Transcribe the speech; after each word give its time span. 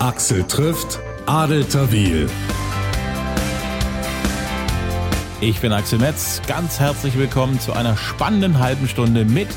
Axel 0.00 0.44
trifft 0.44 0.98
Adel 1.26 1.62
Tawil. 1.62 2.26
Ich 5.42 5.60
bin 5.60 5.74
Axel 5.74 5.98
Metz. 5.98 6.40
Ganz 6.46 6.80
herzlich 6.80 7.18
willkommen 7.18 7.60
zu 7.60 7.74
einer 7.74 7.98
spannenden 7.98 8.60
halben 8.60 8.88
Stunde 8.88 9.26
mit 9.26 9.48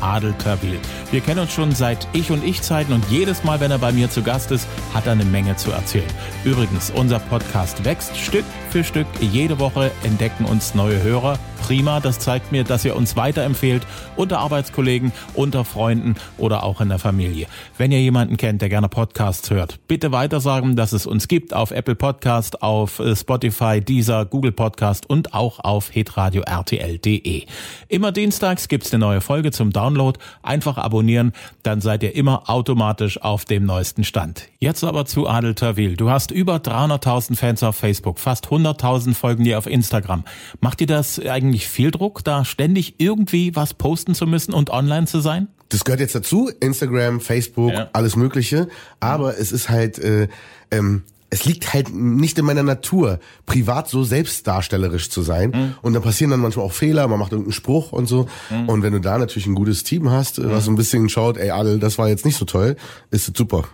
Adel 0.00 0.34
Tawil. 0.34 0.80
Wir 1.12 1.20
kennen 1.20 1.38
uns 1.38 1.52
schon 1.52 1.70
seit 1.70 2.08
Ich 2.14 2.32
und 2.32 2.42
Ich 2.42 2.62
Zeiten 2.62 2.92
und 2.92 3.08
jedes 3.10 3.44
Mal, 3.44 3.60
wenn 3.60 3.70
er 3.70 3.78
bei 3.78 3.92
mir 3.92 4.10
zu 4.10 4.24
Gast 4.24 4.50
ist, 4.50 4.66
hat 4.92 5.06
er 5.06 5.12
eine 5.12 5.24
Menge 5.24 5.54
zu 5.54 5.70
erzählen. 5.70 6.10
Übrigens, 6.44 6.90
unser 6.90 7.20
Podcast 7.20 7.84
wächst 7.84 8.16
Stück 8.16 8.44
für 8.72 8.84
Stück. 8.84 9.06
Jede 9.20 9.58
Woche 9.58 9.90
entdecken 10.02 10.46
uns 10.46 10.74
neue 10.74 11.02
Hörer. 11.02 11.38
Prima, 11.62 12.00
das 12.00 12.18
zeigt 12.18 12.52
mir, 12.52 12.64
dass 12.64 12.84
ihr 12.84 12.96
uns 12.96 13.16
weiterempfehlt 13.16 13.86
unter 14.16 14.40
Arbeitskollegen, 14.40 15.12
unter 15.34 15.64
Freunden 15.64 16.16
oder 16.38 16.64
auch 16.64 16.80
in 16.80 16.88
der 16.88 16.98
Familie. 16.98 17.46
Wenn 17.78 17.92
ihr 17.92 18.00
jemanden 18.00 18.36
kennt, 18.36 18.62
der 18.62 18.68
gerne 18.68 18.88
Podcasts 18.88 19.50
hört, 19.50 19.78
bitte 19.88 20.10
weitersagen, 20.10 20.74
dass 20.74 20.92
es 20.92 21.06
uns 21.06 21.28
gibt 21.28 21.54
auf 21.54 21.70
Apple 21.70 21.94
Podcast, 21.94 22.62
auf 22.62 22.98
äh, 22.98 23.14
Spotify, 23.14 23.80
Deezer, 23.80 24.24
Google 24.24 24.52
Podcast 24.52 25.08
und 25.08 25.34
auch 25.34 25.60
auf 25.60 25.90
hitradio 25.90 26.42
rtl.de. 26.42 27.44
Immer 27.88 28.10
dienstags 28.10 28.68
gibt's 28.68 28.92
eine 28.92 29.00
neue 29.00 29.20
Folge 29.20 29.52
zum 29.52 29.70
Download. 29.70 30.18
Einfach 30.42 30.78
abonnieren, 30.78 31.32
dann 31.62 31.80
seid 31.80 32.02
ihr 32.02 32.16
immer 32.16 32.50
automatisch 32.50 33.22
auf 33.22 33.44
dem 33.44 33.66
neuesten 33.66 34.02
Stand. 34.02 34.48
Jetzt 34.58 34.82
aber 34.82 35.04
zu 35.04 35.28
Adel 35.28 35.54
Tawil. 35.54 35.96
Du 35.96 36.10
hast 36.10 36.30
über 36.32 36.56
300.000 36.56 37.36
Fans 37.36 37.62
auf 37.62 37.76
Facebook, 37.76 38.18
fast 38.18 38.50
100.000 38.66 39.14
folgen 39.14 39.44
dir 39.44 39.58
auf 39.58 39.66
Instagram. 39.66 40.24
Macht 40.60 40.80
dir 40.80 40.86
das 40.86 41.18
eigentlich 41.20 41.68
viel 41.68 41.90
Druck, 41.90 42.24
da 42.24 42.44
ständig 42.44 42.94
irgendwie 42.98 43.54
was 43.56 43.74
posten 43.74 44.14
zu 44.14 44.26
müssen 44.26 44.52
und 44.54 44.70
online 44.70 45.06
zu 45.06 45.20
sein? 45.20 45.48
Das 45.68 45.84
gehört 45.84 46.00
jetzt 46.00 46.14
dazu, 46.14 46.50
Instagram, 46.60 47.20
Facebook, 47.20 47.72
Ja. 47.72 47.88
alles 47.92 48.16
Mögliche. 48.16 48.68
Aber 49.00 49.38
es 49.38 49.52
ist 49.52 49.68
halt, 49.70 49.98
äh, 49.98 50.28
ähm, 50.70 51.02
es 51.30 51.46
liegt 51.46 51.72
halt 51.72 51.88
nicht 51.94 52.38
in 52.38 52.44
meiner 52.44 52.62
Natur, 52.62 53.18
privat 53.46 53.88
so 53.88 54.04
selbstdarstellerisch 54.04 55.08
zu 55.08 55.22
sein. 55.22 55.74
Und 55.80 55.94
da 55.94 56.00
passieren 56.00 56.30
dann 56.30 56.40
manchmal 56.40 56.66
auch 56.66 56.72
Fehler, 56.74 57.08
man 57.08 57.18
macht 57.18 57.32
irgendeinen 57.32 57.54
Spruch 57.54 57.90
und 57.92 58.06
so. 58.06 58.28
Und 58.66 58.82
wenn 58.82 58.92
du 58.92 59.00
da 59.00 59.16
natürlich 59.16 59.46
ein 59.46 59.54
gutes 59.54 59.82
Team 59.82 60.10
hast, 60.10 60.38
äh, 60.38 60.50
was 60.50 60.66
so 60.66 60.70
ein 60.70 60.76
bisschen 60.76 61.08
schaut, 61.08 61.38
ey 61.38 61.48
Adel, 61.50 61.78
das 61.78 61.96
war 61.96 62.08
jetzt 62.10 62.26
nicht 62.26 62.36
so 62.36 62.44
toll, 62.44 62.76
ist 63.10 63.34
super. 63.34 63.64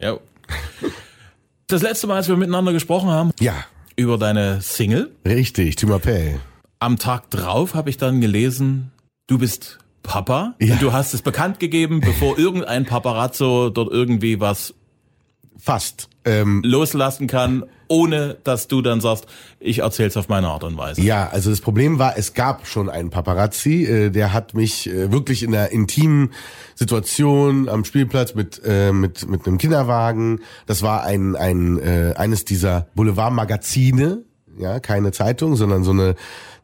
Ja. 0.00 0.16
Das 1.68 1.82
letzte 1.82 2.06
Mal, 2.08 2.16
als 2.16 2.28
wir 2.28 2.36
miteinander 2.36 2.72
gesprochen 2.72 3.10
haben, 3.10 3.30
Ja, 3.38 3.54
über 3.98 4.16
deine 4.16 4.60
Single, 4.60 5.10
richtig, 5.26 5.76
Timapay. 5.76 6.38
am 6.78 6.98
Tag 6.98 7.30
drauf 7.30 7.74
habe 7.74 7.90
ich 7.90 7.96
dann 7.96 8.20
gelesen, 8.20 8.92
du 9.26 9.38
bist 9.38 9.78
Papa 10.04 10.54
Ja. 10.60 10.74
und 10.74 10.82
du 10.82 10.92
hast 10.92 11.12
es 11.14 11.22
bekannt 11.22 11.58
gegeben, 11.58 12.00
bevor 12.00 12.38
irgendein 12.38 12.86
Paparazzo 12.86 13.70
dort 13.70 13.90
irgendwie 13.92 14.38
was 14.40 14.72
Fast. 15.60 16.08
Ähm, 16.24 16.62
loslassen 16.64 17.26
kann, 17.26 17.64
ohne 17.88 18.36
dass 18.44 18.68
du 18.68 18.80
dann 18.82 19.00
sagst, 19.00 19.26
ich 19.58 19.78
erzähl's 19.78 20.16
auf 20.16 20.28
meine 20.28 20.48
Art 20.48 20.62
und 20.62 20.76
Weise. 20.76 21.00
Ja, 21.00 21.28
also 21.28 21.50
das 21.50 21.60
Problem 21.60 21.98
war, 21.98 22.16
es 22.16 22.34
gab 22.34 22.66
schon 22.66 22.88
einen 22.88 23.10
Paparazzi, 23.10 23.84
äh, 23.84 24.10
der 24.10 24.32
hat 24.32 24.54
mich 24.54 24.88
äh, 24.88 25.10
wirklich 25.10 25.42
in 25.42 25.54
einer 25.54 25.70
intimen 25.70 26.32
Situation 26.74 27.68
am 27.68 27.84
Spielplatz 27.84 28.34
mit 28.34 28.60
äh, 28.64 28.92
mit 28.92 29.28
mit 29.28 29.46
einem 29.46 29.58
Kinderwagen. 29.58 30.40
Das 30.66 30.82
war 30.82 31.02
ein 31.02 31.34
ein 31.34 31.78
äh, 31.78 32.14
eines 32.16 32.44
dieser 32.44 32.88
Boulevardmagazine, 32.94 34.22
ja, 34.58 34.80
keine 34.80 35.12
Zeitung, 35.12 35.56
sondern 35.56 35.82
so 35.82 35.90
eine 35.90 36.14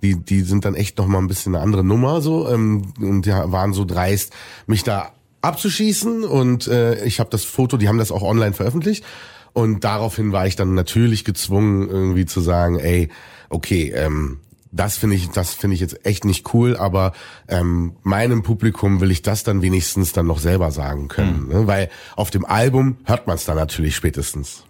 die 0.02 0.16
die 0.16 0.42
sind 0.42 0.64
dann 0.64 0.74
echt 0.74 0.98
noch 0.98 1.06
mal 1.06 1.18
ein 1.18 1.26
bisschen 1.26 1.54
eine 1.54 1.64
andere 1.64 1.84
Nummer 1.84 2.20
so 2.20 2.48
ähm, 2.48 2.92
und 3.00 3.22
die 3.26 3.30
waren 3.30 3.72
so 3.72 3.84
dreist, 3.84 4.32
mich 4.66 4.84
da 4.84 5.12
abzuschießen 5.44 6.24
und 6.24 6.66
äh, 6.66 7.04
ich 7.04 7.20
habe 7.20 7.30
das 7.30 7.44
Foto, 7.44 7.76
die 7.76 7.88
haben 7.88 7.98
das 7.98 8.10
auch 8.10 8.22
online 8.22 8.52
veröffentlicht 8.52 9.04
und 9.52 9.84
daraufhin 9.84 10.32
war 10.32 10.46
ich 10.46 10.56
dann 10.56 10.74
natürlich 10.74 11.24
gezwungen 11.24 11.88
irgendwie 11.88 12.26
zu 12.26 12.40
sagen, 12.40 12.78
ey, 12.78 13.08
okay, 13.50 13.92
ähm, 13.94 14.40
das 14.72 14.96
finde 14.96 15.14
ich, 15.14 15.30
das 15.30 15.54
finde 15.54 15.74
ich 15.74 15.80
jetzt 15.80 16.04
echt 16.04 16.24
nicht 16.24 16.52
cool, 16.52 16.76
aber 16.76 17.12
ähm, 17.46 17.94
meinem 18.02 18.42
Publikum 18.42 19.00
will 19.00 19.12
ich 19.12 19.22
das 19.22 19.44
dann 19.44 19.62
wenigstens 19.62 20.12
dann 20.12 20.26
noch 20.26 20.40
selber 20.40 20.72
sagen 20.72 21.06
können, 21.08 21.48
ne? 21.48 21.66
weil 21.66 21.88
auf 22.16 22.30
dem 22.30 22.44
Album 22.44 22.98
hört 23.04 23.28
man 23.28 23.36
es 23.36 23.44
dann 23.44 23.56
natürlich 23.56 23.94
spätestens. 23.94 24.64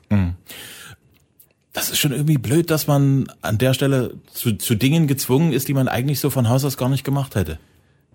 Das 1.73 1.91
ist 1.91 1.99
schon 1.99 2.13
irgendwie 2.13 2.37
blöd, 2.37 2.71
dass 2.71 2.87
man 2.87 3.27
an 3.41 3.59
der 3.59 3.75
Stelle 3.75 4.15
zu, 4.33 4.53
zu 4.53 4.75
Dingen 4.75 5.07
gezwungen 5.07 5.53
ist, 5.53 5.69
die 5.69 5.75
man 5.75 5.89
eigentlich 5.89 6.21
so 6.21 6.29
von 6.29 6.49
Haus 6.49 6.65
aus 6.65 6.77
gar 6.77 6.91
nicht 6.91 7.05
gemacht 7.05 7.35
hätte. 7.35 7.59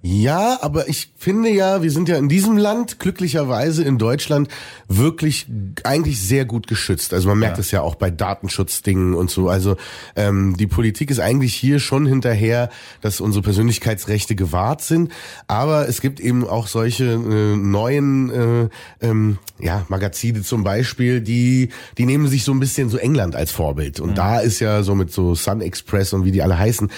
Ja, 0.01 0.59
aber 0.61 0.87
ich 0.87 1.11
finde 1.17 1.49
ja, 1.49 1.83
wir 1.83 1.91
sind 1.91 2.07
ja 2.07 2.15
in 2.15 2.29
diesem 2.29 2.55
Land, 2.55 2.99
glücklicherweise 2.99 3.83
in 3.83 3.97
Deutschland, 3.97 4.47
wirklich 4.87 5.47
eigentlich 5.83 6.21
sehr 6.21 6.45
gut 6.45 6.67
geschützt. 6.67 7.13
Also 7.13 7.27
man 7.27 7.37
merkt 7.37 7.59
es 7.59 7.71
ja. 7.71 7.81
auch 7.81 7.95
bei 7.95 8.09
Datenschutzdingen 8.09 9.13
und 9.13 9.29
so. 9.29 9.49
Also 9.49 9.75
ähm, 10.15 10.55
die 10.57 10.67
Politik 10.67 11.11
ist 11.11 11.19
eigentlich 11.19 11.53
hier 11.53 11.79
schon 11.79 12.05
hinterher, 12.05 12.69
dass 13.01 13.19
unsere 13.19 13.43
Persönlichkeitsrechte 13.43 14.35
gewahrt 14.35 14.81
sind. 14.81 15.11
Aber 15.47 15.89
es 15.89 15.99
gibt 15.99 16.21
eben 16.21 16.47
auch 16.47 16.67
solche 16.67 17.03
äh, 17.03 17.57
neuen 17.57 18.29
äh, 18.29 18.69
ähm, 19.01 19.37
ja, 19.59 19.85
Magazine 19.89 20.43
zum 20.43 20.63
Beispiel, 20.63 21.19
die, 21.19 21.69
die 21.97 22.05
nehmen 22.05 22.29
sich 22.29 22.45
so 22.45 22.53
ein 22.53 22.59
bisschen 22.61 22.87
so 22.89 22.97
England 22.97 23.35
als 23.35 23.51
Vorbild. 23.51 23.99
Und 23.99 24.17
da 24.17 24.39
ist 24.39 24.61
ja 24.61 24.81
so 24.81 24.95
mit 24.95 25.11
so 25.11 25.35
Sun 25.35 25.59
Express 25.59 26.13
und 26.13 26.23
wie 26.23 26.31
die 26.31 26.41
alle 26.41 26.57
heißen, 26.57 26.89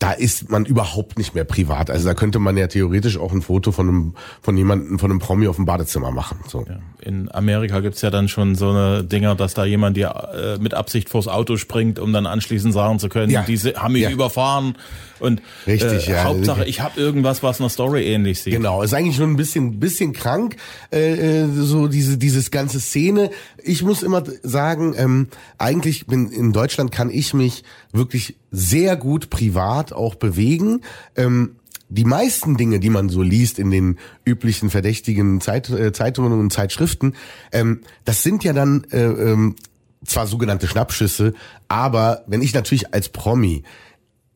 da 0.00 0.10
ist 0.12 0.50
man 0.50 0.64
überhaupt 0.66 1.18
nicht 1.18 1.34
mehr 1.34 1.44
privat. 1.44 1.88
Also 1.90 2.06
da 2.06 2.14
könnte 2.14 2.38
man 2.38 2.56
ja 2.56 2.66
theoretisch 2.66 3.16
auch 3.16 3.32
ein 3.32 3.42
Foto 3.42 3.72
von 3.72 3.88
einem, 3.88 4.14
von 4.42 4.56
jemandem, 4.56 4.98
von 4.98 5.10
einem 5.10 5.20
Promi 5.20 5.46
auf 5.46 5.56
dem 5.56 5.64
Badezimmer 5.64 6.10
machen. 6.10 6.40
So. 6.48 6.64
Ja. 6.68 6.78
In 7.00 7.30
Amerika 7.32 7.80
gibt's 7.80 8.02
ja 8.02 8.10
dann 8.10 8.28
schon 8.28 8.54
so 8.54 8.70
eine 8.70 9.04
Dinger, 9.04 9.34
dass 9.34 9.54
da 9.54 9.64
jemand 9.64 9.96
dir 9.96 10.56
äh, 10.58 10.58
mit 10.60 10.74
Absicht 10.74 11.08
vors 11.08 11.28
Auto 11.28 11.56
springt, 11.56 11.98
um 11.98 12.12
dann 12.12 12.26
anschließend 12.26 12.74
sagen 12.74 12.98
zu 12.98 13.08
können, 13.08 13.30
Ja. 13.30 13.42
diese 13.46 13.74
haben 13.74 13.92
mich 13.92 14.02
Ja. 14.02 14.10
überfahren. 14.10 14.76
Und 15.20 15.40
Richtig, 15.66 16.08
äh, 16.08 16.12
ja. 16.12 16.24
Hauptsache, 16.24 16.64
ich 16.64 16.80
habe 16.80 17.00
irgendwas, 17.00 17.42
was 17.42 17.60
einer 17.60 17.70
Story 17.70 18.04
ähnlich 18.04 18.42
sieht. 18.42 18.52
Genau, 18.52 18.82
ist 18.82 18.92
eigentlich 18.92 19.16
schon 19.16 19.30
ein 19.30 19.36
bisschen, 19.36 19.78
bisschen 19.78 20.12
krank, 20.12 20.56
äh, 20.92 21.42
äh, 21.44 21.46
so 21.48 21.86
diese, 21.86 22.18
dieses 22.18 22.50
ganze 22.50 22.80
Szene. 22.80 23.30
Ich 23.66 23.82
muss 23.82 24.02
immer 24.02 24.22
sagen, 24.42 24.94
ähm, 24.96 25.28
eigentlich 25.56 26.06
bin 26.06 26.30
in 26.30 26.52
Deutschland 26.52 26.92
kann 26.92 27.08
ich 27.08 27.32
mich 27.32 27.64
wirklich 27.92 28.36
sehr 28.50 28.96
gut 28.96 29.30
privat 29.30 29.92
auch 29.92 30.16
bewegen. 30.16 30.82
Ähm, 31.16 31.56
die 31.88 32.04
meisten 32.04 32.56
Dinge, 32.56 32.78
die 32.78 32.90
man 32.90 33.08
so 33.08 33.22
liest 33.22 33.58
in 33.58 33.70
den 33.70 33.98
üblichen 34.26 34.68
verdächtigen 34.68 35.40
Zeit, 35.40 35.70
äh, 35.70 35.92
Zeitungen 35.92 36.32
und 36.32 36.52
Zeitschriften, 36.52 37.14
ähm, 37.52 37.80
das 38.04 38.22
sind 38.22 38.44
ja 38.44 38.52
dann 38.52 38.84
äh, 38.90 39.02
ähm, 39.02 39.56
zwar 40.04 40.26
sogenannte 40.26 40.68
Schnappschüsse, 40.68 41.32
aber 41.68 42.24
wenn 42.26 42.42
ich 42.42 42.52
natürlich 42.52 42.92
als 42.92 43.08
Promi 43.08 43.62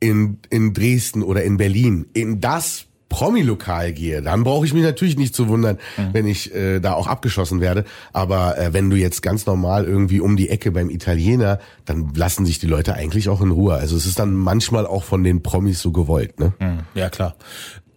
in, 0.00 0.38
in 0.48 0.72
Dresden 0.72 1.22
oder 1.22 1.42
in 1.44 1.56
Berlin 1.58 2.06
in 2.14 2.40
das 2.40 2.87
Promi-Lokal 3.08 3.92
gehe, 3.92 4.22
dann 4.22 4.44
brauche 4.44 4.66
ich 4.66 4.74
mich 4.74 4.82
natürlich 4.82 5.16
nicht 5.16 5.34
zu 5.34 5.48
wundern, 5.48 5.78
wenn 6.12 6.26
ich 6.26 6.54
äh, 6.54 6.80
da 6.80 6.92
auch 6.92 7.06
abgeschossen 7.06 7.60
werde. 7.60 7.84
Aber 8.12 8.58
äh, 8.58 8.72
wenn 8.72 8.90
du 8.90 8.96
jetzt 8.96 9.22
ganz 9.22 9.46
normal 9.46 9.86
irgendwie 9.86 10.20
um 10.20 10.36
die 10.36 10.50
Ecke 10.50 10.72
beim 10.72 10.90
Italiener, 10.90 11.58
dann 11.84 12.12
lassen 12.14 12.44
sich 12.44 12.58
die 12.58 12.66
Leute 12.66 12.94
eigentlich 12.94 13.28
auch 13.28 13.40
in 13.40 13.50
Ruhe. 13.50 13.74
Also 13.74 13.96
es 13.96 14.06
ist 14.06 14.18
dann 14.18 14.34
manchmal 14.34 14.86
auch 14.86 15.04
von 15.04 15.24
den 15.24 15.42
Promis 15.42 15.80
so 15.80 15.90
gewollt. 15.90 16.38
Ne? 16.38 16.52
Ja, 16.94 17.08
klar. 17.08 17.34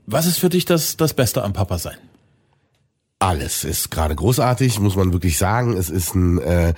Was 0.05 0.25
ist 0.25 0.39
für 0.39 0.49
dich 0.49 0.65
das, 0.65 0.97
das 0.97 1.13
Beste 1.13 1.43
am 1.43 1.53
Papa 1.53 1.77
sein? 1.77 1.97
Alles 3.19 3.63
ist 3.63 3.91
gerade 3.91 4.15
großartig, 4.15 4.79
muss 4.79 4.95
man 4.95 5.13
wirklich 5.13 5.37
sagen. 5.37 5.77
Es 5.77 5.89
ist 5.89 6.15
ein 6.15 6.39
äh, 6.39 6.73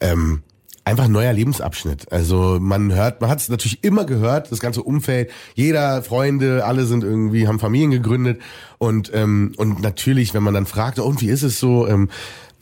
ähm, 0.00 0.42
einfach 0.88 1.04
ein 1.04 1.12
neuer 1.12 1.32
Lebensabschnitt. 1.32 2.10
Also 2.10 2.58
man 2.60 2.92
hört, 2.92 3.20
man 3.20 3.28
hat 3.28 3.40
es 3.40 3.48
natürlich 3.48 3.84
immer 3.84 4.04
gehört, 4.04 4.50
das 4.50 4.58
ganze 4.58 4.82
Umfeld, 4.82 5.30
jeder, 5.54 6.02
Freunde, 6.02 6.64
alle 6.64 6.86
sind 6.86 7.04
irgendwie, 7.04 7.46
haben 7.46 7.58
Familien 7.58 7.90
gegründet 7.90 8.40
und 8.78 9.10
ähm, 9.14 9.52
und 9.56 9.82
natürlich, 9.82 10.32
wenn 10.34 10.42
man 10.42 10.54
dann 10.54 10.66
fragt, 10.66 10.98
und 10.98 11.20
wie 11.20 11.28
ist 11.28 11.42
es 11.42 11.60
so, 11.60 11.86
ähm, 11.86 12.08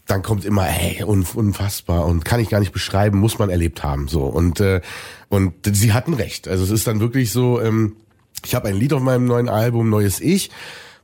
dann 0.07 0.23
kommt 0.23 0.45
immer, 0.45 0.67
un, 1.07 1.25
unfassbar 1.35 2.05
und 2.07 2.25
kann 2.25 2.41
ich 2.41 2.49
gar 2.49 2.61
nicht 2.61 2.73
beschreiben, 2.73 3.19
muss 3.19 3.39
man 3.39 3.49
erlebt 3.49 3.83
haben 3.83 4.09
so 4.09 4.25
und 4.25 4.61
äh, 4.61 4.81
und 5.29 5.55
sie 5.71 5.93
hatten 5.93 6.15
recht. 6.15 6.49
Also 6.49 6.65
es 6.65 6.71
ist 6.71 6.87
dann 6.87 7.01
wirklich 7.01 7.31
so, 7.31 7.61
ähm, 7.61 7.97
ich 8.45 8.55
habe 8.55 8.69
ein 8.69 8.77
Lied 8.77 8.93
auf 8.93 9.03
meinem 9.03 9.27
neuen 9.27 9.49
Album 9.49 9.89
Neues 9.89 10.21
Ich, 10.21 10.51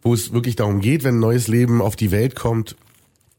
wo 0.02 0.12
es 0.12 0.32
wirklich 0.32 0.56
darum 0.56 0.80
geht, 0.80 1.04
wenn 1.04 1.16
ein 1.16 1.20
neues 1.20 1.46
Leben 1.46 1.80
auf 1.80 1.94
die 1.94 2.10
Welt 2.10 2.34
kommt. 2.34 2.76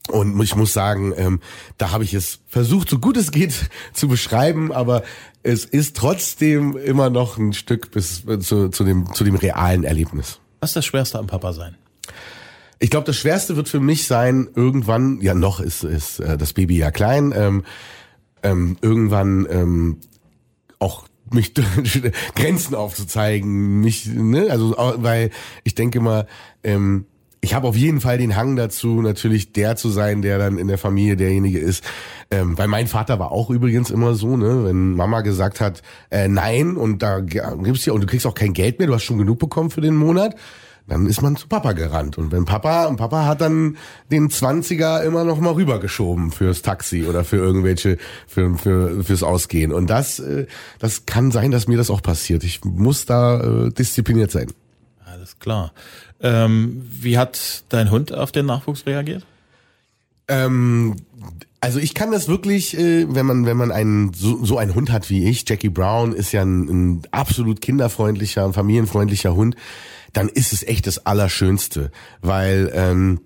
Und 0.09 0.39
ich 0.41 0.55
muss 0.55 0.73
sagen, 0.73 1.13
ähm, 1.15 1.39
da 1.77 1.91
habe 1.91 2.03
ich 2.03 2.13
es 2.13 2.39
versucht, 2.47 2.89
so 2.89 2.99
gut 2.99 3.15
es 3.15 3.31
geht, 3.31 3.69
zu 3.93 4.07
beschreiben, 4.07 4.71
aber 4.71 5.03
es 5.43 5.65
ist 5.65 5.95
trotzdem 5.95 6.75
immer 6.77 7.09
noch 7.09 7.37
ein 7.37 7.53
Stück 7.53 7.91
bis 7.91 8.27
äh, 8.27 8.39
zu, 8.39 8.69
zu, 8.69 8.83
dem, 8.83 9.13
zu 9.13 9.23
dem 9.23 9.35
realen 9.35 9.83
Erlebnis. 9.83 10.39
Was 10.59 10.71
ist 10.71 10.75
das 10.75 10.85
Schwerste 10.85 11.19
am 11.19 11.27
Papa 11.27 11.53
sein? 11.53 11.77
Ich 12.79 12.89
glaube, 12.89 13.05
das 13.05 13.15
Schwerste 13.15 13.55
wird 13.55 13.69
für 13.69 13.79
mich 13.79 14.07
sein, 14.07 14.49
irgendwann, 14.55 15.21
ja 15.21 15.33
noch 15.33 15.61
ist, 15.61 15.83
ist 15.83 16.19
äh, 16.19 16.37
das 16.37 16.51
Baby 16.51 16.77
ja 16.77 16.91
klein, 16.91 17.33
ähm, 17.35 17.63
ähm, 18.43 18.77
irgendwann 18.81 19.47
ähm, 19.49 19.97
auch 20.79 21.05
mich 21.31 21.53
Grenzen 22.35 22.75
aufzuzeigen, 22.75 23.79
mich, 23.79 24.05
ne, 24.07 24.47
also 24.49 24.75
weil 24.97 25.31
ich 25.63 25.75
denke 25.75 26.01
mal, 26.01 26.27
ähm, 26.63 27.05
ich 27.43 27.53
habe 27.53 27.67
auf 27.67 27.75
jeden 27.75 27.99
Fall 27.99 28.17
den 28.17 28.37
Hang 28.37 28.55
dazu, 28.55 29.01
natürlich 29.01 29.51
der 29.51 29.75
zu 29.75 29.89
sein, 29.89 30.21
der 30.21 30.37
dann 30.37 30.57
in 30.57 30.69
der 30.69 30.77
Familie 30.77 31.17
derjenige 31.17 31.59
ist. 31.59 31.83
Ähm, 32.31 32.57
weil 32.57 32.69
mein 32.69 32.87
Vater 32.87 33.19
war 33.19 33.33
auch 33.33 33.49
übrigens 33.49 33.91
immer 33.91 34.13
so, 34.13 34.37
ne, 34.37 34.63
wenn 34.63 34.93
Mama 34.95 35.19
gesagt 35.21 35.59
hat, 35.59 35.81
äh, 36.09 36.29
nein, 36.29 36.77
und 36.77 37.03
da 37.03 37.19
gibt's 37.19 37.85
ja, 37.85 37.91
und 37.91 37.99
du 37.99 38.07
kriegst 38.07 38.25
auch 38.25 38.33
kein 38.33 38.53
Geld 38.53 38.79
mehr, 38.79 38.87
du 38.87 38.93
hast 38.93 39.03
schon 39.03 39.17
genug 39.17 39.39
bekommen 39.39 39.71
für 39.71 39.81
den 39.81 39.93
Monat, 39.93 40.35
dann 40.87 41.05
ist 41.05 41.21
man 41.21 41.35
zu 41.35 41.49
Papa 41.49 41.73
gerannt. 41.73 42.17
Und 42.17 42.31
wenn 42.31 42.45
Papa, 42.45 42.85
und 42.85 42.95
Papa 42.95 43.25
hat 43.25 43.41
dann 43.41 43.75
den 44.09 44.29
Zwanziger 44.29 45.03
immer 45.03 45.25
noch 45.25 45.41
mal 45.41 45.51
rübergeschoben 45.51 46.31
fürs 46.31 46.61
Taxi 46.61 47.03
oder 47.03 47.25
für 47.25 47.37
irgendwelche, 47.37 47.97
für, 48.25 48.55
für, 48.57 49.03
fürs 49.03 49.23
Ausgehen. 49.23 49.73
Und 49.73 49.89
das, 49.89 50.19
äh, 50.19 50.47
das 50.79 51.05
kann 51.05 51.31
sein, 51.31 51.51
dass 51.51 51.67
mir 51.67 51.77
das 51.77 51.89
auch 51.89 52.01
passiert. 52.01 52.45
Ich 52.45 52.63
muss 52.63 53.05
da 53.05 53.65
äh, 53.65 53.69
diszipliniert 53.69 54.31
sein. 54.31 54.47
Alles 55.05 55.39
klar. 55.39 55.73
Ähm, 56.23 56.85
wie 56.89 57.17
hat 57.17 57.65
dein 57.69 57.91
Hund 57.91 58.13
auf 58.13 58.31
den 58.31 58.45
Nachwuchs 58.45 58.85
reagiert? 58.85 59.25
Ähm, 60.29 60.95
also 61.59 61.79
ich 61.79 61.93
kann 61.93 62.11
das 62.11 62.27
wirklich, 62.27 62.77
äh, 62.77 63.05
wenn 63.13 63.25
man 63.25 63.45
wenn 63.45 63.57
man 63.57 63.71
einen 63.71 64.13
so, 64.13 64.43
so 64.43 64.57
einen 64.57 64.73
Hund 64.73 64.91
hat 64.91 65.09
wie 65.09 65.29
ich, 65.29 65.47
Jackie 65.47 65.69
Brown 65.69 66.13
ist 66.13 66.31
ja 66.31 66.41
ein, 66.41 66.67
ein 66.69 67.01
absolut 67.11 67.61
kinderfreundlicher, 67.61 68.51
familienfreundlicher 68.53 69.35
Hund, 69.35 69.55
dann 70.13 70.29
ist 70.29 70.53
es 70.53 70.63
echt 70.63 70.87
das 70.87 71.05
Allerschönste, 71.05 71.91
weil 72.21 72.71
ähm, 72.73 73.19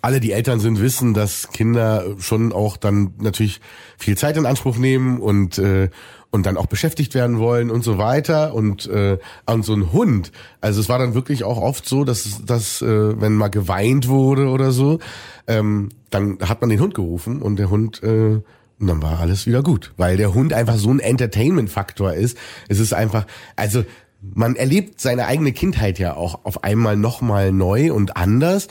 alle, 0.00 0.18
die 0.18 0.32
Eltern 0.32 0.58
sind, 0.58 0.80
wissen, 0.80 1.14
dass 1.14 1.50
Kinder 1.52 2.16
schon 2.18 2.52
auch 2.52 2.76
dann 2.76 3.14
natürlich 3.18 3.60
viel 3.98 4.16
Zeit 4.16 4.36
in 4.36 4.46
Anspruch 4.46 4.76
nehmen 4.76 5.20
und 5.20 5.58
äh, 5.58 5.90
und 6.32 6.46
dann 6.46 6.56
auch 6.56 6.66
beschäftigt 6.66 7.14
werden 7.14 7.38
wollen 7.38 7.70
und 7.70 7.84
so 7.84 7.98
weiter 7.98 8.54
und 8.54 8.86
äh, 8.88 9.18
und 9.46 9.64
so 9.64 9.74
ein 9.74 9.92
Hund. 9.92 10.32
Also 10.60 10.80
es 10.80 10.88
war 10.88 10.98
dann 10.98 11.14
wirklich 11.14 11.44
auch 11.44 11.58
oft 11.58 11.88
so, 11.88 12.02
dass 12.02 12.44
dass 12.44 12.82
äh, 12.82 13.20
wenn 13.20 13.34
mal 13.34 13.48
geweint 13.48 14.08
wurde 14.08 14.48
oder 14.48 14.72
so, 14.72 14.98
ähm, 15.46 15.90
dann 16.10 16.38
hat 16.40 16.60
man 16.60 16.70
den 16.70 16.80
Hund 16.80 16.94
gerufen 16.94 17.42
und 17.42 17.56
der 17.56 17.70
Hund 17.70 18.02
äh, 18.02 18.40
und 18.82 18.88
dann 18.88 19.02
war 19.02 19.20
alles 19.20 19.46
wieder 19.46 19.62
gut, 19.62 19.92
weil 19.96 20.16
der 20.16 20.34
Hund 20.34 20.52
einfach 20.52 20.76
so 20.76 20.90
ein 20.90 20.98
Entertainment-Faktor 20.98 22.14
ist. 22.14 22.36
Es 22.68 22.80
ist 22.80 22.92
einfach, 22.92 23.26
also 23.54 23.84
man 24.20 24.56
erlebt 24.56 25.00
seine 25.00 25.26
eigene 25.26 25.52
Kindheit 25.52 26.00
ja 26.00 26.16
auch 26.16 26.44
auf 26.44 26.64
einmal 26.64 26.96
nochmal 26.96 27.52
neu 27.52 27.92
und 27.92 28.16
anders. 28.16 28.66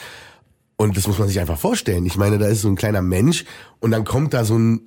Und 0.76 0.98
das 0.98 1.08
muss 1.08 1.20
man 1.20 1.28
sich 1.28 1.40
einfach 1.40 1.58
vorstellen. 1.60 2.06
Ich 2.06 2.18
meine, 2.18 2.40
da 2.40 2.48
ist 2.48 2.62
so 2.62 2.68
ein 2.68 2.76
kleiner 2.76 3.02
Mensch 3.02 3.46
und 3.80 3.92
dann 3.92 4.04
kommt 4.04 4.34
da 4.34 4.44
so 4.44 4.58
ein 4.58 4.82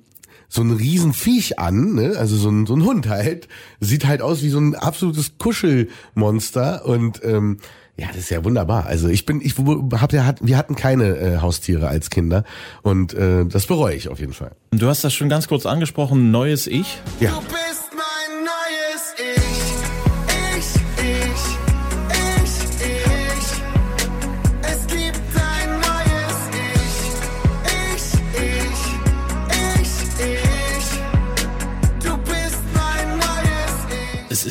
so 0.55 0.63
ein 0.63 0.71
Riesen-Viech 0.71 1.59
an, 1.59 1.93
ne? 1.93 2.15
also 2.17 2.35
so 2.35 2.49
ein, 2.49 2.65
so 2.65 2.75
ein 2.75 2.83
Hund 2.83 3.07
halt, 3.07 3.47
sieht 3.79 4.05
halt 4.05 4.21
aus 4.21 4.41
wie 4.41 4.49
so 4.49 4.59
ein 4.59 4.75
absolutes 4.75 5.37
Kuschelmonster 5.37 6.85
und 6.85 7.21
ähm, 7.23 7.59
ja, 7.97 8.07
das 8.07 8.17
ist 8.17 8.29
ja 8.29 8.43
wunderbar. 8.43 8.87
Also 8.87 9.07
ich 9.07 9.25
bin, 9.25 9.39
ich 9.41 9.55
hab 9.57 10.11
ja, 10.11 10.35
wir 10.41 10.57
hatten 10.57 10.75
keine 10.75 11.17
äh, 11.17 11.37
Haustiere 11.37 11.87
als 11.87 12.09
Kinder 12.09 12.43
und 12.81 13.13
äh, 13.13 13.45
das 13.45 13.67
bereue 13.67 13.95
ich 13.95 14.09
auf 14.09 14.19
jeden 14.19 14.33
Fall. 14.33 14.51
Du 14.71 14.87
hast 14.87 15.03
das 15.03 15.13
schon 15.13 15.29
ganz 15.29 15.47
kurz 15.47 15.65
angesprochen, 15.65 16.31
neues 16.31 16.67
Ich. 16.67 16.99
Ja. 17.19 17.31
Du 17.31 17.41
bist 17.41 17.74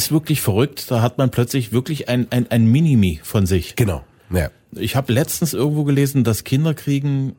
ist 0.04 0.12
wirklich 0.12 0.40
verrückt, 0.40 0.90
da 0.90 1.02
hat 1.02 1.18
man 1.18 1.30
plötzlich 1.30 1.72
wirklich 1.72 2.08
ein, 2.08 2.26
ein, 2.30 2.50
ein 2.50 2.66
Minimi 2.66 3.20
von 3.22 3.46
sich. 3.46 3.76
Genau. 3.76 4.04
Ja. 4.30 4.50
Ich 4.72 4.96
habe 4.96 5.12
letztens 5.12 5.52
irgendwo 5.54 5.84
gelesen, 5.84 6.24
dass 6.24 6.44
Kinderkriegen 6.44 7.36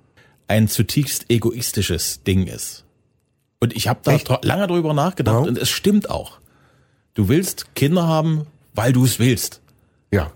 ein 0.48 0.68
zutiefst 0.68 1.26
egoistisches 1.30 2.24
Ding 2.24 2.48
ist. 2.48 2.84
Und 3.60 3.76
ich 3.76 3.88
habe 3.88 4.00
da 4.04 4.14
Echt? 4.14 4.30
lange 4.44 4.68
drüber 4.68 4.94
nachgedacht 4.94 5.44
Ja. 5.44 5.48
und 5.50 5.58
es 5.58 5.70
stimmt 5.70 6.10
auch. 6.10 6.40
Du 7.14 7.30
willst 7.30 7.74
Kinder 7.76 8.08
haben, 8.08 8.46
weil 8.74 8.94
du 8.94 9.06
es 9.06 9.20
willst. 9.20 9.62
Ja. 10.12 10.32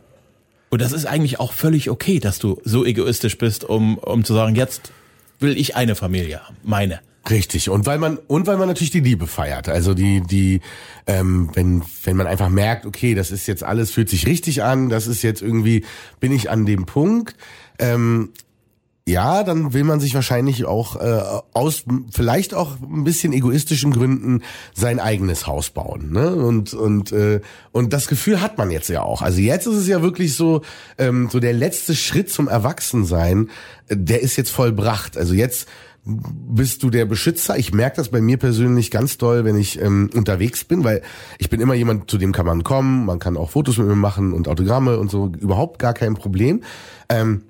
Und 0.70 0.82
das 0.82 0.92
ist 0.92 1.06
eigentlich 1.06 1.40
auch 1.40 1.52
völlig 1.54 1.90
okay, 1.90 2.20
dass 2.20 2.40
du 2.40 2.62
so 2.64 2.86
egoistisch 2.86 3.38
bist, 3.38 3.64
um, 3.64 3.98
um 3.98 4.24
zu 4.24 4.34
sagen, 4.34 4.56
jetzt 4.56 4.92
will 5.40 5.58
ich 5.58 5.76
eine 5.76 5.96
Familie 5.96 6.46
haben, 6.46 6.58
meine. 6.64 7.02
Richtig. 7.30 7.70
Und 7.70 7.86
weil 7.86 8.00
man, 8.00 8.18
und 8.28 8.48
weil 8.48 8.58
man 8.58 8.68
natürlich 8.68 8.92
die 8.92 9.00
Liebe 9.02 9.28
feiert. 9.28 9.70
Also 9.70 9.94
die, 9.94 10.22
die, 10.22 10.62
ähm, 11.06 11.50
wenn, 11.54 11.84
wenn 12.04 12.18
man 12.18 12.28
einfach 12.28 12.50
merkt, 12.50 12.86
okay, 12.86 13.16
das 13.16 13.32
ist 13.32 13.48
jetzt 13.48 13.64
alles, 13.64 13.92
fühlt 13.92 14.10
sich 14.10 14.26
richtig 14.26 14.64
an, 14.64 14.90
das 14.90 15.08
ist 15.08 15.22
jetzt 15.22 15.42
irgendwie, 15.42 15.86
bin 16.20 16.32
ich 16.32 16.50
an 16.50 16.66
dem 16.66 16.86
Punkt, 16.86 17.36
ähm, 17.78 18.30
ja, 19.10 19.44
dann 19.44 19.74
will 19.74 19.84
man 19.84 20.00
sich 20.00 20.14
wahrscheinlich 20.14 20.66
auch 20.66 20.96
äh, 20.96 21.22
aus 21.54 21.84
vielleicht 22.12 22.54
auch 22.54 22.80
ein 22.80 23.04
bisschen 23.04 23.34
egoistischen 23.34 23.92
Gründen 23.92 24.44
sein 24.76 25.00
eigenes 25.00 25.48
Haus 25.48 25.72
bauen. 25.72 26.12
Ne? 26.12 26.36
Und 26.36 26.76
und 26.76 27.12
äh, 27.12 27.42
und 27.72 27.92
das 27.92 28.08
Gefühl 28.08 28.40
hat 28.40 28.60
man 28.60 28.70
jetzt 28.70 28.88
ja 28.88 29.02
auch. 29.02 29.24
Also 29.24 29.40
jetzt 29.40 29.66
ist 29.66 29.78
es 29.78 29.88
ja 29.88 30.04
wirklich 30.04 30.36
so 30.36 30.62
ähm, 31.00 31.28
so 31.32 31.40
der 31.40 31.54
letzte 31.54 31.96
Schritt 31.96 32.30
zum 32.30 32.48
Erwachsensein, 32.48 33.50
äh, 33.88 33.98
der 33.98 34.22
ist 34.22 34.36
jetzt 34.36 34.52
vollbracht. 34.52 35.18
Also 35.18 35.34
jetzt 35.34 35.68
bist 36.10 36.84
du 36.84 36.90
der 36.90 37.06
Beschützer. 37.06 37.58
Ich 37.58 37.74
merke 37.74 37.98
das 37.98 38.10
bei 38.10 38.22
mir 38.22 38.38
persönlich 38.38 38.92
ganz 38.92 39.18
doll, 39.18 39.46
wenn 39.46 39.58
ich 39.58 39.82
ähm, 39.82 40.10
unterwegs 40.14 40.64
bin, 40.64 40.84
weil 40.84 41.02
ich 41.38 41.50
bin 41.50 41.62
immer 41.62 41.74
jemand, 41.74 42.10
zu 42.10 42.18
dem 42.18 42.32
kann 42.32 42.46
man 42.46 42.64
kommen, 42.64 43.06
man 43.06 43.20
kann 43.20 43.38
auch 43.38 43.52
Fotos 43.52 43.78
mit 43.78 43.88
mir 43.88 43.96
machen 43.96 44.34
und 44.34 44.48
Autogramme 44.48 44.98
und 44.98 45.12
so, 45.12 45.32
überhaupt 45.40 45.80
gar 45.80 45.94
kein 45.94 46.16
Problem. 46.16 46.64
Ähm, 47.10 47.44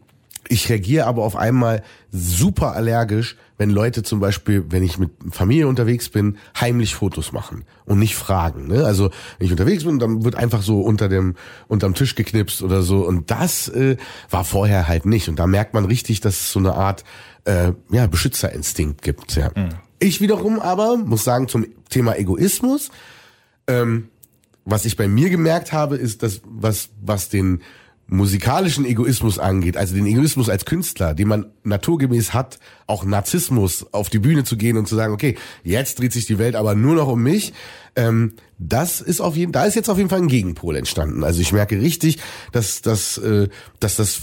ich 0.52 0.68
reagiere 0.68 1.06
aber 1.06 1.24
auf 1.24 1.36
einmal 1.36 1.84
super 2.12 2.74
allergisch, 2.74 3.38
wenn 3.60 3.70
Leute 3.70 4.02
zum 4.02 4.20
Beispiel, 4.20 4.66
wenn 4.70 4.84
ich 4.84 4.98
mit 4.98 5.12
Familie 5.30 5.68
unterwegs 5.68 6.10
bin, 6.10 6.38
heimlich 6.60 6.96
Fotos 6.96 7.32
machen 7.32 7.66
und 7.86 8.00
nicht 8.00 8.16
fragen. 8.16 8.68
Ne? 8.68 8.84
Also 8.84 9.12
wenn 9.38 9.46
ich 9.46 9.52
unterwegs 9.52 9.84
bin, 9.84 10.00
dann 10.00 10.24
wird 10.24 10.34
einfach 10.34 10.64
so 10.64 10.82
unter 10.82 11.08
dem 11.08 11.36
unterm 11.68 11.94
Tisch 11.94 12.16
geknipst 12.16 12.64
oder 12.64 12.82
so. 12.82 13.06
Und 13.06 13.30
das 13.30 13.68
äh, 13.68 13.98
war 14.32 14.44
vorher 14.44 14.88
halt 14.88 15.06
nicht. 15.06 15.30
Und 15.30 15.38
da 15.38 15.46
merkt 15.46 15.76
man 15.76 15.86
richtig, 15.86 16.20
dass 16.20 16.40
es 16.40 16.52
so 16.52 16.60
eine 16.60 16.74
Art 16.74 17.04
äh, 17.50 17.74
ja, 17.92 18.08
Beschützerinstinkt 18.08 19.02
gibt. 19.02 19.36
Ja. 19.36 19.52
Ich 20.00 20.22
wiederum 20.22 20.60
aber 20.60 20.98
muss 20.98 21.24
sagen 21.24 21.48
zum 21.48 21.66
Thema 21.90 22.18
Egoismus 22.18 22.92
ähm, 23.70 24.10
was 24.66 24.86
ich 24.86 24.98
bei 24.98 25.08
mir 25.08 25.30
gemerkt 25.30 25.72
habe, 25.72 25.96
ist, 25.96 26.24
dass 26.24 26.42
was, 26.46 26.90
was 27.02 27.30
den 27.30 27.62
musikalischen 28.08 28.86
Egoismus 28.86 29.38
angeht, 29.38 29.78
also 29.78 29.94
den 29.94 30.08
Egoismus 30.08 30.50
als 30.50 30.66
Künstler, 30.66 31.14
den 31.14 31.28
man 31.28 31.46
naturgemäß 31.64 32.34
hat, 32.34 32.60
auch 32.88 33.04
Narzissmus 33.04 33.86
auf 33.94 34.10
die 34.10 34.18
Bühne 34.18 34.44
zu 34.44 34.58
gehen 34.58 34.78
und 34.78 34.88
zu 34.88 34.96
sagen, 34.96 35.14
okay, 35.14 35.38
jetzt 35.64 36.00
dreht 36.00 36.14
sich 36.14 36.26
die 36.26 36.40
Welt 36.40 36.56
aber 36.56 36.74
nur 36.74 36.96
noch 36.96 37.08
um 37.08 37.22
mich, 37.22 37.54
ähm, 37.96 38.34
das 38.58 39.00
ist 39.00 39.22
auf 39.22 39.36
jeden, 39.36 39.52
da 39.52 39.66
ist 39.66 39.76
jetzt 39.76 39.90
auf 39.90 39.98
jeden 39.98 40.10
Fall 40.10 40.22
ein 40.22 40.28
Gegenpol 40.28 40.76
entstanden. 40.76 41.24
Also 41.24 41.40
ich 41.40 41.54
merke 41.54 41.80
richtig, 41.80 42.18
dass, 42.52 42.82
dass, 42.82 43.20
äh, 43.20 43.48
dass 43.80 43.96
das 43.96 44.20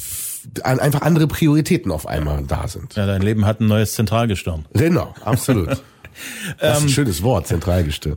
einfach 0.62 1.03
andere 1.03 1.26
Prioritäten 1.26 1.91
auf 1.93 2.07
einmal 2.07 2.43
da 2.47 2.67
sind. 2.69 2.95
Ja, 2.97 3.07
dein 3.07 3.23
Leben 3.23 3.45
hat 3.47 3.61
ein 3.61 3.67
neues 3.69 3.93
Zentralgestirn. 3.95 4.65
Genau, 4.75 5.15
absolut. 5.25 5.69
Das 6.59 6.79
ist 6.79 6.85
ein 6.85 6.88
schönes 6.88 7.23
Wort, 7.23 7.47
Zentralgestirn. 7.47 8.17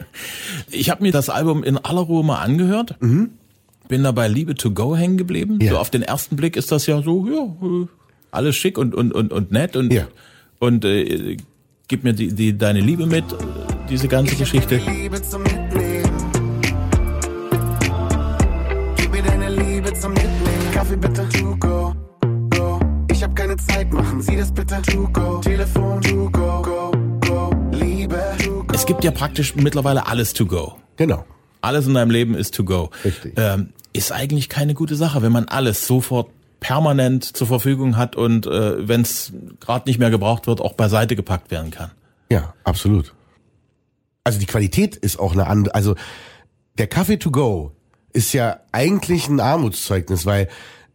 Ich 0.70 0.88
habe 0.88 1.02
mir 1.02 1.10
das 1.10 1.28
Album 1.28 1.64
in 1.64 1.78
aller 1.78 2.02
Ruhe 2.02 2.22
mal 2.24 2.38
angehört. 2.38 2.94
Bin 3.00 4.02
dabei 4.04 4.28
Liebe 4.28 4.54
to 4.54 4.70
Go 4.70 4.96
hängen 4.96 5.16
geblieben. 5.16 5.58
Ja. 5.60 5.72
So 5.72 5.78
auf 5.78 5.90
den 5.90 6.02
ersten 6.02 6.36
Blick 6.36 6.56
ist 6.56 6.70
das 6.70 6.86
ja 6.86 7.02
so, 7.02 7.26
ja, 7.26 7.42
äh, 7.66 7.86
alles 8.30 8.54
schick 8.54 8.78
und, 8.78 8.94
und, 8.94 9.12
und, 9.12 9.32
und 9.32 9.50
nett 9.50 9.74
und, 9.74 9.92
Ja. 9.92 10.06
und 10.60 10.84
äh, 10.84 11.36
gib 11.88 12.04
mir 12.04 12.12
die, 12.12 12.32
die, 12.32 12.56
deine 12.56 12.78
Liebe 12.80 13.06
mit, 13.06 13.24
diese 13.90 14.06
ganze 14.06 14.36
Geschichte. 14.36 14.80
Kaffee 20.94 20.96
bitte. 20.96 21.28
To 21.28 21.56
go, 21.56 21.94
go. 22.50 22.80
Ich 23.10 23.22
hab 23.22 23.34
keine 23.34 23.56
Zeit, 23.56 23.92
machen 23.92 24.20
Sie 24.22 24.36
das 24.36 24.52
bitte. 24.52 24.80
To 24.82 25.08
go. 25.12 25.38
Telefon. 25.38 26.00
To 26.02 26.30
go, 26.30 26.62
go, 26.62 26.92
go. 27.20 27.50
Liebe. 27.72 28.20
To 28.44 28.64
go. 28.64 28.74
Es 28.74 28.86
gibt 28.86 29.04
ja 29.04 29.10
praktisch 29.10 29.56
mittlerweile 29.56 30.06
alles 30.06 30.32
to 30.32 30.46
go. 30.46 30.76
Genau. 30.96 31.24
Alles 31.60 31.86
in 31.86 31.94
deinem 31.94 32.10
Leben 32.10 32.34
ist 32.34 32.54
to 32.54 32.64
go. 32.64 32.90
Richtig. 33.04 33.34
Ähm, 33.36 33.70
ist 33.92 34.12
eigentlich 34.12 34.48
keine 34.48 34.74
gute 34.74 34.96
Sache, 34.96 35.22
wenn 35.22 35.32
man 35.32 35.46
alles 35.46 35.86
sofort 35.86 36.30
permanent 36.60 37.24
zur 37.24 37.46
Verfügung 37.46 37.96
hat 37.96 38.16
und 38.16 38.46
äh, 38.46 38.88
wenn 38.88 39.02
es 39.02 39.32
gerade 39.60 39.88
nicht 39.88 39.98
mehr 39.98 40.10
gebraucht 40.10 40.46
wird, 40.46 40.60
auch 40.60 40.74
beiseite 40.74 41.16
gepackt 41.16 41.50
werden 41.50 41.70
kann. 41.70 41.90
Ja, 42.30 42.54
absolut. 42.64 43.14
Also 44.24 44.38
die 44.38 44.46
Qualität 44.46 44.96
ist 44.96 45.18
auch 45.18 45.32
eine 45.32 45.46
andere. 45.46 45.74
Also 45.74 45.94
der 46.78 46.86
Kaffee 46.86 47.18
to 47.18 47.30
go 47.30 47.72
ist 48.12 48.32
ja 48.32 48.60
eigentlich 48.72 49.28
ein 49.28 49.40
Armutszeugnis, 49.40 50.24
weil 50.24 50.48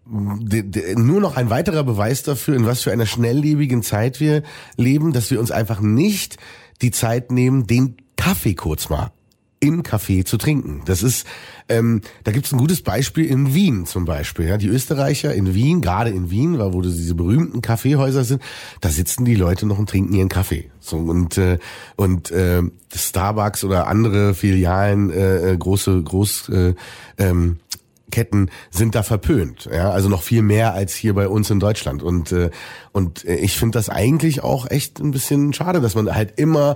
nur 0.10 1.22
noch 1.22 1.38
ein 1.38 1.50
weiterer 1.50 1.84
Beweis 1.84 2.24
dafür, 2.24 2.56
in 2.56 2.66
was 2.66 2.82
für 2.82 2.92
einer 2.92 3.06
schnelllebigen 3.06 3.84
Zeit 3.84 4.20
wir 4.20 4.44
leben, 4.76 5.14
dass 5.14 5.30
wir 5.32 5.40
uns 5.40 5.52
einfach 5.52 5.82
nicht 5.82 6.38
die 6.82 6.92
Zeit 6.92 7.32
nehmen, 7.32 7.68
den 7.68 7.98
Kaffee 8.16 8.56
kurz 8.56 8.90
mal 8.90 9.12
im 9.60 9.84
Café 9.84 10.26
zu 10.26 10.38
trinken. 10.38 10.82
Das 10.86 11.04
ist, 11.04 11.28
ähm, 11.68 12.02
da 12.24 12.32
gibt's 12.32 12.52
ein 12.52 12.58
gutes 12.58 12.82
Beispiel 12.82 13.26
in 13.26 13.54
Wien 13.54 13.86
zum 13.86 14.06
Beispiel. 14.06 14.48
Ja, 14.48 14.58
die 14.58 14.68
Österreicher 14.68 15.34
in 15.34 15.54
Wien, 15.54 15.82
gerade 15.82 16.12
in 16.12 16.32
Wien, 16.32 16.58
wo 16.60 16.82
diese 16.82 17.16
berühmten 17.16 17.62
Kaffeehäuser 17.62 18.24
sind, 18.24 18.42
da 18.82 18.90
sitzen 18.90 19.26
die 19.26 19.36
Leute 19.36 19.66
noch 19.66 19.78
und 19.78 19.90
trinken 19.90 20.14
ihren 20.14 20.30
Kaffee. 20.30 20.72
So 20.80 20.98
und 20.98 21.38
äh, 21.38 21.60
und 21.98 22.32
äh, 22.32 22.64
Starbucks 22.94 23.64
oder 23.64 23.88
andere 23.88 24.34
Filialen, 24.34 25.12
äh, 25.12 25.52
äh 25.52 25.58
große 25.58 26.02
Groß 26.04 26.50
äh, 26.50 26.74
ähm, 27.18 27.58
Ketten 28.10 28.50
sind 28.70 28.96
da 28.96 29.04
verpönt, 29.04 29.70
ja, 29.72 29.92
also 29.92 30.10
noch 30.10 30.24
viel 30.24 30.42
mehr 30.42 30.74
als 30.74 30.96
hier 30.96 31.14
bei 31.14 31.28
uns 31.28 31.50
in 31.50 31.60
Deutschland 31.60 32.04
und 32.04 32.32
äh, 32.32 32.50
und 32.92 33.24
ich 33.26 33.58
finde 33.58 33.78
das 33.78 33.90
eigentlich 33.90 34.44
auch 34.44 34.70
echt 34.70 35.00
ein 35.00 35.12
bisschen 35.12 35.54
schade, 35.54 35.82
dass 35.82 35.96
man 35.96 36.14
halt 36.14 36.40
immer 36.40 36.76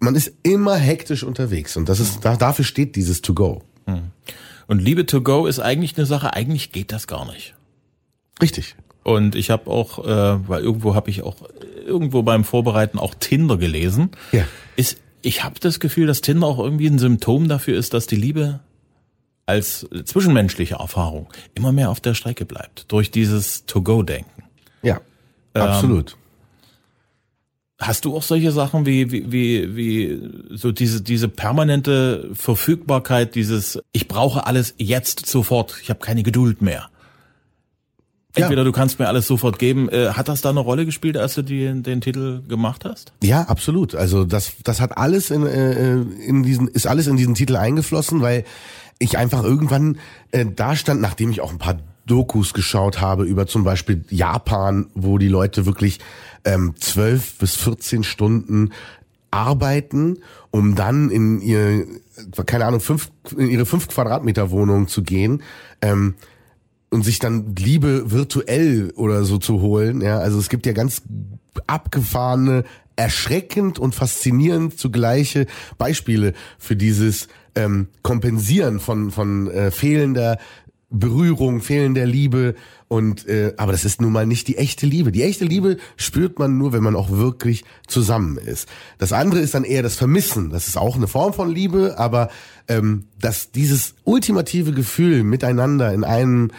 man 0.00 0.14
ist 0.14 0.32
immer 0.42 0.76
hektisch 0.76 1.22
unterwegs 1.22 1.76
und 1.76 1.88
das 1.88 2.00
ist 2.00 2.24
da, 2.24 2.36
dafür 2.36 2.64
steht 2.64 2.96
dieses 2.96 3.22
To 3.22 3.34
Go. 3.34 3.62
Hm. 3.86 4.10
Und 4.66 4.80
Liebe 4.80 5.04
To 5.06 5.20
Go 5.20 5.46
ist 5.46 5.58
eigentlich 5.58 5.96
eine 5.96 6.06
Sache, 6.06 6.32
eigentlich 6.32 6.72
geht 6.72 6.92
das 6.92 7.06
gar 7.06 7.30
nicht. 7.30 7.54
Richtig. 8.40 8.76
Und 9.02 9.34
ich 9.34 9.50
habe 9.50 9.70
auch, 9.70 10.04
äh, 10.04 10.48
weil 10.48 10.62
irgendwo 10.62 10.94
habe 10.94 11.10
ich 11.10 11.22
auch 11.22 11.36
irgendwo 11.84 12.22
beim 12.22 12.44
Vorbereiten 12.44 12.98
auch 12.98 13.14
Tinder 13.14 13.56
gelesen. 13.56 14.10
Ja. 14.32 14.44
Ist, 14.76 14.98
ich 15.22 15.42
habe 15.42 15.56
das 15.60 15.80
Gefühl, 15.80 16.06
dass 16.06 16.20
Tinder 16.20 16.46
auch 16.46 16.58
irgendwie 16.58 16.86
ein 16.86 16.98
Symptom 16.98 17.48
dafür 17.48 17.76
ist, 17.76 17.94
dass 17.94 18.06
die 18.06 18.16
Liebe 18.16 18.60
als 19.50 19.86
zwischenmenschliche 20.04 20.76
Erfahrung 20.76 21.28
immer 21.54 21.72
mehr 21.72 21.90
auf 21.90 22.00
der 22.00 22.14
Strecke 22.14 22.44
bleibt 22.44 22.90
durch 22.92 23.10
dieses 23.10 23.66
To-Go-Denken. 23.66 24.44
Ja, 24.82 25.00
ähm, 25.54 25.62
absolut. 25.62 26.16
Hast 27.80 28.04
du 28.04 28.16
auch 28.16 28.22
solche 28.22 28.52
Sachen 28.52 28.86
wie, 28.86 29.10
wie, 29.10 29.32
wie, 29.32 29.76
wie 29.76 30.30
so 30.50 30.70
diese, 30.70 31.02
diese 31.02 31.28
permanente 31.28 32.30
Verfügbarkeit, 32.34 33.34
dieses 33.34 33.80
Ich 33.92 34.06
brauche 34.06 34.46
alles 34.46 34.74
jetzt 34.76 35.26
sofort, 35.26 35.78
ich 35.82 35.90
habe 35.90 36.00
keine 36.00 36.22
Geduld 36.22 36.62
mehr. 36.62 36.90
Entweder 38.34 38.60
ja. 38.60 38.64
du 38.64 38.72
kannst 38.72 39.00
mir 39.00 39.08
alles 39.08 39.26
sofort 39.26 39.58
geben. 39.58 39.88
Äh, 39.88 40.10
hat 40.10 40.28
das 40.28 40.40
da 40.40 40.50
eine 40.50 40.60
Rolle 40.60 40.86
gespielt, 40.86 41.16
als 41.16 41.34
du 41.34 41.42
die, 41.42 41.82
den 41.82 42.00
Titel 42.00 42.42
gemacht 42.46 42.84
hast? 42.84 43.12
Ja, 43.24 43.42
absolut. 43.42 43.96
Also 43.96 44.24
das, 44.24 44.52
das 44.62 44.80
hat 44.80 44.96
alles 44.96 45.30
in, 45.30 45.44
äh, 45.44 45.94
in 45.96 46.44
diesen, 46.44 46.68
ist 46.68 46.86
alles 46.86 47.08
in 47.08 47.16
diesen 47.16 47.34
Titel 47.34 47.56
eingeflossen, 47.56 48.20
weil 48.20 48.44
ich 49.00 49.18
einfach 49.18 49.42
irgendwann 49.42 49.98
äh, 50.30 50.46
da 50.46 50.76
stand, 50.76 51.00
nachdem 51.00 51.30
ich 51.30 51.40
auch 51.40 51.50
ein 51.50 51.58
paar 51.58 51.78
Dokus 52.06 52.54
geschaut 52.54 53.00
habe 53.00 53.24
über 53.24 53.46
zum 53.46 53.64
Beispiel 53.64 54.04
Japan, 54.10 54.86
wo 54.94 55.18
die 55.18 55.28
Leute 55.28 55.66
wirklich 55.66 55.98
ähm, 56.44 56.74
12 56.78 57.38
bis 57.38 57.56
14 57.56 58.04
Stunden 58.04 58.70
arbeiten, 59.30 60.18
um 60.50 60.74
dann 60.74 61.10
in 61.10 61.40
ihr, 61.40 61.86
keine 62.46 62.66
Ahnung, 62.66 62.80
fünf, 62.80 63.10
in 63.36 63.48
ihre 63.48 63.66
fünf 63.66 63.88
Quadratmeter 63.88 64.50
Wohnung 64.50 64.88
zu 64.88 65.02
gehen. 65.02 65.42
Ähm, 65.80 66.14
und 66.92 67.04
sich 67.04 67.20
dann 67.20 67.54
Liebe 67.54 68.10
virtuell 68.10 68.92
oder 68.96 69.22
so 69.22 69.38
zu 69.38 69.60
holen. 69.60 70.00
Ja, 70.00 70.18
also 70.18 70.40
es 70.40 70.48
gibt 70.48 70.66
ja 70.66 70.72
ganz 70.72 71.02
abgefahrene, 71.68 72.64
erschreckend 72.96 73.78
und 73.78 73.94
faszinierend 73.94 74.76
zugleiche 74.76 75.46
Beispiele 75.78 76.34
für 76.58 76.74
dieses 76.74 77.28
ähm, 77.64 77.88
Kompensieren 78.02 78.80
von 78.80 79.10
von 79.10 79.50
äh, 79.50 79.70
fehlender 79.70 80.38
Berührung, 80.90 81.60
fehlender 81.60 82.04
Liebe 82.04 82.56
und 82.88 83.28
äh, 83.28 83.54
aber 83.56 83.70
das 83.70 83.84
ist 83.84 84.00
nun 84.00 84.12
mal 84.12 84.26
nicht 84.26 84.48
die 84.48 84.56
echte 84.56 84.86
Liebe. 84.86 85.12
Die 85.12 85.22
echte 85.22 85.44
Liebe 85.44 85.76
spürt 85.96 86.40
man 86.40 86.58
nur, 86.58 86.72
wenn 86.72 86.82
man 86.82 86.96
auch 86.96 87.10
wirklich 87.10 87.64
zusammen 87.86 88.36
ist. 88.36 88.68
Das 88.98 89.12
andere 89.12 89.38
ist 89.38 89.54
dann 89.54 89.62
eher 89.62 89.84
das 89.84 89.94
Vermissen. 89.94 90.50
Das 90.50 90.66
ist 90.66 90.76
auch 90.76 90.96
eine 90.96 91.06
Form 91.06 91.32
von 91.32 91.48
Liebe, 91.48 91.96
aber 91.98 92.28
ähm, 92.66 93.04
dass 93.20 93.52
dieses 93.52 93.94
ultimative 94.02 94.72
Gefühl 94.72 95.22
miteinander 95.22 95.94
in 95.94 96.02
einem 96.02 96.50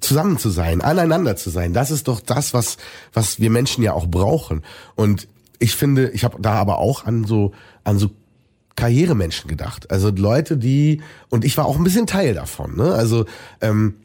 zusammen 0.00 0.38
zu 0.38 0.50
sein, 0.50 0.80
aneinander 0.80 1.34
zu 1.34 1.50
sein, 1.50 1.72
das 1.72 1.90
ist 1.90 2.06
doch 2.06 2.20
das, 2.20 2.54
was 2.54 2.76
was 3.12 3.40
wir 3.40 3.50
Menschen 3.50 3.82
ja 3.82 3.94
auch 3.94 4.06
brauchen. 4.06 4.62
Und 4.94 5.26
ich 5.58 5.74
finde, 5.74 6.10
ich 6.10 6.22
habe 6.22 6.40
da 6.40 6.52
aber 6.52 6.78
auch 6.78 7.04
an 7.04 7.24
so 7.24 7.52
an 7.82 7.98
so 7.98 8.10
Karrieremenschen 8.80 9.48
gedacht. 9.48 9.90
Also 9.90 10.10
Leute, 10.10 10.56
die 10.56 11.02
und 11.28 11.44
ich 11.44 11.56
war 11.58 11.66
auch 11.66 11.76
ein 11.76 11.84
bisschen 11.84 12.06
Teil 12.06 12.32
davon. 12.34 12.76
Ne? 12.76 12.94
Also 12.94 13.26
ähm, 13.60 13.96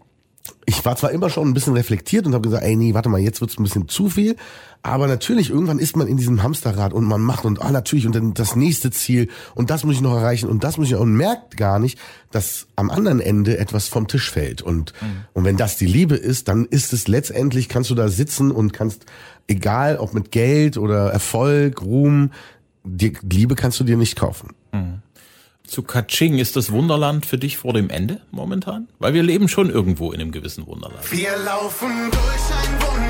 ich 0.65 0.83
war 0.83 0.95
zwar 0.95 1.11
immer 1.11 1.29
schon 1.29 1.47
ein 1.47 1.53
bisschen 1.53 1.73
reflektiert 1.73 2.25
und 2.25 2.33
habe 2.33 2.47
gesagt, 2.47 2.63
ey, 2.63 2.75
nee, 2.75 2.93
warte 2.93 3.09
mal, 3.09 3.19
jetzt 3.19 3.41
wird's 3.41 3.57
ein 3.57 3.63
bisschen 3.63 3.87
zu 3.87 4.09
viel. 4.09 4.35
Aber 4.83 5.07
natürlich, 5.07 5.49
irgendwann 5.49 5.79
ist 5.79 5.95
man 5.97 6.07
in 6.07 6.17
diesem 6.17 6.43
Hamsterrad 6.43 6.93
und 6.93 7.05
man 7.05 7.21
macht 7.21 7.45
und 7.45 7.61
ah, 7.61 7.71
natürlich, 7.71 8.05
und 8.05 8.13
dann 8.13 8.35
das 8.35 8.55
nächste 8.55 8.91
Ziel 8.91 9.29
und 9.55 9.71
das 9.71 9.83
muss 9.83 9.95
ich 9.95 10.01
noch 10.01 10.15
erreichen 10.15 10.47
und 10.47 10.63
das 10.63 10.77
muss 10.77 10.87
ich 10.87 10.95
und 10.95 11.13
merkt 11.13 11.57
gar 11.57 11.79
nicht, 11.79 11.97
dass 12.31 12.67
am 12.75 12.91
anderen 12.91 13.19
Ende 13.19 13.57
etwas 13.57 13.87
vom 13.87 14.07
Tisch 14.07 14.29
fällt. 14.29 14.61
Und, 14.61 14.93
mhm. 15.01 15.25
und 15.33 15.43
wenn 15.45 15.57
das 15.57 15.77
die 15.77 15.87
Liebe 15.87 16.15
ist, 16.15 16.47
dann 16.47 16.65
ist 16.65 16.93
es 16.93 17.07
letztendlich, 17.07 17.69
kannst 17.69 17.89
du 17.89 17.95
da 17.95 18.09
sitzen 18.09 18.51
und 18.51 18.73
kannst, 18.73 19.05
egal 19.47 19.97
ob 19.97 20.13
mit 20.13 20.31
Geld 20.31 20.77
oder 20.77 21.09
Erfolg, 21.11 21.81
Ruhm, 21.81 22.31
die 22.83 23.13
Liebe 23.23 23.55
kannst 23.55 23.79
du 23.79 23.83
dir 23.83 23.97
nicht 23.97 24.15
kaufen. 24.15 24.49
Mhm 24.75 25.01
zu 25.67 25.83
Kaching, 25.83 26.37
ist 26.37 26.55
das 26.55 26.71
Wunderland 26.71 27.25
für 27.25 27.37
dich 27.37 27.57
vor 27.57 27.73
dem 27.73 27.89
Ende 27.89 28.21
momentan? 28.31 28.87
Weil 28.99 29.13
wir 29.13 29.23
leben 29.23 29.47
schon 29.47 29.69
irgendwo 29.69 30.11
in 30.11 30.21
einem 30.21 30.31
gewissen 30.31 30.65
Wunderland. 30.67 31.11
Wir 31.11 31.37
laufen 31.37 32.11
durch 32.11 32.23
ein 32.23 32.81
Wunderland, 32.81 33.04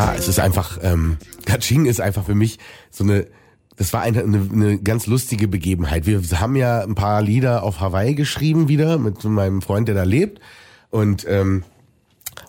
Ja, 0.00 0.14
es 0.14 0.28
ist 0.28 0.40
einfach, 0.40 0.78
ähm, 0.82 1.18
Kaching 1.44 1.84
ist 1.84 2.00
einfach 2.00 2.24
für 2.24 2.34
mich 2.34 2.58
so 2.90 3.04
eine, 3.04 3.26
das 3.76 3.92
war 3.92 4.00
eine, 4.00 4.22
eine, 4.22 4.48
eine 4.50 4.78
ganz 4.78 5.06
lustige 5.06 5.46
Begebenheit. 5.46 6.06
Wir 6.06 6.22
haben 6.40 6.56
ja 6.56 6.80
ein 6.80 6.94
paar 6.94 7.20
Lieder 7.20 7.62
auf 7.62 7.80
Hawaii 7.80 8.14
geschrieben 8.14 8.68
wieder 8.68 8.96
mit 8.96 9.22
meinem 9.24 9.60
Freund, 9.60 9.88
der 9.88 9.94
da 9.94 10.04
lebt. 10.04 10.40
Und, 10.88 11.26
ähm, 11.28 11.64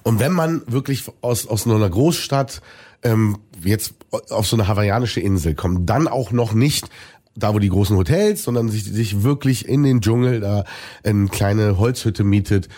und 0.03 0.21
wenn 0.21 0.31
man 0.31 0.61
wirklich 0.67 1.03
aus, 1.19 1.45
aus 1.45 1.67
einer 1.67 1.89
Großstadt 1.89 2.61
ähm, 3.03 3.39
jetzt 3.61 3.95
auf 4.29 4.47
so 4.47 4.55
eine 4.55 4.69
hawaiianische 4.69 5.19
Insel 5.19 5.53
kommt, 5.53 5.89
dann 5.89 6.07
auch 6.07 6.31
noch 6.31 6.53
nicht 6.53 6.89
da 7.35 7.53
wo 7.53 7.59
die 7.59 7.69
großen 7.69 7.97
Hotels, 7.97 8.43
sondern 8.43 8.69
sich, 8.69 8.85
sich 8.85 9.23
wirklich 9.23 9.67
in 9.67 9.83
den 9.83 10.01
Dschungel 10.01 10.39
da 10.39 10.63
eine 11.03 11.27
kleine 11.27 11.77
Holzhütte 11.77 12.23
mietet, 12.23 12.69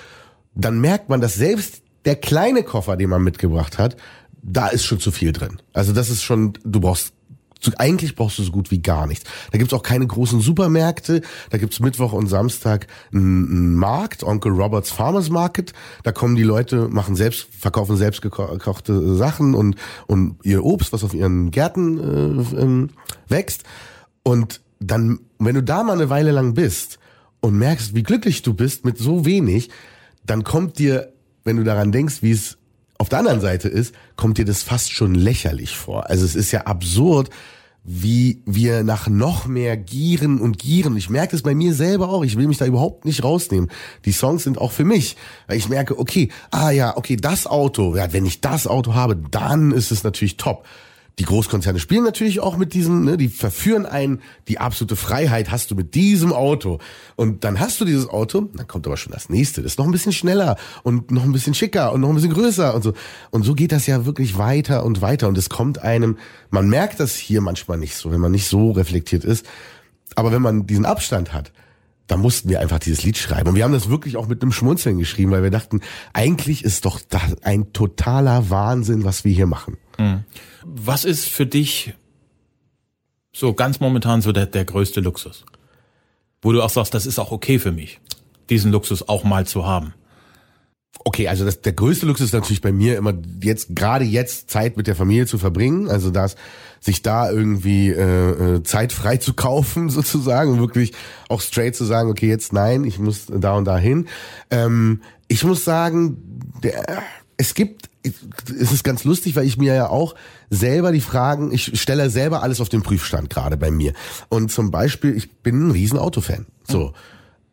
dann 0.55 0.79
merkt 0.79 1.09
man, 1.09 1.21
dass 1.21 1.35
selbst 1.35 1.81
der 2.05 2.15
kleine 2.15 2.63
Koffer, 2.63 2.97
den 2.97 3.09
man 3.09 3.23
mitgebracht 3.23 3.77
hat, 3.79 3.97
da 4.43 4.67
ist 4.67 4.85
schon 4.85 4.99
zu 4.99 5.11
viel 5.11 5.31
drin. 5.31 5.61
Also 5.71 5.93
das 5.93 6.09
ist 6.09 6.21
schon, 6.21 6.53
du 6.63 6.79
brauchst 6.81 7.13
eigentlich 7.77 8.15
brauchst 8.15 8.39
du 8.39 8.43
so 8.43 8.51
gut 8.51 8.71
wie 8.71 8.81
gar 8.81 9.07
nichts. 9.07 9.29
Da 9.51 9.57
gibt's 9.57 9.73
auch 9.73 9.83
keine 9.83 10.05
großen 10.05 10.41
Supermärkte. 10.41 11.21
Da 11.49 11.57
gibt's 11.57 11.79
Mittwoch 11.79 12.11
und 12.11 12.27
Samstag 12.27 12.87
einen 13.13 13.75
Markt, 13.75 14.23
Onkel 14.23 14.51
Roberts 14.51 14.91
Farmers 14.91 15.29
Market. 15.29 15.71
Da 16.03 16.11
kommen 16.11 16.35
die 16.35 16.43
Leute, 16.43 16.89
machen 16.89 17.15
selbst, 17.15 17.47
verkaufen 17.57 17.95
selbst 17.95 18.21
gekochte 18.21 19.15
Sachen 19.15 19.55
und, 19.55 19.77
und 20.07 20.37
ihr 20.43 20.65
Obst, 20.65 20.91
was 20.91 21.05
auf 21.05 21.13
ihren 21.13 21.51
Gärten 21.51 21.99
äh, 21.99 22.61
ähm, 22.61 22.89
wächst. 23.29 23.63
Und 24.23 24.61
dann, 24.79 25.19
wenn 25.39 25.55
du 25.55 25.63
da 25.63 25.83
mal 25.83 25.93
eine 25.93 26.09
Weile 26.09 26.31
lang 26.31 26.53
bist 26.55 26.99
und 27.39 27.57
merkst, 27.57 27.95
wie 27.95 28.03
glücklich 28.03 28.41
du 28.41 28.53
bist 28.53 28.83
mit 28.83 28.97
so 28.97 29.25
wenig, 29.25 29.69
dann 30.25 30.43
kommt 30.43 30.79
dir, 30.79 31.13
wenn 31.43 31.57
du 31.57 31.63
daran 31.63 31.91
denkst, 31.91 32.21
wie 32.21 32.31
es 32.31 32.57
auf 33.03 33.09
der 33.09 33.19
anderen 33.19 33.41
Seite 33.41 33.67
ist, 33.67 33.93
kommt 34.15 34.37
dir 34.37 34.45
das 34.45 34.63
fast 34.63 34.93
schon 34.93 35.13
lächerlich 35.13 35.75
vor. 35.75 36.09
Also 36.09 36.23
es 36.23 36.35
ist 36.35 36.53
ja 36.53 36.61
absurd, 36.61 37.29
wie 37.83 38.41
wir 38.45 38.83
nach 38.83 39.09
noch 39.09 39.45
mehr 39.45 39.75
gieren 39.75 40.39
und 40.39 40.57
gieren. 40.57 40.95
Ich 40.95 41.09
merke 41.09 41.35
es 41.35 41.41
bei 41.41 41.53
mir 41.53 41.73
selber 41.73 42.07
auch. 42.07 42.23
Ich 42.23 42.37
will 42.37 42.47
mich 42.47 42.59
da 42.59 42.65
überhaupt 42.65 43.03
nicht 43.03 43.21
rausnehmen. 43.21 43.69
Die 44.05 44.13
Songs 44.13 44.45
sind 44.45 44.57
auch 44.57 44.71
für 44.71 44.85
mich. 44.85 45.17
Weil 45.47 45.57
ich 45.57 45.67
merke, 45.67 45.99
okay, 45.99 46.29
ah 46.49 46.69
ja, 46.69 46.95
okay, 46.95 47.17
das 47.17 47.45
Auto, 47.45 47.97
ja, 47.97 48.13
wenn 48.13 48.25
ich 48.25 48.39
das 48.39 48.67
Auto 48.67 48.93
habe, 48.93 49.17
dann 49.17 49.73
ist 49.73 49.91
es 49.91 50.05
natürlich 50.05 50.37
top. 50.37 50.65
Die 51.19 51.25
Großkonzerne 51.25 51.79
spielen 51.79 52.03
natürlich 52.03 52.39
auch 52.39 52.57
mit 52.57 52.73
diesem, 52.73 53.05
ne, 53.05 53.17
die 53.17 53.27
verführen 53.27 53.85
einen, 53.85 54.21
die 54.47 54.57
absolute 54.57 54.95
Freiheit 54.95 55.51
hast 55.51 55.69
du 55.69 55.75
mit 55.75 55.93
diesem 55.93 56.33
Auto. 56.33 56.79
Und 57.15 57.43
dann 57.43 57.59
hast 57.59 57.79
du 57.79 57.85
dieses 57.85 58.09
Auto, 58.09 58.49
dann 58.55 58.67
kommt 58.67 58.87
aber 58.87 58.97
schon 58.97 59.13
das 59.13 59.29
nächste, 59.29 59.61
das 59.61 59.73
ist 59.73 59.77
noch 59.77 59.85
ein 59.85 59.91
bisschen 59.91 60.11
schneller 60.11 60.57
und 60.81 61.11
noch 61.11 61.23
ein 61.23 61.31
bisschen 61.31 61.53
schicker 61.53 61.91
und 61.93 62.01
noch 62.01 62.09
ein 62.09 62.15
bisschen 62.15 62.33
größer 62.33 62.73
und 62.73 62.81
so. 62.83 62.93
Und 63.29 63.43
so 63.43 63.53
geht 63.53 63.71
das 63.71 63.85
ja 63.85 64.07
wirklich 64.07 64.39
weiter 64.39 64.83
und 64.83 65.01
weiter. 65.01 65.27
Und 65.27 65.37
es 65.37 65.49
kommt 65.49 65.79
einem, 65.79 66.17
man 66.49 66.67
merkt 66.67 66.99
das 66.99 67.15
hier 67.15 67.41
manchmal 67.41 67.77
nicht 67.77 67.95
so, 67.95 68.11
wenn 68.11 68.19
man 68.19 68.31
nicht 68.31 68.47
so 68.47 68.71
reflektiert 68.71 69.23
ist. 69.23 69.45
Aber 70.15 70.31
wenn 70.31 70.41
man 70.41 70.65
diesen 70.65 70.85
Abstand 70.85 71.31
hat, 71.31 71.51
da 72.07 72.17
mussten 72.17 72.49
wir 72.49 72.59
einfach 72.59 72.79
dieses 72.79 73.03
Lied 73.03 73.17
schreiben. 73.17 73.49
Und 73.49 73.55
wir 73.55 73.63
haben 73.63 73.73
das 73.73 73.89
wirklich 73.89 74.17
auch 74.17 74.27
mit 74.27 74.41
einem 74.41 74.51
Schmunzeln 74.51 74.97
geschrieben, 74.97 75.31
weil 75.31 75.43
wir 75.43 75.51
dachten, 75.51 75.81
eigentlich 76.11 76.63
ist 76.63 76.85
doch 76.85 76.99
das 77.09 77.41
ein 77.43 77.71
totaler 77.73 78.49
Wahnsinn, 78.49 79.03
was 79.03 79.23
wir 79.23 79.33
hier 79.33 79.47
machen. 79.47 79.77
Was 80.63 81.05
ist 81.05 81.27
für 81.27 81.45
dich 81.45 81.93
so 83.33 83.53
ganz 83.53 83.79
momentan 83.79 84.21
so 84.21 84.31
der, 84.31 84.45
der 84.45 84.65
größte 84.65 85.01
Luxus? 85.01 85.45
Wo 86.41 86.51
du 86.51 86.61
auch 86.61 86.69
sagst, 86.69 86.93
das 86.93 87.05
ist 87.05 87.19
auch 87.19 87.31
okay 87.31 87.57
für 87.57 87.71
mich, 87.71 88.01
diesen 88.49 88.71
Luxus 88.71 89.07
auch 89.07 89.23
mal 89.23 89.47
zu 89.47 89.65
haben. 89.65 89.93
Okay, 91.05 91.27
also 91.27 91.43
das, 91.43 91.61
der 91.61 91.73
größte 91.73 92.05
Luxus 92.05 92.27
ist 92.27 92.33
natürlich 92.33 92.61
bei 92.61 92.71
mir 92.71 92.97
immer 92.97 93.13
jetzt 93.41 93.75
gerade 93.75 94.05
jetzt 94.05 94.49
Zeit 94.49 94.77
mit 94.77 94.87
der 94.87 94.95
Familie 94.95 95.25
zu 95.25 95.37
verbringen, 95.37 95.89
also 95.89 96.11
das 96.11 96.35
sich 96.79 97.01
da 97.01 97.31
irgendwie 97.31 97.89
äh, 97.89 98.55
äh, 98.57 98.63
Zeit 98.63 98.91
frei 98.91 99.17
zu 99.17 99.33
kaufen 99.33 99.89
sozusagen 99.89 100.51
und 100.51 100.59
wirklich 100.59 100.93
auch 101.29 101.41
straight 101.41 101.75
zu 101.75 101.85
sagen, 101.85 102.09
okay, 102.09 102.27
jetzt 102.27 102.53
nein, 102.53 102.83
ich 102.83 102.99
muss 102.99 103.25
da 103.27 103.55
und 103.55 103.65
da 103.65 103.77
hin. 103.77 104.07
Ähm, 104.51 105.01
ich 105.27 105.43
muss 105.43 105.63
sagen, 105.63 106.17
der, 106.61 107.03
es 107.37 107.53
gibt 107.53 107.89
es 108.03 108.71
ist 108.71 108.83
ganz 108.83 109.05
lustig, 109.05 109.35
weil 109.35 109.45
ich 109.45 109.57
mir 109.57 109.73
ja 109.73 109.87
auch 109.87 110.15
selber 110.49 110.91
die 110.91 111.01
Fragen, 111.01 111.53
ich 111.53 111.79
stelle 111.79 112.09
selber 112.09 112.43
alles 112.43 112.59
auf 112.59 112.67
den 112.67 112.83
Prüfstand 112.83 113.29
gerade 113.29 113.55
bei 113.55 113.71
mir. 113.71 113.93
Und 114.29 114.51
zum 114.51 114.71
Beispiel, 114.71 115.15
ich 115.15 115.31
bin 115.37 115.67
ein 115.67 115.71
riesen 115.71 115.97
Autofan. 115.97 116.45
So. 116.67 116.93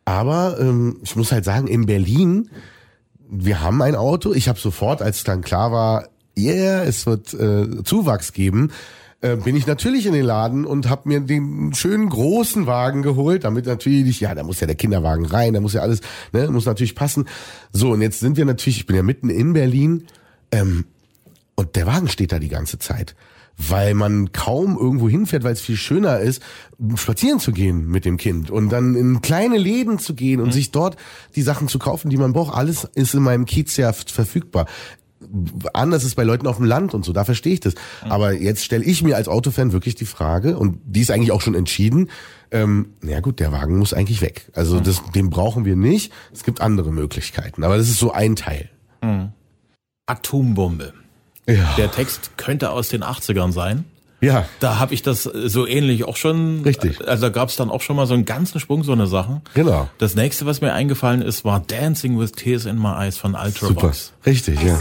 Aber 0.03 0.57
ähm, 0.59 0.97
ich 1.03 1.15
muss 1.15 1.31
halt 1.31 1.45
sagen, 1.45 1.67
in 1.67 1.85
Berlin 1.85 2.49
wir 3.31 3.61
haben 3.61 3.81
ein 3.81 3.95
Auto. 3.95 4.33
Ich 4.33 4.47
habe 4.49 4.59
sofort, 4.59 5.01
als 5.01 5.23
dann 5.23 5.41
klar 5.41 5.71
war, 5.71 6.09
yeah, 6.37 6.83
es 6.83 7.05
wird 7.05 7.33
äh, 7.33 7.83
Zuwachs 7.83 8.33
geben, 8.33 8.71
äh, 9.21 9.37
bin 9.37 9.55
ich 9.55 9.67
natürlich 9.67 10.05
in 10.05 10.13
den 10.13 10.25
Laden 10.25 10.65
und 10.65 10.89
habe 10.89 11.07
mir 11.07 11.21
den 11.21 11.73
schönen 11.73 12.09
großen 12.09 12.67
Wagen 12.67 13.01
geholt, 13.01 13.45
damit 13.45 13.65
natürlich, 13.65 14.19
ja, 14.19 14.35
da 14.35 14.43
muss 14.43 14.59
ja 14.59 14.67
der 14.67 14.75
Kinderwagen 14.75 15.25
rein, 15.25 15.53
da 15.53 15.61
muss 15.61 15.73
ja 15.73 15.81
alles, 15.81 16.01
ne, 16.33 16.49
muss 16.49 16.65
natürlich 16.65 16.95
passen. 16.95 17.25
So, 17.71 17.91
und 17.91 18.01
jetzt 18.01 18.19
sind 18.19 18.35
wir 18.37 18.45
natürlich, 18.45 18.79
ich 18.79 18.85
bin 18.85 18.95
ja 18.95 19.03
mitten 19.03 19.29
in 19.29 19.53
Berlin, 19.53 20.07
ähm, 20.51 20.85
und 21.55 21.75
der 21.75 21.85
Wagen 21.85 22.07
steht 22.07 22.31
da 22.31 22.39
die 22.39 22.49
ganze 22.49 22.79
Zeit. 22.79 23.15
Weil 23.69 23.93
man 23.93 24.31
kaum 24.31 24.77
irgendwo 24.77 25.07
hinfährt, 25.07 25.43
weil 25.43 25.53
es 25.53 25.61
viel 25.61 25.75
schöner 25.75 26.19
ist, 26.19 26.41
spazieren 26.95 27.39
zu 27.39 27.51
gehen 27.51 27.87
mit 27.87 28.05
dem 28.05 28.17
Kind 28.17 28.49
und 28.49 28.69
dann 28.69 28.95
in 28.95 29.21
kleine 29.21 29.57
Läden 29.57 29.99
zu 29.99 30.15
gehen 30.15 30.41
und 30.41 30.51
sich 30.51 30.71
dort 30.71 30.97
die 31.35 31.41
Sachen 31.43 31.67
zu 31.67 31.77
kaufen, 31.77 32.09
die 32.09 32.17
man 32.17 32.33
braucht. 32.33 32.55
Alles 32.55 32.87
ist 32.95 33.13
in 33.13 33.23
meinem 33.23 33.45
Kiez 33.45 33.77
ja 33.77 33.93
verfügbar. 33.93 34.65
Anders 35.73 36.03
ist 36.03 36.15
bei 36.15 36.23
Leuten 36.23 36.47
auf 36.47 36.57
dem 36.57 36.65
Land 36.65 36.95
und 36.95 37.05
so, 37.05 37.13
da 37.13 37.23
verstehe 37.23 37.53
ich 37.53 37.59
das. 37.59 37.75
Aber 38.01 38.33
jetzt 38.33 38.65
stelle 38.65 38.83
ich 38.83 39.03
mir 39.03 39.15
als 39.15 39.27
Autofan 39.27 39.71
wirklich 39.71 39.93
die 39.93 40.05
Frage, 40.05 40.57
und 40.57 40.79
die 40.83 41.01
ist 41.01 41.11
eigentlich 41.11 41.31
auch 41.31 41.41
schon 41.41 41.53
entschieden, 41.53 42.09
ähm, 42.49 42.93
na 43.01 43.19
gut, 43.19 43.39
der 43.39 43.51
Wagen 43.51 43.77
muss 43.77 43.93
eigentlich 43.93 44.21
weg. 44.21 44.49
Also 44.53 44.79
das, 44.79 45.03
den 45.13 45.29
brauchen 45.29 45.63
wir 45.63 45.75
nicht. 45.75 46.11
Es 46.33 46.43
gibt 46.43 46.59
andere 46.59 46.91
Möglichkeiten. 46.91 47.63
Aber 47.63 47.77
das 47.77 47.87
ist 47.87 47.99
so 47.99 48.11
ein 48.11 48.35
Teil. 48.35 48.69
Atombombe. 50.07 50.93
Ja. 51.47 51.73
Der 51.77 51.91
Text 51.91 52.37
könnte 52.37 52.71
aus 52.71 52.89
den 52.89 53.03
80ern 53.03 53.51
sein. 53.51 53.85
Ja. 54.21 54.45
Da 54.59 54.77
habe 54.77 54.93
ich 54.93 55.01
das 55.01 55.23
so 55.23 55.65
ähnlich 55.65 56.03
auch 56.03 56.15
schon. 56.15 56.61
Richtig. 56.61 57.05
Also 57.07 57.23
da 57.23 57.29
gab 57.29 57.49
es 57.49 57.55
dann 57.55 57.71
auch 57.71 57.81
schon 57.81 57.95
mal 57.95 58.05
so 58.05 58.13
einen 58.13 58.25
ganzen 58.25 58.59
Sprung 58.59 58.83
so 58.83 58.91
eine 58.91 59.07
Sachen. 59.07 59.41
Genau. 59.55 59.89
Das 59.97 60.15
nächste, 60.15 60.45
was 60.45 60.61
mir 60.61 60.73
eingefallen 60.73 61.23
ist, 61.23 61.43
war 61.43 61.59
Dancing 61.59 62.19
with 62.19 62.33
Tears 62.33 62.65
in 62.65 62.77
My 62.79 62.93
Eyes 62.99 63.17
von 63.17 63.31
Super. 63.31 63.45
Ultravox. 63.45 64.13
Richtig, 64.25 64.61
Ich 64.61 64.67
ja. 64.67 64.79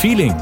Feeling 0.00 0.34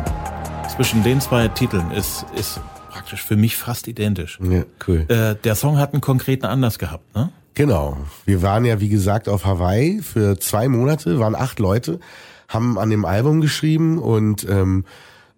zwischen 0.76 1.02
den 1.02 1.20
zwei 1.20 1.48
Titeln 1.48 1.90
ist, 1.90 2.24
ist 2.36 2.60
praktisch 2.90 3.24
für 3.24 3.34
mich 3.34 3.56
fast 3.56 3.88
identisch. 3.88 4.38
Ja, 4.40 4.62
cool. 4.86 5.04
Äh, 5.08 5.34
der 5.34 5.56
Song 5.56 5.78
hat 5.78 5.94
einen 5.94 6.00
konkreten 6.00 6.46
Anlass 6.46 6.78
gehabt, 6.78 7.12
ne? 7.16 7.32
Genau. 7.54 7.96
Wir 8.24 8.40
waren 8.42 8.64
ja, 8.64 8.78
wie 8.78 8.88
gesagt, 8.88 9.28
auf 9.28 9.44
Hawaii 9.44 10.00
für 10.00 10.38
zwei 10.38 10.68
Monate, 10.68 11.18
waren 11.18 11.34
acht 11.34 11.58
Leute, 11.58 11.98
haben 12.46 12.78
an 12.78 12.88
dem 12.88 13.04
Album 13.04 13.40
geschrieben 13.40 13.98
und, 13.98 14.48
ähm, 14.48 14.84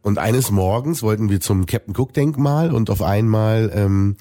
und 0.02 0.18
eines 0.18 0.50
Morgens 0.50 1.02
wollten 1.02 1.30
wir 1.30 1.40
zum 1.40 1.64
Captain 1.64 1.94
Cook 1.96 2.12
Denkmal 2.12 2.74
und 2.74 2.90
auf 2.90 3.00
einmal 3.00 3.72
ähm, 3.74 4.16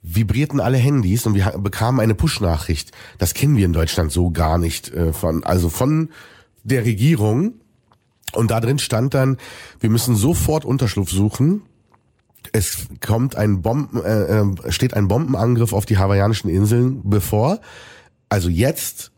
vibrierten 0.00 0.60
alle 0.60 0.78
Handys 0.78 1.26
und 1.26 1.34
wir 1.34 1.44
bekamen 1.58 2.00
eine 2.00 2.14
Push-Nachricht. 2.14 2.92
Das 3.18 3.34
kennen 3.34 3.58
wir 3.58 3.66
in 3.66 3.74
Deutschland 3.74 4.12
so 4.12 4.30
gar 4.30 4.56
nicht 4.56 4.94
äh, 4.94 5.12
von, 5.12 5.44
also 5.44 5.68
von 5.68 6.08
der 6.64 6.86
Regierung. 6.86 7.56
Und 8.36 8.50
da 8.50 8.60
drin 8.60 8.78
stand 8.78 9.14
dann, 9.14 9.36
wir 9.80 9.90
müssen 9.90 10.16
sofort 10.16 10.64
Unterschlupf 10.64 11.10
suchen. 11.10 11.62
Es 12.52 12.86
kommt 13.04 13.36
ein 13.36 13.62
Bomben, 13.62 14.02
äh, 14.04 14.40
äh, 14.40 14.72
steht 14.72 14.94
ein 14.94 15.08
Bombenangriff 15.08 15.72
auf 15.72 15.86
die 15.86 15.98
hawaiianischen 15.98 16.48
Inseln 16.48 17.00
bevor. 17.04 17.60
Also 18.28 18.48
jetzt, 18.48 19.10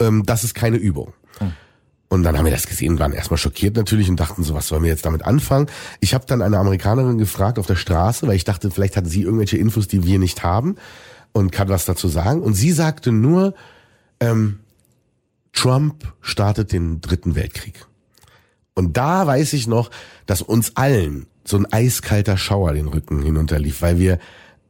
ähm, 0.00 0.24
das 0.24 0.44
ist 0.44 0.54
keine 0.54 0.76
Übung. 0.76 1.12
Und 2.10 2.22
dann 2.22 2.38
haben 2.38 2.46
wir 2.46 2.52
das 2.52 2.66
gesehen, 2.66 2.98
waren 2.98 3.12
erstmal 3.12 3.36
schockiert 3.36 3.76
natürlich 3.76 4.08
und 4.08 4.18
dachten 4.18 4.42
so, 4.42 4.54
was 4.54 4.68
sollen 4.68 4.82
wir 4.82 4.90
jetzt 4.90 5.04
damit 5.04 5.26
anfangen? 5.26 5.66
Ich 6.00 6.14
habe 6.14 6.24
dann 6.26 6.40
eine 6.40 6.58
Amerikanerin 6.58 7.18
gefragt 7.18 7.58
auf 7.58 7.66
der 7.66 7.76
Straße, 7.76 8.26
weil 8.26 8.36
ich 8.36 8.44
dachte, 8.44 8.70
vielleicht 8.70 8.96
hat 8.96 9.06
sie 9.06 9.22
irgendwelche 9.22 9.58
Infos, 9.58 9.88
die 9.88 10.04
wir 10.04 10.18
nicht 10.18 10.42
haben 10.42 10.76
und 11.32 11.52
kann 11.52 11.68
was 11.68 11.84
dazu 11.84 12.08
sagen. 12.08 12.40
Und 12.42 12.54
sie 12.54 12.72
sagte 12.72 13.12
nur, 13.12 13.54
ähm, 14.20 14.60
Trump 15.52 16.14
startet 16.22 16.72
den 16.72 17.02
dritten 17.02 17.34
Weltkrieg. 17.34 17.86
Und 18.78 18.96
da 18.96 19.26
weiß 19.26 19.54
ich 19.54 19.66
noch, 19.66 19.90
dass 20.26 20.40
uns 20.40 20.76
allen 20.76 21.26
so 21.44 21.56
ein 21.56 21.66
eiskalter 21.72 22.36
Schauer 22.36 22.74
den 22.74 22.86
Rücken 22.86 23.22
hinunterlief, 23.22 23.82
weil 23.82 23.98
wir 23.98 24.20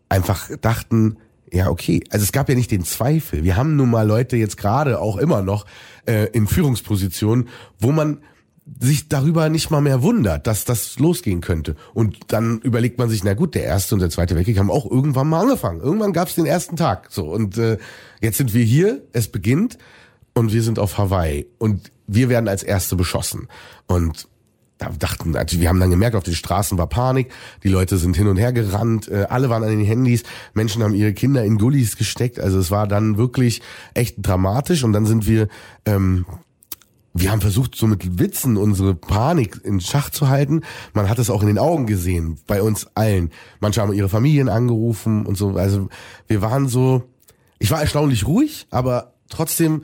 einfach 0.08 0.48
dachten, 0.62 1.18
ja, 1.52 1.68
okay, 1.68 2.02
also 2.08 2.22
es 2.22 2.32
gab 2.32 2.48
ja 2.48 2.54
nicht 2.54 2.70
den 2.70 2.84
Zweifel. 2.84 3.44
Wir 3.44 3.56
haben 3.56 3.76
nun 3.76 3.90
mal 3.90 4.06
Leute 4.06 4.38
jetzt 4.38 4.56
gerade 4.56 4.98
auch 4.98 5.18
immer 5.18 5.42
noch 5.42 5.66
äh, 6.06 6.24
in 6.30 6.46
Führungspositionen, 6.46 7.50
wo 7.80 7.92
man 7.92 8.22
sich 8.80 9.10
darüber 9.10 9.50
nicht 9.50 9.70
mal 9.70 9.82
mehr 9.82 10.02
wundert, 10.02 10.46
dass 10.46 10.64
das 10.64 10.98
losgehen 10.98 11.42
könnte. 11.42 11.76
Und 11.92 12.16
dann 12.28 12.60
überlegt 12.60 12.98
man 12.98 13.10
sich, 13.10 13.24
na 13.24 13.34
gut, 13.34 13.54
der 13.54 13.64
erste 13.64 13.94
und 13.94 14.00
der 14.00 14.08
zweite 14.08 14.36
Weltkrieg 14.36 14.58
haben 14.58 14.70
auch 14.70 14.90
irgendwann 14.90 15.28
mal 15.28 15.42
angefangen. 15.42 15.82
Irgendwann 15.82 16.14
gab 16.14 16.28
es 16.28 16.34
den 16.34 16.46
ersten 16.46 16.76
Tag. 16.76 17.08
So 17.10 17.30
und 17.30 17.58
äh, 17.58 17.76
jetzt 18.22 18.38
sind 18.38 18.54
wir 18.54 18.64
hier, 18.64 19.02
es 19.12 19.28
beginnt 19.28 19.76
und 20.32 20.50
wir 20.50 20.62
sind 20.62 20.78
auf 20.78 20.96
Hawaii 20.96 21.46
und 21.58 21.92
wir 22.08 22.28
werden 22.28 22.48
als 22.48 22.64
Erste 22.64 22.96
beschossen. 22.96 23.46
Und 23.86 24.26
da 24.78 24.90
dachten, 24.90 25.36
also 25.36 25.60
wir 25.60 25.68
haben 25.68 25.80
dann 25.80 25.90
gemerkt, 25.90 26.16
auf 26.16 26.22
den 26.22 26.34
Straßen 26.34 26.78
war 26.78 26.88
Panik, 26.88 27.30
die 27.62 27.68
Leute 27.68 27.98
sind 27.98 28.16
hin 28.16 28.28
und 28.28 28.36
her 28.36 28.52
gerannt, 28.52 29.08
äh, 29.08 29.26
alle 29.28 29.50
waren 29.50 29.64
an 29.64 29.70
den 29.70 29.84
Handys, 29.84 30.22
Menschen 30.54 30.82
haben 30.82 30.94
ihre 30.94 31.12
Kinder 31.12 31.44
in 31.44 31.58
Gullis 31.58 31.96
gesteckt, 31.96 32.40
also 32.40 32.58
es 32.58 32.70
war 32.70 32.86
dann 32.86 33.18
wirklich 33.18 33.60
echt 33.94 34.16
dramatisch 34.18 34.84
und 34.84 34.92
dann 34.92 35.04
sind 35.04 35.26
wir, 35.26 35.48
ähm, 35.84 36.26
wir 37.12 37.32
haben 37.32 37.40
versucht, 37.40 37.74
so 37.74 37.88
mit 37.88 38.20
Witzen 38.20 38.56
unsere 38.56 38.94
Panik 38.94 39.60
in 39.64 39.80
Schach 39.80 40.10
zu 40.10 40.28
halten. 40.28 40.62
Man 40.92 41.08
hat 41.08 41.18
es 41.18 41.30
auch 41.30 41.40
in 41.40 41.48
den 41.48 41.58
Augen 41.58 41.86
gesehen, 41.86 42.38
bei 42.46 42.62
uns 42.62 42.86
allen. 42.94 43.32
Manche 43.58 43.80
haben 43.80 43.92
ihre 43.92 44.08
Familien 44.08 44.48
angerufen 44.48 45.26
und 45.26 45.36
so. 45.36 45.56
Also 45.56 45.88
wir 46.28 46.42
waren 46.42 46.68
so, 46.68 47.08
ich 47.58 47.72
war 47.72 47.80
erstaunlich 47.80 48.28
ruhig, 48.28 48.68
aber 48.70 49.14
trotzdem 49.28 49.82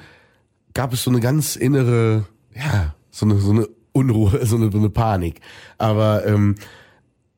gab 0.74 0.92
es 0.92 1.04
so 1.04 1.10
eine 1.10 1.20
ganz 1.20 1.56
innere, 1.56 2.26
ja, 2.54 2.94
so 3.10 3.26
eine, 3.26 3.38
so 3.38 3.52
eine 3.52 3.68
Unruhe, 3.92 4.40
so 4.44 4.56
eine, 4.56 4.70
so 4.70 4.78
eine 4.78 4.90
Panik. 4.90 5.40
Aber, 5.78 6.26
ähm, 6.26 6.56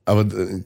aber, 0.05 0.23
äh, 0.23 0.63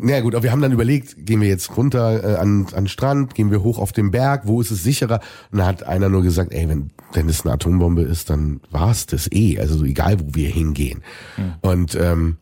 na 0.00 0.20
gut, 0.20 0.34
aber 0.34 0.44
wir 0.44 0.52
haben 0.52 0.62
dann 0.62 0.72
überlegt, 0.72 1.26
gehen 1.26 1.40
wir 1.40 1.48
jetzt 1.48 1.76
runter 1.76 2.22
äh, 2.22 2.36
an, 2.36 2.66
an 2.72 2.84
den 2.84 2.88
Strand, 2.88 3.34
gehen 3.34 3.50
wir 3.50 3.62
hoch 3.62 3.78
auf 3.78 3.92
den 3.92 4.10
Berg, 4.10 4.42
wo 4.46 4.60
ist 4.60 4.70
es 4.70 4.84
sicherer? 4.84 5.20
Und 5.50 5.58
da 5.58 5.66
hat 5.66 5.82
einer 5.82 6.08
nur 6.08 6.22
gesagt, 6.22 6.52
ey, 6.52 6.68
wenn, 6.68 6.90
wenn 7.12 7.28
es 7.28 7.44
eine 7.44 7.54
Atombombe 7.54 8.02
ist, 8.02 8.30
dann 8.30 8.60
war's 8.70 9.06
das 9.06 9.30
eh. 9.32 9.58
Also 9.58 9.78
so 9.78 9.84
egal, 9.84 10.20
wo 10.20 10.34
wir 10.34 10.48
hingehen. 10.48 11.02
Und 11.60 11.96
ähm, 11.96 12.36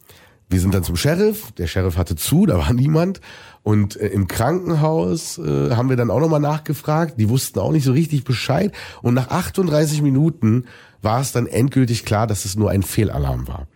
wir 0.52 0.60
sind 0.60 0.74
dann 0.74 0.84
zum 0.84 0.96
Sheriff, 0.96 1.52
der 1.52 1.66
Sheriff 1.66 1.96
hatte 1.96 2.16
zu, 2.16 2.46
da 2.46 2.58
war 2.58 2.72
niemand. 2.74 3.20
Und 3.62 3.96
äh, 3.96 4.08
im 4.08 4.28
Krankenhaus 4.28 5.38
äh, 5.38 5.70
haben 5.74 5.88
wir 5.88 5.96
dann 5.96 6.10
auch 6.10 6.20
nochmal 6.20 6.40
nachgefragt. 6.40 7.14
Die 7.18 7.28
wussten 7.28 7.58
auch 7.58 7.72
nicht 7.72 7.84
so 7.84 7.92
richtig 7.92 8.24
Bescheid. 8.24 8.72
Und 9.02 9.14
nach 9.14 9.28
38 9.28 10.02
Minuten 10.02 10.66
war 11.00 11.20
es 11.20 11.32
dann 11.32 11.46
endgültig 11.46 12.04
klar, 12.04 12.26
dass 12.26 12.44
es 12.44 12.56
nur 12.56 12.70
ein 12.70 12.82
Fehlalarm 12.82 13.48
war. 13.48 13.66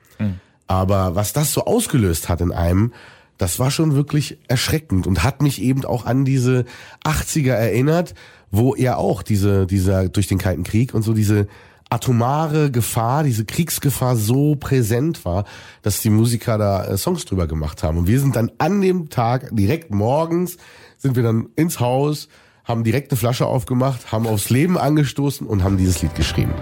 Aber 0.66 1.14
was 1.14 1.32
das 1.32 1.52
so 1.52 1.64
ausgelöst 1.64 2.28
hat 2.28 2.40
in 2.40 2.52
einem, 2.52 2.92
das 3.38 3.58
war 3.58 3.70
schon 3.70 3.94
wirklich 3.94 4.38
erschreckend 4.48 5.06
und 5.06 5.22
hat 5.22 5.42
mich 5.42 5.60
eben 5.60 5.84
auch 5.84 6.06
an 6.06 6.24
diese 6.24 6.64
80er 7.04 7.52
erinnert, 7.52 8.14
wo 8.50 8.74
ja 8.74 8.96
auch 8.96 9.22
diese, 9.22 9.66
dieser, 9.66 10.08
durch 10.08 10.26
den 10.26 10.38
Kalten 10.38 10.64
Krieg 10.64 10.94
und 10.94 11.02
so 11.02 11.12
diese 11.12 11.46
atomare 11.88 12.70
Gefahr, 12.70 13.22
diese 13.22 13.44
Kriegsgefahr 13.44 14.16
so 14.16 14.56
präsent 14.56 15.24
war, 15.24 15.44
dass 15.82 16.00
die 16.00 16.10
Musiker 16.10 16.58
da 16.58 16.84
äh, 16.84 16.96
Songs 16.96 17.24
drüber 17.24 17.46
gemacht 17.46 17.82
haben. 17.82 17.98
Und 17.98 18.06
wir 18.08 18.20
sind 18.20 18.36
dann 18.36 18.50
an 18.58 18.80
dem 18.80 19.08
Tag, 19.08 19.48
direkt 19.52 19.92
morgens, 19.92 20.56
sind 20.96 21.16
wir 21.16 21.22
dann 21.22 21.48
ins 21.54 21.78
Haus, 21.78 22.28
haben 22.64 22.82
direkt 22.82 23.12
eine 23.12 23.18
Flasche 23.18 23.46
aufgemacht, 23.46 24.10
haben 24.10 24.26
aufs 24.26 24.50
Leben 24.50 24.76
angestoßen 24.76 25.46
und 25.46 25.62
haben 25.62 25.76
dieses 25.76 26.02
Lied 26.02 26.14
geschrieben. 26.16 26.52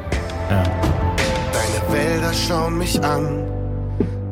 Deine 0.48 1.92
Wälder 1.92 2.34
schauen 2.34 2.76
mich 2.76 3.02
an, 3.02 3.44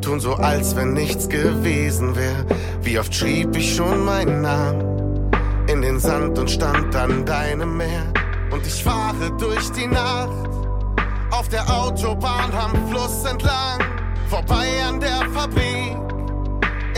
tun 0.02 0.20
so, 0.20 0.34
als 0.34 0.76
wenn 0.76 0.92
nichts 0.92 1.30
gewesen 1.30 2.14
wäre. 2.16 2.44
Wie 2.82 2.98
oft 2.98 3.14
schrieb 3.14 3.56
ich 3.56 3.74
schon 3.74 4.04
meinen 4.04 4.42
Namen 4.42 5.30
in 5.68 5.80
den 5.80 5.98
Sand 5.98 6.38
und 6.38 6.50
stand 6.50 6.94
an 6.94 7.24
deinem 7.24 7.78
Meer. 7.78 8.12
Und 8.50 8.66
ich 8.66 8.84
fahre 8.84 9.30
durch 9.38 9.70
die 9.70 9.86
Nacht 9.86 10.61
der 11.52 11.68
Autobahn 11.70 12.50
am 12.54 12.88
Fluss 12.88 13.24
entlang, 13.24 13.78
vorbei 14.30 14.68
an 14.88 14.98
der 14.98 15.20
Fabrik, 15.34 15.96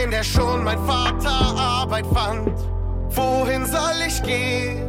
in 0.03 0.11
der 0.13 0.23
schon 0.23 0.63
mein 0.63 0.79
Vater 0.87 1.59
Arbeit 1.59 2.07
fand. 2.15 2.53
Wohin 3.11 3.67
soll 3.67 4.01
ich 4.07 4.23
gehen? 4.23 4.89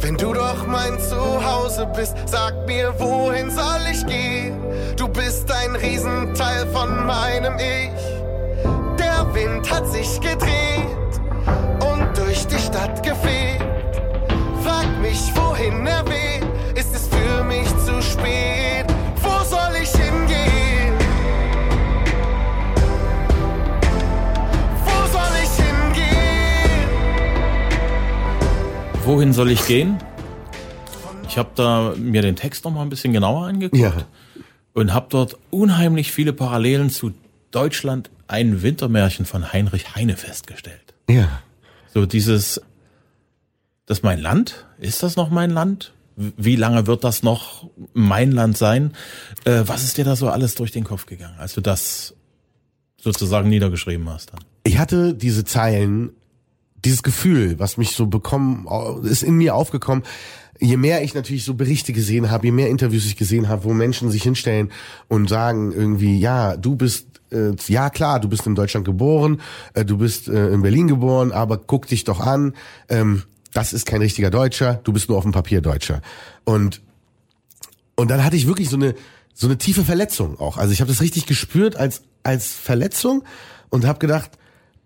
Wenn 0.00 0.16
du 0.16 0.32
doch 0.32 0.66
mein 0.66 0.98
Zuhause 0.98 1.86
bist, 1.94 2.16
sag 2.24 2.66
mir, 2.66 2.94
wohin 2.98 3.50
soll 3.50 3.82
ich 3.90 4.06
gehen? 4.06 4.56
Du 4.96 5.06
bist 5.06 5.50
ein 5.52 5.76
Riesenteil 5.76 6.66
von 6.68 7.06
meinem 7.06 7.56
Ich. 7.58 8.02
Der 8.98 9.34
Wind 9.34 9.70
hat 9.70 9.86
sich 9.86 10.18
gedreht 10.18 11.20
und 11.92 12.16
durch 12.16 12.46
die 12.46 12.58
Stadt 12.58 13.02
gefegt. 13.02 13.62
Frag 14.64 14.86
mich, 15.02 15.30
wohin 15.34 15.86
er 15.86 16.04
weht, 16.06 16.44
ist 16.74 16.94
es 16.94 17.06
für 17.08 17.44
mich 17.44 17.68
zu 17.84 18.00
spät? 18.00 18.51
Wohin 29.04 29.32
soll 29.32 29.50
ich 29.50 29.66
gehen? 29.66 29.98
Ich 31.28 31.38
habe 31.38 31.50
da 31.54 31.94
mir 31.96 32.22
den 32.22 32.36
Text 32.36 32.64
noch 32.64 32.70
mal 32.72 32.82
ein 32.82 32.88
bisschen 32.88 33.12
genauer 33.12 33.46
angeguckt 33.46 33.80
Ja. 33.80 33.92
und 34.74 34.92
habe 34.92 35.06
dort 35.10 35.36
unheimlich 35.50 36.12
viele 36.12 36.32
Parallelen 36.32 36.90
zu 36.90 37.12
Deutschland 37.50 38.10
ein 38.28 38.62
Wintermärchen 38.62 39.24
von 39.26 39.52
Heinrich 39.52 39.94
Heine 39.94 40.16
festgestellt. 40.16 40.94
Ja. 41.08 41.42
So 41.92 42.06
dieses, 42.06 42.60
das 43.86 43.98
ist 43.98 44.04
mein 44.04 44.20
Land? 44.20 44.66
Ist 44.78 45.02
das 45.02 45.16
noch 45.16 45.30
mein 45.30 45.50
Land? 45.50 45.92
Wie 46.16 46.56
lange 46.56 46.86
wird 46.86 47.04
das 47.04 47.22
noch 47.22 47.68
mein 47.94 48.32
Land 48.32 48.56
sein? 48.58 48.92
Äh, 49.44 49.62
was 49.66 49.82
ist 49.82 49.96
dir 49.96 50.04
da 50.04 50.14
so 50.16 50.28
alles 50.28 50.54
durch 50.54 50.70
den 50.70 50.84
Kopf 50.84 51.06
gegangen, 51.06 51.38
als 51.38 51.54
du 51.54 51.60
das 51.60 52.14
sozusagen 53.00 53.48
niedergeschrieben 53.48 54.08
hast 54.08 54.32
dann? 54.32 54.40
Ich 54.64 54.78
hatte 54.78 55.14
diese 55.14 55.44
Zeilen, 55.44 56.10
dieses 56.84 57.02
Gefühl, 57.02 57.58
was 57.58 57.76
mich 57.76 57.92
so 57.92 58.06
bekommen, 58.06 58.66
ist 59.04 59.22
in 59.22 59.36
mir 59.36 59.54
aufgekommen. 59.54 60.04
Je 60.58 60.76
mehr 60.76 61.02
ich 61.02 61.14
natürlich 61.14 61.44
so 61.44 61.54
Berichte 61.54 61.92
gesehen 61.92 62.30
habe, 62.30 62.46
je 62.46 62.52
mehr 62.52 62.68
Interviews 62.68 63.06
ich 63.06 63.16
gesehen 63.16 63.48
habe, 63.48 63.64
wo 63.64 63.72
Menschen 63.72 64.10
sich 64.10 64.22
hinstellen 64.22 64.70
und 65.08 65.28
sagen 65.28 65.72
irgendwie, 65.72 66.18
ja, 66.18 66.56
du 66.56 66.76
bist, 66.76 67.06
äh, 67.32 67.52
ja 67.66 67.90
klar, 67.90 68.20
du 68.20 68.28
bist 68.28 68.46
in 68.46 68.54
Deutschland 68.54 68.84
geboren, 68.84 69.40
äh, 69.74 69.84
du 69.84 69.98
bist 69.98 70.28
äh, 70.28 70.50
in 70.50 70.62
Berlin 70.62 70.88
geboren, 70.88 71.32
aber 71.32 71.58
guck 71.58 71.86
dich 71.88 72.04
doch 72.04 72.20
an, 72.20 72.54
ähm, 72.88 73.22
das 73.52 73.72
ist 73.72 73.86
kein 73.86 74.00
richtiger 74.00 74.30
Deutscher, 74.30 74.80
du 74.84 74.92
bist 74.92 75.08
nur 75.08 75.18
auf 75.18 75.24
dem 75.24 75.32
Papier 75.32 75.60
Deutscher. 75.60 76.00
Und 76.44 76.80
und 77.94 78.10
dann 78.10 78.24
hatte 78.24 78.36
ich 78.36 78.46
wirklich 78.46 78.70
so 78.70 78.76
eine 78.76 78.94
so 79.34 79.46
eine 79.46 79.58
tiefe 79.58 79.84
Verletzung 79.84 80.38
auch. 80.38 80.58
Also 80.58 80.72
ich 80.72 80.80
habe 80.80 80.90
das 80.90 81.00
richtig 81.00 81.26
gespürt 81.26 81.76
als 81.76 82.02
als 82.22 82.52
Verletzung 82.52 83.24
und 83.70 83.84
habe 83.84 83.98
gedacht, 83.98 84.30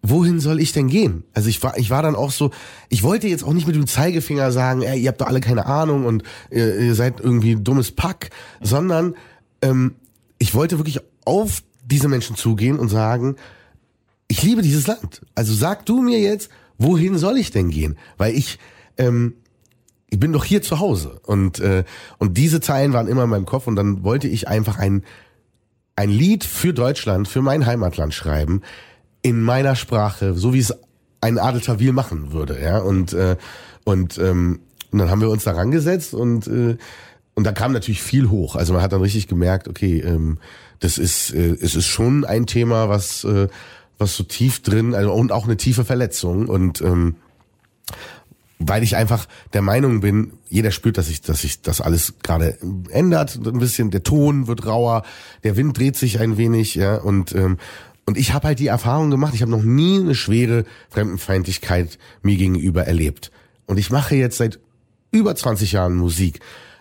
wohin 0.03 0.41
soll 0.41 0.61
ich 0.61 0.73
denn 0.73 0.89
gehen? 0.89 1.25
Also 1.35 1.49
ich 1.49 1.63
war 1.63 1.77
ich 1.77 1.91
war 1.91 2.03
dann 2.03 2.15
auch 2.15 2.31
so, 2.31 2.51
ich 2.89 3.03
wollte 3.03 3.29
jetzt 3.29 3.45
auch 3.45 3.53
nicht 3.53 3.67
mit 3.67 3.77
dem 3.77 3.87
Zeigefinger 3.87 4.53
sagen, 4.53 4.83
ey, 4.83 5.01
ihr 5.01 5.09
habt 5.09 5.21
doch 5.21 5.27
alle 5.27 5.41
keine 5.41 5.67
Ahnung 5.67 6.05
und 6.05 6.23
ihr, 6.51 6.79
ihr 6.79 6.95
seid 6.95 7.21
irgendwie 7.21 7.57
dummes 7.57 7.93
Pack, 7.93 8.31
sondern 8.61 9.15
ähm, 9.63 9.97
ich 10.39 10.55
wollte 10.55 10.79
wirklich 10.79 11.01
auf 11.25 11.63
diese 11.85 12.09
Menschen 12.09 12.37
zugehen 12.37 12.79
und 12.79 12.89
sagen, 12.89 13.37
ich 14.29 14.43
liebe 14.43 14.63
dieses 14.63 14.87
Land. 14.87 15.23
Also 15.35 15.55
sag 15.55 15.87
du 15.87 16.03
mir 16.03 16.19
jetzt, 16.19 16.51
wohin 16.79 17.17
soll 17.19 17.39
ich 17.39 17.51
denn 17.51 17.71
gehen? 17.71 17.97
Weil 18.17 18.35
ich, 18.35 18.59
ähm, 18.99 19.35
ich 20.11 20.19
bin 20.19 20.33
doch 20.33 20.45
hier 20.45 20.63
zu 20.63 20.81
Hause. 20.81 21.21
Und, 21.25 21.61
äh, 21.61 21.85
und 22.19 22.37
diese 22.37 22.61
Zeilen 22.61 22.93
waren 22.93 23.09
immer 23.09 23.25
in 23.25 23.31
meinem 23.31 23.47
Kopf 23.47 23.67
und 23.67 23.77
dann 23.77 24.03
wollte 24.03 24.29
ich 24.29 24.49
einfach 24.49 24.79
ein, 24.79 25.05
ein 25.95 26.11
Lied 26.11 26.45
für 26.45 26.75
Deutschland, 26.75 27.29
für 27.29 27.43
mein 27.43 27.67
Heimatland 27.67 28.15
schreiben, 28.15 28.63
in 29.27 29.43
meiner 29.43 29.75
Sprache, 29.75 30.35
so 30.35 30.55
wie 30.55 30.61
es 30.61 30.73
ein 31.21 31.41
Adel 31.41 31.61
Tawil 31.61 31.93
machen 31.93 32.31
würde, 32.31 32.61
ja. 32.63 32.79
Und, 32.79 33.13
äh, 33.13 33.37
und, 33.83 34.19
ähm, 34.19 34.61
und 34.93 35.01
dann 35.01 35.11
haben 35.11 35.21
wir 35.21 35.31
uns 35.31 35.43
da 35.43 35.51
rangesetzt 35.51 36.15
und, 36.15 36.47
äh, 36.47 36.77
und 37.35 37.45
da 37.45 37.51
kam 37.51 37.73
natürlich 37.73 38.03
viel 38.03 38.31
hoch. 38.31 38.55
Also 38.55 38.73
man 38.73 38.83
hat 38.83 38.93
dann 38.93 39.01
richtig 39.01 39.27
gemerkt, 39.27 39.67
okay, 39.67 39.99
ähm, 39.99 40.39
das 40.79 40.97
ist, 40.97 41.35
äh, 41.35 41.57
es 41.61 41.75
ist 41.75 41.87
schon 41.87 42.25
ein 42.25 42.47
Thema, 42.47 42.89
was, 42.89 43.25
äh, 43.25 43.49
was 43.99 44.17
so 44.17 44.23
tief 44.23 44.63
drin, 44.63 44.95
also 44.95 45.13
und 45.13 45.33
auch 45.33 45.47
eine 45.47 45.57
tiefe 45.57 45.85
Verletzung 45.85 46.47
und 46.47 46.81
ähm, 46.81 47.17
weil 48.61 48.85
ich 48.85 48.95
einfach 48.95 49.27
der 49.55 49.61
Meinung 49.61 50.01
bin, 50.01 50.35
jeder 50.49 50.71
spürt, 50.71 50.99
dass 50.99 51.09
sich, 51.09 51.21
dass 51.21 51.41
sich 51.41 51.63
das 51.63 51.81
alles 51.81 52.15
gerade 52.23 52.57
ändert, 52.91 53.39
ein 53.45 53.59
bisschen. 53.59 53.91
Der 53.91 54.03
Ton 54.03 54.47
wird 54.47 54.67
rauer, 54.67 55.03
der 55.43 55.57
Wind 55.57 55.77
dreht 55.77 55.97
sich 55.97 56.21
ein 56.21 56.39
wenig, 56.39 56.77
ja 56.77 56.97
und 56.97 57.35
ähm, 57.35 57.59
und 58.07 58.17
ich 58.17 58.33
habe 58.33 58.49
halt 58.49 58.61
die 58.61 58.69
Erfahrung 58.69 59.11
gemacht. 59.11 59.35
Ich 59.35 59.43
habe 59.43 59.51
noch 59.51 59.63
nie 59.63 59.99
eine 59.99 60.15
schwere 60.15 60.65
Fremdenfeindlichkeit 60.91 61.99
mir 62.23 62.37
gegenüber 62.37 62.87
erlebt. 62.87 63.33
Und 63.67 63.79
ich 63.79 63.91
mache 63.91 64.15
jetzt 64.15 64.39
seit 64.39 64.61
über 65.11 65.35
20 65.35 65.73
Jahren 65.73 65.97
Musik. 65.97 66.39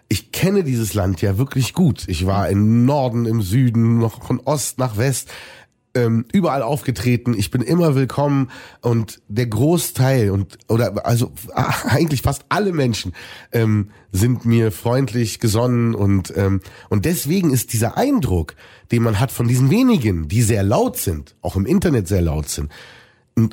Ich 0.07 0.31
kenne 0.31 0.63
dieses 0.63 0.93
Land 0.93 1.23
ja 1.23 1.39
wirklich 1.39 1.73
gut. 1.73 2.03
Ich 2.07 2.27
war 2.27 2.47
im 2.49 2.85
Norden, 2.85 3.25
im 3.25 3.41
Süden, 3.41 3.97
noch 3.97 4.23
von 4.23 4.39
Ost 4.39 4.77
nach 4.77 4.97
West 4.97 5.31
ähm, 5.95 6.25
überall 6.31 6.61
aufgetreten. 6.61 7.33
Ich 7.35 7.49
bin 7.49 7.61
immer 7.61 7.95
willkommen 7.95 8.51
und 8.81 9.21
der 9.27 9.47
Großteil 9.47 10.29
und 10.29 10.57
oder 10.67 11.05
also 11.05 11.31
eigentlich 11.85 12.21
fast 12.21 12.45
alle 12.49 12.73
Menschen 12.73 13.13
ähm, 13.51 13.89
sind 14.11 14.45
mir 14.45 14.71
freundlich 14.71 15.39
gesonnen 15.39 15.95
und 15.95 16.33
ähm, 16.35 16.61
und 16.89 17.05
deswegen 17.05 17.51
ist 17.51 17.73
dieser 17.73 17.97
Eindruck, 17.97 18.55
den 18.91 19.01
man 19.01 19.19
hat 19.19 19.31
von 19.31 19.47
diesen 19.47 19.69
wenigen, 19.69 20.27
die 20.27 20.41
sehr 20.41 20.63
laut 20.63 20.97
sind, 20.97 21.35
auch 21.41 21.55
im 21.55 21.65
Internet 21.65 22.07
sehr 22.07 22.21
laut 22.21 22.49
sind, 22.49 22.71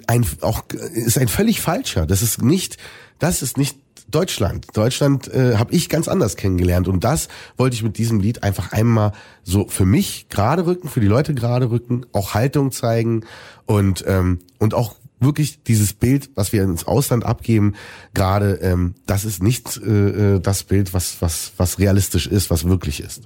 ein 0.06 0.26
auch 0.40 0.62
ist 0.92 1.18
ein 1.18 1.28
völlig 1.28 1.60
falscher. 1.60 2.06
Das 2.06 2.22
ist 2.22 2.42
nicht, 2.42 2.76
das 3.18 3.42
ist 3.42 3.56
nicht 3.56 3.78
Deutschland. 4.14 4.66
Deutschland 4.74 5.28
äh, 5.28 5.56
habe 5.56 5.72
ich 5.72 5.88
ganz 5.88 6.08
anders 6.08 6.36
kennengelernt 6.36 6.88
und 6.88 7.02
das 7.04 7.28
wollte 7.56 7.74
ich 7.74 7.82
mit 7.82 7.98
diesem 7.98 8.20
Lied 8.20 8.42
einfach 8.42 8.72
einmal 8.72 9.12
so 9.42 9.66
für 9.68 9.84
mich 9.84 10.28
gerade 10.28 10.66
rücken, 10.66 10.88
für 10.88 11.00
die 11.00 11.06
Leute 11.06 11.34
gerade 11.34 11.70
rücken, 11.70 12.06
auch 12.12 12.34
Haltung 12.34 12.70
zeigen 12.72 13.24
und 13.66 14.04
ähm, 14.06 14.40
und 14.58 14.74
auch 14.74 14.96
wirklich 15.20 15.62
dieses 15.62 15.92
Bild, 15.92 16.30
was 16.34 16.52
wir 16.52 16.62
ins 16.62 16.86
Ausland 16.86 17.24
abgeben, 17.24 17.74
gerade 18.14 18.54
ähm, 18.62 18.94
das 19.06 19.24
ist 19.24 19.42
nicht 19.42 19.76
äh, 19.78 20.36
äh, 20.36 20.40
das 20.40 20.64
Bild, 20.64 20.94
was 20.94 21.16
was 21.20 21.52
was 21.56 21.78
realistisch 21.78 22.26
ist, 22.26 22.50
was 22.50 22.64
wirklich 22.64 23.00
ist. 23.00 23.22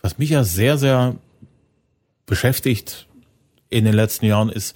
Was 0.00 0.18
mich 0.18 0.30
ja 0.30 0.44
sehr, 0.44 0.76
sehr 0.76 1.16
beschäftigt 2.26 3.08
in 3.70 3.84
den 3.84 3.94
letzten 3.94 4.26
Jahren 4.26 4.50
ist, 4.50 4.74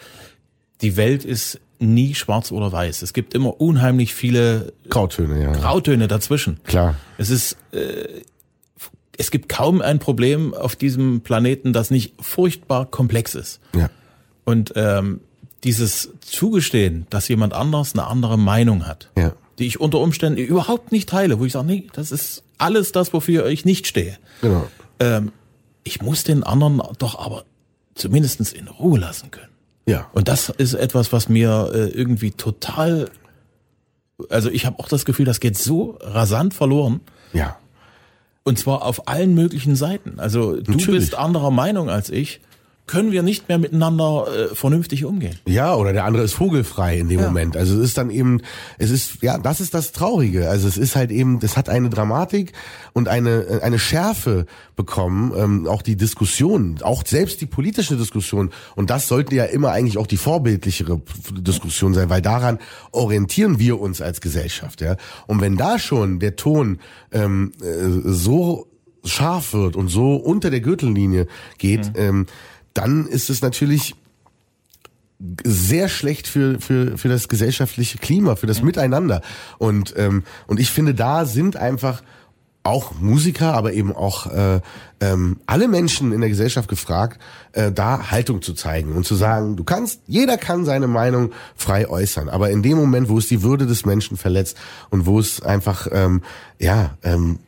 die 0.80 0.96
Welt 0.96 1.24
ist 1.24 1.60
nie 1.80 2.14
schwarz 2.14 2.50
oder 2.52 2.72
weiß. 2.72 3.02
Es 3.02 3.12
gibt 3.12 3.34
immer 3.34 3.60
unheimlich 3.60 4.14
viele 4.14 4.72
Grautöne, 4.88 5.42
ja. 5.42 5.52
Grautöne 5.52 6.08
dazwischen. 6.08 6.58
Klar. 6.64 6.96
Es 7.18 7.30
ist, 7.30 7.56
äh, 7.72 8.22
es 9.16 9.30
gibt 9.30 9.48
kaum 9.48 9.80
ein 9.80 9.98
Problem 9.98 10.54
auf 10.54 10.76
diesem 10.76 11.20
Planeten, 11.22 11.72
das 11.72 11.90
nicht 11.90 12.14
furchtbar 12.20 12.86
komplex 12.86 13.34
ist. 13.34 13.60
Ja. 13.74 13.90
Und 14.44 14.72
ähm, 14.76 15.20
dieses 15.64 16.10
Zugestehen, 16.20 17.06
dass 17.10 17.28
jemand 17.28 17.52
anders 17.52 17.94
eine 17.94 18.06
andere 18.06 18.38
Meinung 18.38 18.86
hat, 18.86 19.10
Ja. 19.16 19.32
die 19.58 19.66
ich 19.66 19.80
unter 19.80 19.98
Umständen 19.98 20.38
überhaupt 20.38 20.92
nicht 20.92 21.08
teile, 21.08 21.38
wo 21.40 21.44
ich 21.44 21.52
sage, 21.52 21.66
nee, 21.66 21.86
das 21.92 22.12
ist 22.12 22.44
alles 22.58 22.92
das, 22.92 23.12
wofür 23.12 23.46
ich 23.46 23.64
nicht 23.64 23.86
stehe. 23.86 24.16
Genau. 24.40 24.66
Ähm, 25.00 25.32
ich 25.84 26.00
muss 26.02 26.22
den 26.24 26.42
anderen 26.44 26.80
doch 26.98 27.18
aber 27.18 27.44
zumindestens 27.94 28.52
in 28.52 28.68
Ruhe 28.68 28.98
lassen 29.00 29.30
können. 29.30 29.47
Ja. 29.88 30.06
Und 30.12 30.28
das 30.28 30.50
ist 30.50 30.74
etwas, 30.74 31.12
was 31.12 31.28
mir 31.28 31.70
äh, 31.72 31.88
irgendwie 31.88 32.30
total, 32.30 33.10
also 34.28 34.50
ich 34.50 34.66
habe 34.66 34.78
auch 34.78 34.88
das 34.88 35.04
Gefühl, 35.04 35.24
das 35.24 35.40
geht 35.40 35.56
so 35.56 35.98
rasant 36.02 36.52
verloren. 36.52 37.00
Ja. 37.32 37.56
Und 38.44 38.58
zwar 38.58 38.82
auf 38.82 39.08
allen 39.08 39.34
möglichen 39.34 39.76
Seiten. 39.76 40.20
Also 40.20 40.56
du 40.56 40.72
Natürlich. 40.72 41.00
bist 41.00 41.14
anderer 41.14 41.50
Meinung 41.50 41.88
als 41.88 42.10
ich. 42.10 42.40
Können 42.88 43.12
wir 43.12 43.22
nicht 43.22 43.48
mehr 43.48 43.58
miteinander 43.58 44.26
äh, 44.26 44.54
vernünftig 44.54 45.04
umgehen. 45.04 45.38
Ja, 45.46 45.76
oder 45.76 45.92
der 45.92 46.04
andere 46.04 46.24
ist 46.24 46.32
vogelfrei 46.32 46.98
in 46.98 47.08
dem 47.08 47.20
Ja. 47.20 47.26
Moment. 47.26 47.56
Also 47.56 47.76
es 47.78 47.84
ist 47.90 47.98
dann 47.98 48.10
eben, 48.10 48.40
es 48.78 48.90
ist, 48.90 49.22
ja, 49.22 49.38
das 49.38 49.60
ist 49.60 49.74
das 49.74 49.92
Traurige. 49.92 50.50
Also 50.50 50.66
es 50.66 50.76
ist 50.76 50.96
halt 50.96 51.12
eben, 51.12 51.38
das 51.38 51.56
hat 51.56 51.68
eine 51.68 51.90
Dramatik 51.90 52.52
und 52.94 53.06
eine, 53.06 53.60
eine 53.62 53.78
Schärfe 53.78 54.46
bekommen, 54.74 55.32
ähm, 55.36 55.66
auch 55.68 55.82
die 55.82 55.96
Diskussion, 55.96 56.78
auch 56.82 57.04
selbst 57.06 57.40
die 57.40 57.46
politische 57.46 57.96
Diskussion. 57.96 58.50
Und 58.74 58.90
das 58.90 59.06
sollte 59.06 59.34
ja 59.36 59.44
immer 59.44 59.70
eigentlich 59.70 59.98
auch 59.98 60.06
die 60.06 60.16
vorbildlichere 60.16 61.00
Diskussion 61.32 61.94
sein, 61.94 62.10
weil 62.10 62.22
daran 62.22 62.58
orientieren 62.90 63.58
wir 63.58 63.80
uns 63.80 64.00
als 64.00 64.20
Gesellschaft. 64.20 64.80
Ja. 64.80 64.96
Und 65.26 65.40
wenn 65.40 65.56
da 65.56 65.78
schon 65.78 66.18
der 66.18 66.36
Ton 66.36 66.78
ähm, 67.12 67.52
äh, 67.60 68.10
so 68.10 68.66
scharf 69.04 69.52
wird 69.52 69.76
und 69.76 69.88
so 69.88 70.16
unter 70.16 70.50
der 70.50 70.60
Gürtellinie 70.60 71.26
geht, 71.58 71.92
ähm, 71.96 72.26
dann 72.78 73.06
ist 73.06 73.28
es 73.28 73.42
natürlich 73.42 73.96
sehr 75.42 75.88
schlecht 75.88 76.28
für, 76.28 76.60
für, 76.60 76.96
für 76.96 77.08
das 77.08 77.28
gesellschaftliche 77.28 77.98
Klima, 77.98 78.36
für 78.36 78.46
das 78.46 78.62
Miteinander. 78.62 79.20
Und, 79.58 79.94
ähm, 79.96 80.22
und 80.46 80.60
ich 80.60 80.70
finde, 80.70 80.94
da 80.94 81.24
sind 81.24 81.56
einfach 81.56 82.02
auch 82.62 82.92
Musiker, 83.00 83.54
aber 83.54 83.72
eben 83.72 83.92
auch 83.96 84.26
äh, 84.26 84.60
ähm, 85.00 85.40
alle 85.46 85.66
Menschen 85.66 86.12
in 86.12 86.20
der 86.20 86.28
Gesellschaft 86.28 86.68
gefragt, 86.68 87.20
äh, 87.52 87.72
da 87.72 88.10
Haltung 88.10 88.42
zu 88.42 88.54
zeigen 88.54 88.92
und 88.92 89.06
zu 89.06 89.16
sagen, 89.16 89.56
du 89.56 89.64
kannst, 89.64 90.02
jeder 90.06 90.36
kann 90.36 90.64
seine 90.64 90.86
Meinung 90.86 91.32
frei 91.56 91.88
äußern, 91.88 92.28
aber 92.28 92.50
in 92.50 92.62
dem 92.62 92.76
Moment, 92.76 93.08
wo 93.08 93.18
es 93.18 93.26
die 93.26 93.42
Würde 93.42 93.66
des 93.66 93.86
Menschen 93.86 94.16
verletzt 94.16 94.56
und 94.90 95.06
wo 95.06 95.18
es 95.18 95.42
einfach 95.42 95.88
ähm, 95.90 96.22
ja 96.58 96.96
ähm, 97.02 97.38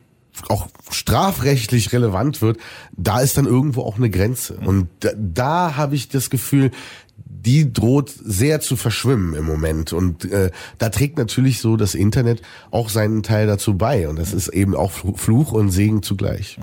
auch 0.49 0.67
strafrechtlich 0.89 1.91
relevant 1.93 2.41
wird, 2.41 2.57
da 2.95 3.19
ist 3.21 3.37
dann 3.37 3.45
irgendwo 3.45 3.81
auch 3.83 3.97
eine 3.97 4.09
Grenze. 4.09 4.55
Und 4.55 4.87
da, 5.01 5.09
da 5.15 5.75
habe 5.75 5.95
ich 5.95 6.09
das 6.09 6.29
Gefühl, 6.29 6.71
die 7.43 7.71
droht 7.73 8.09
sehr 8.23 8.59
zu 8.61 8.75
verschwimmen 8.75 9.33
im 9.35 9.45
Moment. 9.45 9.93
Und 9.93 10.25
äh, 10.25 10.51
da 10.77 10.89
trägt 10.89 11.17
natürlich 11.17 11.59
so 11.59 11.75
das 11.75 11.95
Internet 11.95 12.41
auch 12.71 12.89
seinen 12.89 13.23
Teil 13.23 13.47
dazu 13.47 13.77
bei. 13.77 14.07
Und 14.07 14.17
das 14.19 14.33
ist 14.33 14.47
eben 14.49 14.75
auch 14.75 14.91
Fl- 14.91 15.17
Fluch 15.17 15.51
und 15.51 15.69
Segen 15.71 16.03
zugleich. 16.03 16.57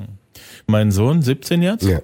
Mein 0.66 0.90
Sohn, 0.92 1.22
17 1.22 1.62
jetzt, 1.62 1.84
Ja. 1.84 2.00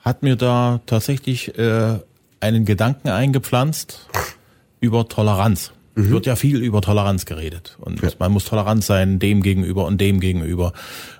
hat 0.00 0.22
mir 0.22 0.36
da 0.36 0.80
tatsächlich 0.86 1.56
äh, 1.58 1.98
einen 2.40 2.64
Gedanken 2.64 3.08
eingepflanzt 3.08 4.08
über 4.80 5.08
Toleranz. 5.08 5.72
Wird 6.00 6.26
ja 6.26 6.36
viel 6.36 6.62
über 6.62 6.80
Toleranz 6.80 7.26
geredet. 7.26 7.76
Und 7.80 8.00
man 8.20 8.30
muss 8.32 8.44
tolerant 8.44 8.84
sein 8.84 9.18
dem 9.18 9.42
gegenüber 9.42 9.84
und 9.86 10.00
dem 10.00 10.20
gegenüber. 10.20 10.72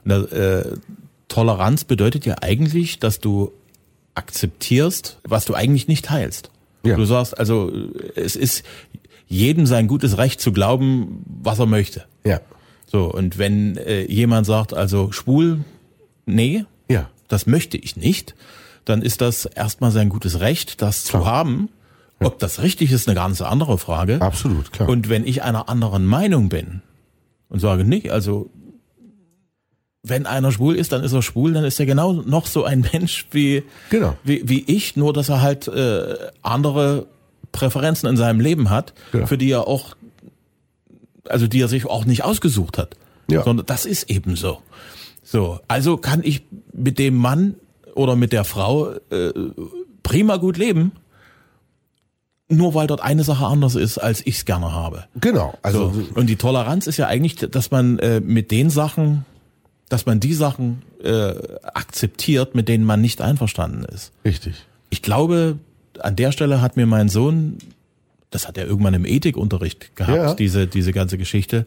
Und 0.05 0.33
äh, 0.33 0.65
Toleranz 1.27 1.85
bedeutet 1.85 2.25
ja 2.27 2.37
eigentlich, 2.41 2.99
dass 3.01 3.19
du 3.19 3.51
akzeptierst, 4.15 5.19
was 5.25 5.45
du 5.45 5.55
eigentlich 5.55 5.89
nicht 5.89 6.05
teilst. 6.05 6.51
Ja. 6.85 6.97
Du 6.97 7.05
sagst, 7.05 7.39
also 7.39 7.73
es 8.15 8.37
ist 8.37 8.63
jedem 9.27 9.67
sein 9.67 9.89
gutes 9.89 10.17
Recht 10.17 10.41
zu 10.41 10.53
glauben, 10.53 11.25
was 11.43 11.59
er 11.59 11.67
möchte. 11.67 12.05
Ja. 12.25 12.41
So, 12.87 13.13
und 13.13 13.37
wenn 13.39 13.77
äh, 13.77 14.03
jemand 14.05 14.47
sagt, 14.47 14.73
also 14.75 15.13
schwul, 15.13 15.61
nee, 16.25 16.65
Ja. 16.89 17.11
das 17.29 17.47
möchte 17.47 17.77
ich 17.77 17.97
nicht, 17.97 18.35
dann 18.85 19.03
ist 19.03 19.21
das 19.21 19.45
erstmal 19.45 19.91
sein 19.91 20.09
gutes 20.09 20.41
Recht, 20.41 20.81
das 20.81 21.05
zu 21.05 21.27
haben. 21.27 21.69
Ob 22.21 22.39
das 22.41 22.63
richtig 22.63 22.91
ist, 22.93 23.09
eine 23.09 23.15
ganz 23.15 23.41
andere 23.41 23.79
Frage. 23.79 24.21
Absolut, 24.21 24.73
klar. 24.73 24.89
Und 24.89 25.09
wenn 25.09 25.25
ich 25.27 25.43
einer 25.43 25.69
anderen 25.69 26.05
Meinung 26.05 26.49
bin 26.49 26.83
und 27.49 27.61
sage, 27.61 27.85
nee, 27.85 28.11
also 28.11 28.51
wenn 30.03 30.27
einer 30.27 30.51
schwul 30.53 30.75
ist, 30.77 30.93
dann 30.93 31.03
ist 31.05 31.13
er 31.13 31.23
schwul, 31.23 31.53
dann 31.53 31.65
ist 31.65 31.79
er 31.79 31.87
genau 31.87 32.13
noch 32.13 32.47
so 32.47 32.65
ein 32.65 32.87
Mensch 32.93 33.27
wie, 33.31 33.63
Genau. 33.91 34.17
wie, 34.25 34.49
wie 34.49 34.65
ich, 34.67 34.97
nur 34.97 35.13
dass 35.13 35.29
er 35.29 35.43
halt 35.43 35.69
äh, 35.69 36.15
andere 36.43 37.07
Präferenzen 37.53 38.09
in 38.09 38.17
seinem 38.17 38.41
Leben 38.41 38.71
hat, 38.71 38.95
Genau. 39.13 39.27
für 39.27 39.39
die 39.39 39.51
er 39.51 39.67
auch, 39.69 39.97
also 41.29 41.47
die 41.47 41.61
er 41.61 41.69
sich 41.69 41.87
auch 41.87 42.05
nicht 42.05 42.25
ausgesucht 42.25 42.79
hat. 42.79 42.97
Ja. 43.31 43.43
Sondern 43.45 43.67
das 43.67 43.85
ist 43.87 44.09
eben 44.11 44.37
so. 44.37 44.59
So, 45.23 45.61
also 45.69 45.99
kann 45.99 46.23
ich 46.25 46.43
mit 46.73 46.99
dem 46.99 47.15
Mann 47.17 47.57
oder 47.95 48.17
mit 48.17 48.33
der 48.33 48.45
Frau 48.45 48.93
äh, 49.11 49.33
prima 50.03 50.37
gut 50.39 50.57
leben, 50.57 50.93
nur 52.49 52.75
weil 52.75 52.87
dort 52.87 53.03
eine 53.03 53.25
Sache 53.25 53.45
anders 53.47 53.75
ist, 53.75 53.99
als 53.99 54.21
ich 54.27 54.37
es 54.39 54.45
gerne 54.45 54.73
habe. 54.73 55.05
Genau. 55.21 55.55
Also 55.63 55.91
So. 55.93 56.07
Und 56.15 56.27
die 56.29 56.37
Toleranz 56.37 56.87
ist 56.87 56.97
ja 56.97 57.07
eigentlich, 57.07 57.37
dass 57.37 57.71
man 57.71 57.99
äh, 57.99 58.21
mit 58.21 58.51
den 58.51 58.71
Sachen, 58.71 59.25
dass 59.91 60.07
man 60.07 60.19
die 60.21 60.33
Sachen 60.35 60.83
äh, 61.03 61.35
akzeptiert, 61.75 62.55
mit 62.55 62.69
denen 62.69 62.85
man 62.85 63.01
nicht 63.01 63.21
einverstanden 63.21 63.85
ist. 63.85 64.13
richtig. 64.25 64.55
Ich 64.91 65.03
glaube, 65.03 65.59
an 66.01 66.17
der 66.17 66.33
Stelle 66.33 66.63
hat 66.63 66.77
mir 66.79 66.87
mein 66.87 67.11
Sohn, 67.11 67.59
das 68.31 68.49
hat 68.49 68.57
er 68.57 68.67
irgendwann 68.67 68.95
im 68.95 69.05
Ethikunterricht 69.05 69.95
gehabt, 69.97 70.17
Ja. 70.17 70.35
diese, 70.35 70.67
diese 70.67 70.93
ganze 70.93 71.19
Geschichte, 71.19 71.67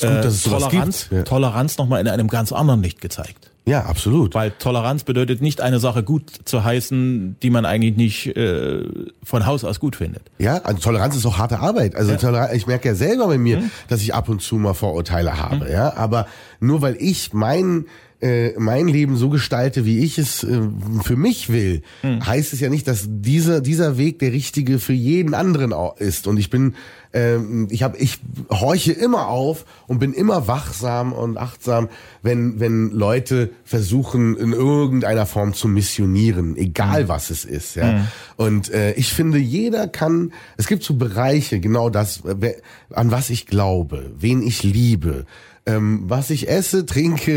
gut, 0.00 0.08
dass 0.10 0.26
es 0.34 0.42
sowas 0.44 0.64
Toleranz. 0.64 1.08
Ja. 1.10 1.22
Toleranz 1.24 1.76
nochmal 1.78 2.00
in 2.00 2.08
einem 2.08 2.28
ganz 2.28 2.52
anderen 2.52 2.82
Licht 2.82 3.00
gezeigt. 3.02 3.50
Ja, 3.64 3.84
absolut. 3.84 4.34
Weil 4.34 4.50
Toleranz 4.50 5.04
bedeutet 5.04 5.40
nicht 5.40 5.60
eine 5.60 5.78
Sache 5.78 6.02
gut 6.02 6.30
zu 6.44 6.64
heißen, 6.64 7.36
die 7.42 7.50
man 7.50 7.64
eigentlich 7.64 7.96
nicht 7.96 8.36
äh, 8.36 8.82
von 9.22 9.46
Haus 9.46 9.64
aus 9.64 9.78
gut 9.78 9.94
findet. 9.96 10.22
Ja, 10.38 10.56
also 10.58 10.80
Toleranz 10.80 11.14
ist 11.14 11.26
auch 11.26 11.38
harte 11.38 11.60
Arbeit. 11.60 11.94
Also 11.94 12.16
Toleranz, 12.16 12.52
ich 12.54 12.66
merke 12.66 12.88
ja 12.88 12.94
selber 12.94 13.28
bei 13.28 13.38
mir, 13.38 13.62
dass 13.88 14.00
ich 14.02 14.14
ab 14.14 14.28
und 14.28 14.42
zu 14.42 14.56
mal 14.56 14.74
Vorurteile 14.74 15.38
habe, 15.38 15.70
ja. 15.70 15.96
Aber 15.96 16.26
nur 16.58 16.82
weil 16.82 16.96
ich 16.98 17.32
mein 17.32 17.86
äh, 18.22 18.52
mein 18.56 18.86
Leben 18.86 19.16
so 19.16 19.28
gestalte, 19.30 19.84
wie 19.84 19.98
ich 19.98 20.16
es 20.16 20.44
äh, 20.44 20.60
für 21.02 21.16
mich 21.16 21.48
will, 21.48 21.82
heißt 22.04 22.52
es 22.52 22.60
ja 22.60 22.70
nicht, 22.70 22.86
dass 22.86 23.06
dieser 23.08 23.60
dieser 23.60 23.98
Weg 23.98 24.20
der 24.20 24.32
richtige 24.32 24.78
für 24.78 24.92
jeden 24.92 25.34
anderen 25.34 25.74
ist. 25.98 26.26
Und 26.28 26.38
ich 26.38 26.48
bin, 26.48 26.74
ähm, 27.12 27.66
ich 27.70 27.82
habe, 27.82 27.98
ich 27.98 28.20
horche 28.48 28.92
immer 28.92 29.26
auf 29.26 29.64
und 29.88 29.98
bin 29.98 30.12
immer 30.12 30.46
wachsam 30.46 31.12
und 31.12 31.36
achtsam, 31.36 31.88
wenn 32.22 32.60
wenn 32.60 32.90
Leute 32.90 33.50
versuchen 33.64 34.36
in 34.36 34.52
irgendeiner 34.52 35.26
Form 35.26 35.52
zu 35.52 35.66
missionieren, 35.66 36.56
egal 36.56 37.08
was 37.08 37.30
es 37.30 37.44
ist, 37.44 37.74
ja. 37.74 38.06
Und 38.36 38.70
äh, 38.70 38.92
ich 38.92 39.12
finde, 39.12 39.38
jeder 39.38 39.88
kann. 39.88 40.32
Es 40.56 40.68
gibt 40.68 40.84
so 40.84 40.94
Bereiche, 40.94 41.58
genau 41.58 41.90
das, 41.90 42.22
äh, 42.24 42.54
an 42.92 43.10
was 43.10 43.30
ich 43.30 43.46
glaube, 43.46 44.12
wen 44.16 44.42
ich 44.42 44.62
liebe 44.62 45.26
ähm, 45.66 46.04
was 46.06 46.30
ich 46.30 46.48
esse, 46.48 46.86
trinke, 46.86 47.32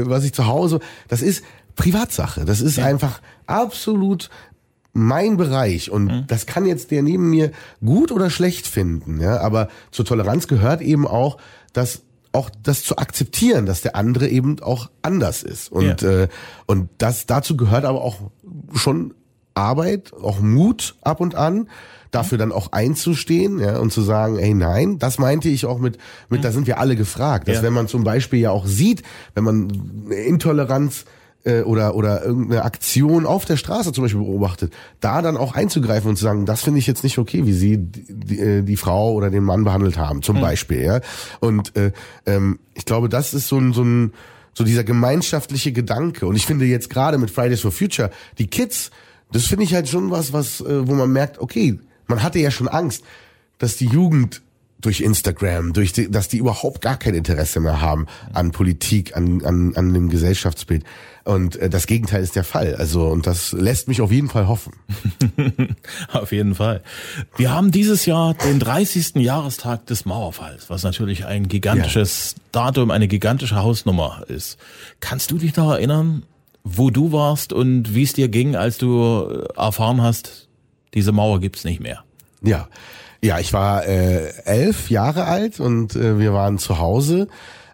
äh, 0.00 0.08
was 0.08 0.24
ich 0.24 0.32
zu 0.32 0.46
Hause, 0.46 0.80
das 1.08 1.22
ist 1.22 1.42
Privatsache. 1.76 2.44
Das 2.44 2.60
ist 2.60 2.78
einfach 2.78 3.20
absolut 3.46 4.28
mein 4.92 5.36
Bereich. 5.36 5.90
Und 5.90 6.26
das 6.26 6.46
kann 6.46 6.66
jetzt 6.66 6.90
der 6.90 7.02
neben 7.02 7.30
mir 7.30 7.52
gut 7.84 8.12
oder 8.12 8.28
schlecht 8.28 8.66
finden, 8.66 9.20
ja, 9.20 9.40
aber 9.40 9.68
zur 9.90 10.04
Toleranz 10.04 10.48
gehört 10.48 10.80
eben 10.82 11.06
auch, 11.06 11.38
dass 11.72 12.02
auch 12.32 12.50
das 12.62 12.84
zu 12.84 12.96
akzeptieren, 12.98 13.66
dass 13.66 13.80
der 13.80 13.96
andere 13.96 14.28
eben 14.28 14.60
auch 14.60 14.90
anders 15.02 15.42
ist. 15.42 15.72
Und 15.72 16.02
Ja. 16.02 16.22
äh, 16.22 16.28
und 16.66 16.88
das 16.98 17.26
dazu 17.26 17.56
gehört 17.56 17.84
aber 17.84 18.02
auch 18.02 18.18
schon 18.74 19.14
Arbeit, 19.54 20.12
auch 20.12 20.40
Mut 20.40 20.94
ab 21.02 21.20
und 21.20 21.34
an, 21.34 21.68
dafür 22.10 22.38
dann 22.38 22.52
auch 22.52 22.72
einzustehen 22.72 23.58
ja, 23.58 23.78
und 23.78 23.92
zu 23.92 24.02
sagen, 24.02 24.38
ey 24.38 24.54
nein, 24.54 24.98
das 24.98 25.18
meinte 25.18 25.48
ich 25.48 25.66
auch 25.66 25.78
mit, 25.78 25.98
mit 26.28 26.44
da 26.44 26.52
sind 26.52 26.66
wir 26.66 26.78
alle 26.78 26.96
gefragt. 26.96 27.48
Dass 27.48 27.56
Ja. 27.56 27.62
wenn 27.62 27.72
man 27.72 27.88
zum 27.88 28.04
Beispiel 28.04 28.40
ja 28.40 28.50
auch 28.50 28.66
sieht, 28.66 29.02
wenn 29.34 29.44
man 29.44 29.70
Intoleranz 30.10 31.04
äh, 31.44 31.62
oder 31.62 31.94
oder 31.94 32.24
irgendeine 32.24 32.64
Aktion 32.64 33.26
auf 33.26 33.44
der 33.44 33.56
Straße 33.56 33.92
zum 33.92 34.04
Beispiel 34.04 34.20
beobachtet, 34.20 34.72
da 35.00 35.22
dann 35.22 35.36
auch 35.36 35.54
einzugreifen 35.54 36.10
und 36.10 36.16
zu 36.16 36.24
sagen, 36.24 36.46
das 36.46 36.62
finde 36.62 36.78
ich 36.80 36.86
jetzt 36.86 37.02
nicht 37.04 37.18
okay, 37.18 37.46
wie 37.46 37.52
sie 37.52 37.78
die, 37.78 38.04
die, 38.08 38.38
äh, 38.38 38.62
die 38.62 38.76
Frau 38.76 39.12
oder 39.12 39.30
den 39.30 39.44
Mann 39.44 39.64
behandelt 39.64 39.96
haben, 39.96 40.22
zum 40.22 40.40
Beispiel. 40.40 40.82
Ja, 40.82 41.00
und 41.40 41.76
äh, 41.76 41.92
ähm, 42.26 42.58
ich 42.74 42.84
glaube, 42.84 43.08
das 43.08 43.34
ist 43.34 43.48
so 43.48 43.58
ein 43.58 43.72
so 43.72 43.82
ein 43.82 44.12
so 44.52 44.64
dieser 44.64 44.84
gemeinschaftliche 44.84 45.72
Gedanke. 45.72 46.26
Und 46.26 46.34
ich 46.36 46.44
finde 46.44 46.64
jetzt 46.64 46.90
gerade 46.90 47.18
mit 47.18 47.30
Fridays 47.30 47.60
for 47.60 47.70
Future 47.70 48.10
die 48.38 48.48
Kids, 48.48 48.90
das 49.32 49.46
finde 49.46 49.64
ich 49.64 49.74
halt 49.74 49.88
schon 49.88 50.10
was, 50.10 50.32
was 50.32 50.60
äh, 50.60 50.88
wo 50.88 50.94
man 50.94 51.10
merkt, 51.12 51.38
okay, 51.38 51.78
man 52.10 52.22
hatte 52.22 52.38
ja 52.38 52.50
schon 52.50 52.68
Angst, 52.68 53.02
dass 53.58 53.76
die 53.76 53.86
Jugend 53.86 54.42
durch 54.80 55.00
Instagram, 55.00 55.72
durch 55.72 55.92
die, 55.92 56.10
dass 56.10 56.28
die 56.28 56.38
überhaupt 56.38 56.80
gar 56.80 56.96
kein 56.96 57.14
Interesse 57.14 57.60
mehr 57.60 57.80
haben 57.80 58.06
an 58.32 58.50
Politik, 58.50 59.16
an, 59.16 59.44
an, 59.44 59.74
an 59.76 59.92
dem 59.92 60.08
Gesellschaftsbild. 60.08 60.84
Und 61.24 61.56
äh, 61.56 61.68
das 61.68 61.86
Gegenteil 61.86 62.22
ist 62.22 62.34
der 62.34 62.44
Fall. 62.44 62.74
Also, 62.76 63.06
und 63.08 63.26
das 63.26 63.52
lässt 63.52 63.88
mich 63.88 64.00
auf 64.00 64.10
jeden 64.10 64.28
Fall 64.28 64.48
hoffen. 64.48 64.72
Auf 66.12 66.32
jeden 66.32 66.54
Fall. 66.54 66.82
Wir 67.36 67.52
haben 67.52 67.70
dieses 67.70 68.06
Jahr 68.06 68.34
den 68.34 68.58
30. 68.58 69.16
Jahrestag 69.16 69.86
des 69.86 70.06
Mauerfalls, 70.06 70.70
was 70.70 70.82
natürlich 70.82 71.26
ein 71.26 71.48
gigantisches 71.48 72.36
Datum, 72.52 72.90
eine 72.90 73.06
gigantische 73.06 73.56
Hausnummer 73.56 74.24
ist. 74.28 74.58
Kannst 75.00 75.30
du 75.30 75.38
dich 75.38 75.54
noch 75.56 75.70
erinnern, 75.72 76.22
wo 76.64 76.90
du 76.90 77.12
warst 77.12 77.52
und 77.52 77.94
wie 77.94 78.02
es 78.02 78.14
dir 78.14 78.28
ging, 78.28 78.56
als 78.56 78.78
du 78.78 79.44
erfahren 79.56 80.02
hast, 80.02 80.48
diese 80.94 81.12
Mauer 81.12 81.40
gibt's 81.40 81.64
nicht 81.64 81.80
mehr? 81.80 82.04
Ja, 82.42 82.68
ja, 83.22 83.38
ich 83.38 83.52
war 83.52 83.86
äh, 83.86 84.32
elf 84.44 84.90
Jahre 84.90 85.24
alt 85.24 85.60
und 85.60 85.94
äh, 85.94 86.18
wir 86.18 86.32
waren 86.32 86.58
zu 86.58 86.78
Hause. 86.78 87.28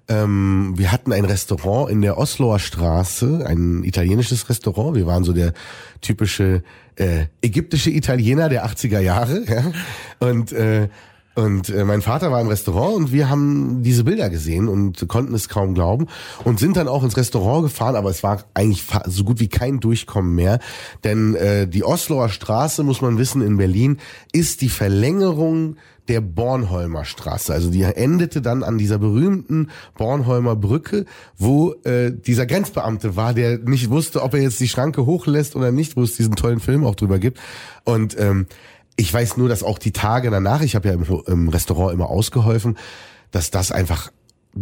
Ähm, 0.08 0.74
wir 0.76 0.92
hatten 0.92 1.12
ein 1.12 1.24
Restaurant 1.24 1.90
in 1.90 2.00
der 2.00 2.18
Osloer 2.18 2.58
Straße, 2.58 3.44
ein 3.46 3.84
italienisches 3.84 4.48
Restaurant. 4.48 4.96
Wir 4.96 5.06
waren 5.06 5.24
so 5.24 5.32
der 5.32 5.52
typische 6.00 6.62
äh, 6.96 7.26
ägyptische 7.42 7.90
Italiener 7.90 8.48
der 8.48 8.66
80er 8.66 9.00
Jahre. 9.00 9.44
Ja? 9.48 9.72
Und 10.18 10.52
äh, 10.52 10.88
und 11.36 11.68
äh, 11.68 11.84
mein 11.84 12.02
Vater 12.02 12.32
war 12.32 12.40
im 12.40 12.48
Restaurant 12.48 12.96
und 12.96 13.12
wir 13.12 13.28
haben 13.28 13.82
diese 13.82 14.04
Bilder 14.04 14.30
gesehen 14.30 14.68
und 14.68 15.06
konnten 15.06 15.34
es 15.34 15.48
kaum 15.48 15.74
glauben 15.74 16.06
und 16.44 16.58
sind 16.58 16.76
dann 16.76 16.88
auch 16.88 17.04
ins 17.04 17.16
Restaurant 17.16 17.62
gefahren, 17.62 17.94
aber 17.94 18.10
es 18.10 18.22
war 18.22 18.44
eigentlich 18.54 18.84
so 19.04 19.22
gut 19.22 19.38
wie 19.38 19.48
kein 19.48 19.78
Durchkommen 19.78 20.34
mehr, 20.34 20.60
denn 21.04 21.34
äh, 21.34 21.68
die 21.68 21.84
Osloer 21.84 22.30
Straße, 22.30 22.82
muss 22.82 23.02
man 23.02 23.18
wissen, 23.18 23.42
in 23.42 23.58
Berlin 23.58 23.98
ist 24.32 24.62
die 24.62 24.70
Verlängerung 24.70 25.76
der 26.08 26.20
Bornholmer 26.20 27.04
Straße. 27.04 27.52
Also 27.52 27.70
die 27.70 27.82
endete 27.82 28.40
dann 28.40 28.62
an 28.62 28.78
dieser 28.78 28.98
berühmten 28.98 29.70
Bornholmer 29.96 30.56
Brücke, 30.56 31.04
wo 31.36 31.74
äh, 31.84 32.12
dieser 32.12 32.46
Grenzbeamte 32.46 33.16
war, 33.16 33.34
der 33.34 33.58
nicht 33.58 33.90
wusste, 33.90 34.22
ob 34.22 34.34
er 34.34 34.40
jetzt 34.40 34.60
die 34.60 34.68
Schranke 34.68 35.04
hochlässt 35.04 35.56
oder 35.56 35.72
nicht, 35.72 35.96
wo 35.96 36.02
es 36.02 36.16
diesen 36.16 36.36
tollen 36.36 36.60
Film 36.60 36.84
auch 36.84 36.94
drüber 36.94 37.18
gibt. 37.18 37.40
Und 37.84 38.18
ähm, 38.18 38.46
ich 38.96 39.12
weiß 39.12 39.36
nur, 39.36 39.48
dass 39.48 39.62
auch 39.62 39.78
die 39.78 39.92
Tage 39.92 40.30
danach, 40.30 40.62
ich 40.62 40.74
habe 40.74 40.88
ja 40.88 40.94
im, 40.94 41.04
im 41.26 41.48
Restaurant 41.48 41.92
immer 41.92 42.08
ausgeholfen, 42.08 42.76
dass 43.30 43.50
das 43.50 43.70
einfach 43.72 44.10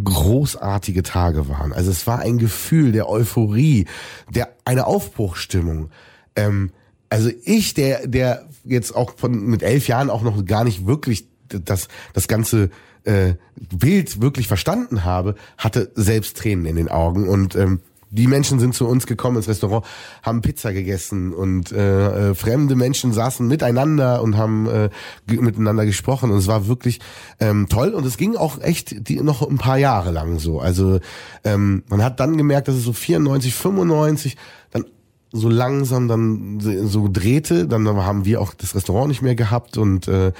großartige 0.02 1.04
Tage 1.04 1.48
waren. 1.48 1.72
Also 1.72 1.90
es 1.90 2.06
war 2.06 2.18
ein 2.18 2.38
Gefühl 2.38 2.90
der 2.92 3.08
Euphorie, 3.08 3.86
der 4.28 4.48
eine 4.64 4.86
Aufbruchstimmung. 4.86 5.90
Ähm, 6.34 6.70
also 7.10 7.30
ich, 7.44 7.74
der, 7.74 8.08
der 8.08 8.48
jetzt 8.64 8.96
auch 8.96 9.14
von 9.16 9.46
mit 9.46 9.62
elf 9.62 9.86
Jahren 9.86 10.10
auch 10.10 10.22
noch 10.22 10.44
gar 10.44 10.64
nicht 10.64 10.86
wirklich 10.86 11.28
das, 11.48 11.88
das 12.12 12.26
ganze 12.26 12.70
äh, 13.04 13.34
Bild 13.72 14.20
wirklich 14.20 14.48
verstanden 14.48 15.04
habe, 15.04 15.36
hatte 15.58 15.92
selbst 15.94 16.38
Tränen 16.38 16.66
in 16.66 16.76
den 16.76 16.88
Augen 16.88 17.28
und 17.28 17.54
ähm, 17.54 17.80
die 18.14 18.26
Menschen 18.28 18.58
sind 18.60 18.74
zu 18.74 18.86
uns 18.86 19.06
gekommen 19.06 19.36
ins 19.38 19.48
Restaurant, 19.48 19.84
haben 20.22 20.40
Pizza 20.40 20.72
gegessen 20.72 21.32
und 21.32 21.72
äh, 21.72 22.30
äh, 22.30 22.34
fremde 22.34 22.76
Menschen 22.76 23.12
saßen 23.12 23.46
miteinander 23.46 24.22
und 24.22 24.36
haben 24.36 24.66
äh, 24.68 24.88
ge- 25.26 25.40
miteinander 25.40 25.84
gesprochen 25.84 26.30
und 26.30 26.38
es 26.38 26.46
war 26.46 26.68
wirklich 26.68 27.00
ähm, 27.40 27.68
toll 27.68 27.90
und 27.90 28.06
es 28.06 28.16
ging 28.16 28.36
auch 28.36 28.60
echt 28.60 29.08
die, 29.08 29.20
noch 29.20 29.42
ein 29.42 29.58
paar 29.58 29.78
Jahre 29.78 30.12
lang 30.12 30.38
so. 30.38 30.60
Also 30.60 31.00
ähm, 31.42 31.82
man 31.88 32.02
hat 32.04 32.20
dann 32.20 32.36
gemerkt, 32.36 32.68
dass 32.68 32.76
es 32.76 32.84
so 32.84 32.92
94, 32.92 33.54
95 33.54 34.36
dann 34.70 34.84
so 35.32 35.48
langsam 35.48 36.06
dann 36.06 36.60
so 36.60 37.08
drehte, 37.12 37.66
dann 37.66 37.86
haben 37.88 38.24
wir 38.24 38.40
auch 38.40 38.54
das 38.54 38.76
Restaurant 38.76 39.08
nicht 39.08 39.22
mehr 39.22 39.34
gehabt 39.34 39.76
und 39.76 40.06
äh, 40.06 40.32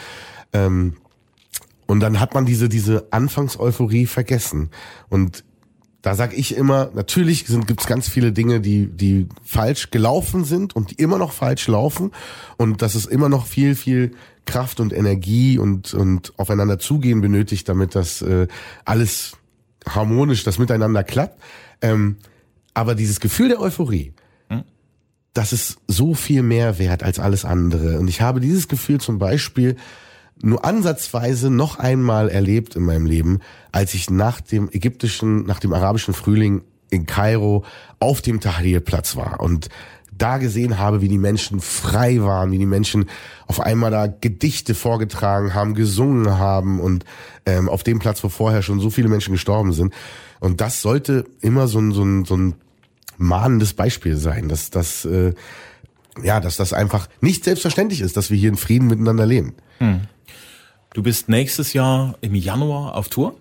ähm, 0.53 0.95
und 1.87 2.01
dann 2.01 2.19
hat 2.21 2.33
man 2.35 2.47
diese 2.47 2.69
diese 2.69 3.09
Anfangseuphorie 3.11 4.07
vergessen 4.07 4.71
und 5.11 5.45
da 6.05 6.14
sag 6.14 6.37
ich 6.37 6.55
immer, 6.55 6.90
natürlich 6.93 7.47
sind, 7.47 7.67
gibt's 7.67 7.87
ganz 7.87 8.11
viele 8.11 8.31
Dinge, 8.31 8.61
die, 8.61 8.88
die 8.88 9.27
falsch 9.43 9.90
gelaufen 9.90 10.45
sind 10.45 10.77
und 10.77 10.90
die 10.90 10.97
immer 10.97 11.17
noch 11.17 11.33
falsch 11.33 11.67
laufen 11.67 12.11
und 12.59 12.83
dass 12.83 12.95
es 12.95 13.07
immer 13.07 13.31
noch 13.31 13.47
viel, 13.47 13.75
viel 13.75 14.11
Kraft 14.45 14.81
und 14.81 14.93
Energie 14.93 15.57
und, 15.57 15.95
und 15.95 16.35
aufeinander 16.38 16.79
zugehen 16.79 17.23
benötigt, 17.23 17.71
damit 17.71 17.95
das 17.95 18.21
äh, 18.21 18.49
alles 18.85 19.38
harmonisch, 19.88 20.45
das 20.45 20.59
miteinander 20.59 21.05
klappt. 21.05 21.40
Ähm, 21.81 22.19
aber 22.75 22.95
dieses 22.95 23.19
Gefühl 23.19 23.49
der 23.49 23.61
Euphorie, 23.62 24.12
das 25.33 25.55
ist 25.55 25.79
so 25.88 26.12
viel 26.12 26.43
mehr 26.43 26.79
wert 26.79 27.03
als 27.03 27.19
alles 27.19 27.47
andere. 27.47 27.99
Und 27.99 28.09
ich 28.09 28.21
habe 28.21 28.40
dieses 28.40 28.69
Gefühl 28.69 29.01
zum 29.01 29.19
Beispiel 29.19 29.77
nur 30.42 30.64
ansatzweise 30.64 31.51
noch 31.51 31.79
einmal 31.79 32.29
erlebt 32.29 32.77
in 32.77 32.85
meinem 32.85 33.07
Leben, 33.07 33.40
als 33.73 33.94
ich 33.94 34.11
nach 34.11 34.40
dem 34.40 34.68
ägyptischen, 34.70 35.47
nach 35.47 35.61
dem 35.61 35.73
arabischen 35.73 36.14
Frühling 36.14 36.62
in 36.90 37.07
Kairo 37.07 37.64
auf 37.99 38.20
dem 38.20 38.40
Tahrir-Platz 38.40 39.16
war 39.16 39.40
und 39.40 39.68
da 40.16 40.38
gesehen 40.38 40.79
habe, 40.79 41.01
wie 41.01 41.09
die 41.09 41.18
Menschen 41.18 41.61
frei 41.61 42.23
waren, 42.23 42.53
wie 42.53 42.59
die 42.59 42.66
Menschen 42.66 43.07
auf 43.47 43.61
einmal 43.61 43.90
da 43.90 44.07
Gedichte 44.07 44.75
vorgetragen 44.75 45.55
haben, 45.55 45.75
gesungen 45.75 46.38
haben 46.38 46.81
und 46.81 47.05
ähm, 47.47 47.68
auf 47.68 47.83
dem 47.83 47.99
Platz, 47.99 48.23
wo 48.23 48.29
vorher 48.29 48.62
schon 48.62 48.81
so 48.81 48.90
viele 48.90 49.09
Menschen 49.09 49.33
gestorben 49.33 49.73
sind. 49.73 49.92
Und 50.40 50.61
das 50.61 50.83
sollte 50.83 51.25
immer 51.40 51.66
so 51.66 51.81
ein, 51.81 51.92
so 51.92 52.05
ein, 52.05 52.25
so 52.25 52.37
ein 52.37 52.55
mahnendes 53.16 53.75
Beispiel 53.75 54.16
sein, 54.16 54.49
dass 54.49 54.70
das, 54.70 55.05
äh, 55.05 55.35
ja, 56.23 56.38
dass 56.40 56.57
das 56.57 56.73
einfach 56.73 57.09
nicht 57.20 57.44
selbstverständlich 57.44 58.01
ist, 58.01 58.16
dass 58.16 58.31
wir 58.31 58.37
hier 58.37 58.51
in 58.51 58.57
Frieden 58.57 58.87
miteinander 58.87 59.27
leben. 59.27 59.55
Du 59.81 61.03
bist 61.03 61.29
nächstes 61.29 61.73
Jahr 61.73 62.17
im 62.21 62.35
Januar 62.35 62.95
auf 62.95 63.09
Tour. 63.09 63.35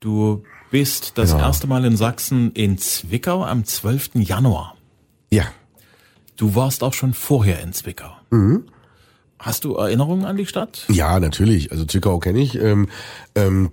Du 0.00 0.42
bist 0.70 1.12
das 1.16 1.30
Ja. 1.32 1.38
erste 1.40 1.66
Mal 1.66 1.84
in 1.84 1.96
Sachsen 1.96 2.52
in 2.52 2.78
Zwickau 2.78 3.44
am 3.44 3.64
12. 3.64 4.10
Januar. 4.22 4.76
Ja. 5.30 5.44
Du 6.36 6.54
warst 6.54 6.84
auch 6.84 6.92
schon 6.94 7.14
vorher 7.14 7.60
in 7.62 7.72
Zwickau. 7.72 8.10
Hast 9.38 9.64
du 9.64 9.74
Erinnerungen 9.74 10.24
an 10.24 10.36
die 10.36 10.46
Stadt? 10.46 10.84
Ja, 10.88 11.18
natürlich. 11.18 11.72
Also 11.72 11.84
Zwickau 11.84 12.18
kenne 12.18 12.40
ich. 12.40 12.54
Ähm, 12.56 12.88
ähm, 13.34 13.70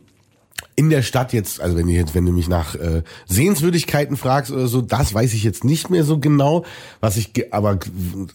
in 0.77 0.89
der 0.89 1.01
Stadt 1.01 1.31
jetzt, 1.31 1.61
also 1.61 1.77
wenn 1.77 1.87
du 1.87 1.93
jetzt, 1.93 2.15
wenn 2.15 2.25
du 2.25 2.33
mich 2.33 2.49
nach 2.49 2.75
äh, 2.75 3.03
Sehenswürdigkeiten 3.27 4.17
fragst 4.17 4.51
oder 4.51 4.67
so, 4.67 4.81
das 4.81 5.13
weiß 5.13 5.33
ich 5.33 5.43
jetzt 5.43 5.63
nicht 5.63 5.89
mehr 5.89 6.03
so 6.03 6.19
genau. 6.19 6.65
Was 6.99 7.15
ich, 7.15 7.53
aber 7.53 7.79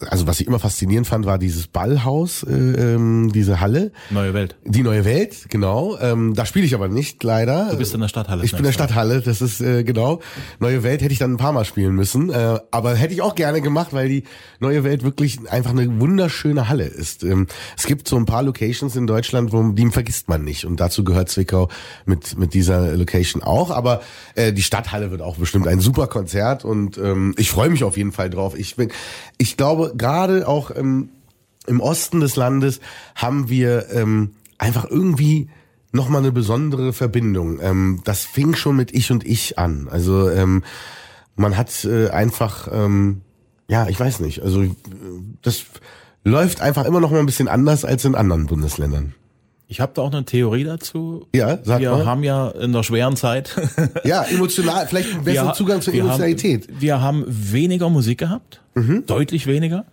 also 0.08 0.26
was 0.26 0.40
ich 0.40 0.46
immer 0.46 0.58
faszinierend 0.58 1.06
fand, 1.06 1.26
war 1.26 1.38
dieses 1.38 1.66
Ballhaus, 1.66 2.42
äh, 2.42 2.54
ähm, 2.54 3.30
diese 3.32 3.60
Halle, 3.60 3.92
Neue 4.08 4.32
Welt. 4.32 4.56
die 4.64 4.82
neue 4.82 5.04
Welt, 5.04 5.46
genau. 5.50 5.98
Ähm, 6.00 6.34
da 6.34 6.46
spiele 6.46 6.64
ich 6.64 6.74
aber 6.74 6.88
nicht 6.88 7.22
leider. 7.24 7.68
Du 7.70 7.76
bist 7.76 7.92
in 7.94 8.00
der 8.00 8.08
Stadthalle. 8.08 8.44
Ich 8.44 8.52
bin 8.52 8.60
in 8.60 8.64
der 8.64 8.72
Stadthalle, 8.72 9.20
das 9.20 9.42
ist 9.42 9.60
äh, 9.60 9.84
genau. 9.84 10.20
Neue 10.60 10.82
Welt 10.82 11.02
hätte 11.02 11.12
ich 11.12 11.18
dann 11.18 11.34
ein 11.34 11.38
paar 11.38 11.52
Mal 11.52 11.66
spielen 11.66 11.94
müssen, 11.94 12.30
äh, 12.30 12.58
aber 12.70 12.94
hätte 12.94 13.12
ich 13.12 13.20
auch 13.20 13.34
gerne 13.34 13.60
gemacht, 13.60 13.92
weil 13.92 14.08
die 14.08 14.24
Neue 14.60 14.82
Welt 14.84 15.02
wirklich 15.02 15.50
einfach 15.50 15.70
eine 15.70 16.00
wunderschöne 16.00 16.68
Halle 16.70 16.86
ist. 16.86 17.22
Ähm, 17.22 17.48
es 17.76 17.86
gibt 17.86 18.08
so 18.08 18.16
ein 18.16 18.24
paar 18.24 18.42
Locations 18.42 18.96
in 18.96 19.06
Deutschland, 19.06 19.52
wo 19.52 19.62
die 19.72 19.90
vergisst 19.90 20.28
man 20.28 20.44
nicht 20.44 20.64
und 20.64 20.80
dazu 20.80 21.04
gehört 21.04 21.28
Zwickau 21.28 21.68
mit 22.10 22.36
mit 22.36 22.52
dieser 22.52 22.94
Location 22.94 23.42
auch. 23.42 23.70
Aber 23.70 24.02
äh, 24.34 24.52
die 24.52 24.62
Stadthalle 24.62 25.10
wird 25.10 25.22
auch 25.22 25.36
bestimmt 25.36 25.66
ein 25.66 25.80
super 25.80 26.06
Konzert 26.06 26.66
und 26.66 26.98
ähm, 26.98 27.34
ich 27.38 27.50
freue 27.50 27.70
mich 27.70 27.84
auf 27.84 27.96
jeden 27.96 28.12
Fall 28.12 28.28
drauf. 28.28 28.54
Ich 28.58 28.76
bin, 28.76 28.90
ich 29.38 29.56
glaube 29.56 29.94
gerade 29.96 30.46
auch 30.46 30.70
ähm, 30.76 31.08
im 31.66 31.80
Osten 31.80 32.20
des 32.20 32.36
Landes 32.36 32.80
haben 33.14 33.48
wir 33.48 33.86
ähm, 33.92 34.34
einfach 34.58 34.84
irgendwie 34.84 35.48
noch 35.92 36.08
mal 36.08 36.18
eine 36.18 36.32
besondere 36.32 36.92
Verbindung. 36.92 37.60
Ähm, 37.60 38.00
das 38.04 38.24
fing 38.24 38.54
schon 38.54 38.76
mit 38.76 38.92
Ich 38.92 39.10
und 39.10 39.24
Ich 39.24 39.58
an. 39.58 39.88
Also 39.90 40.30
ähm, 40.30 40.62
man 41.36 41.56
hat 41.56 41.84
äh, 41.84 42.10
einfach, 42.10 42.68
ähm, 42.70 43.22
ja, 43.68 43.88
ich 43.88 43.98
weiß 43.98 44.20
nicht. 44.20 44.42
Also 44.42 44.62
äh, 44.62 44.74
das 45.42 45.64
läuft 46.24 46.60
einfach 46.60 46.84
immer 46.84 47.00
noch 47.00 47.10
mal 47.10 47.18
ein 47.18 47.26
bisschen 47.26 47.48
anders 47.48 47.84
als 47.84 48.04
in 48.04 48.14
anderen 48.14 48.46
Bundesländern. 48.46 49.14
Ich 49.72 49.80
habe 49.80 49.92
da 49.94 50.02
auch 50.02 50.12
eine 50.12 50.24
Theorie 50.24 50.64
dazu. 50.64 51.28
Ja, 51.32 51.58
sag 51.62 51.80
Wir 51.80 51.92
mal. 51.92 52.04
haben 52.04 52.24
ja 52.24 52.48
in 52.50 52.72
der 52.72 52.82
schweren 52.82 53.14
Zeit 53.16 53.54
Ja, 54.04 54.22
emotional, 54.24 54.84
vielleicht 54.88 55.12
einen 55.14 55.22
besseren 55.22 55.46
wir, 55.50 55.54
Zugang 55.54 55.80
zur 55.80 55.92
wir 55.94 56.00
Emotionalität. 56.00 56.66
Haben, 56.68 56.80
wir 56.80 57.00
haben 57.00 57.24
weniger 57.28 57.88
Musik 57.88 58.18
gehabt, 58.18 58.60
Mhm. 58.74 59.04
deutlich 59.06 59.46
weniger. 59.46 59.84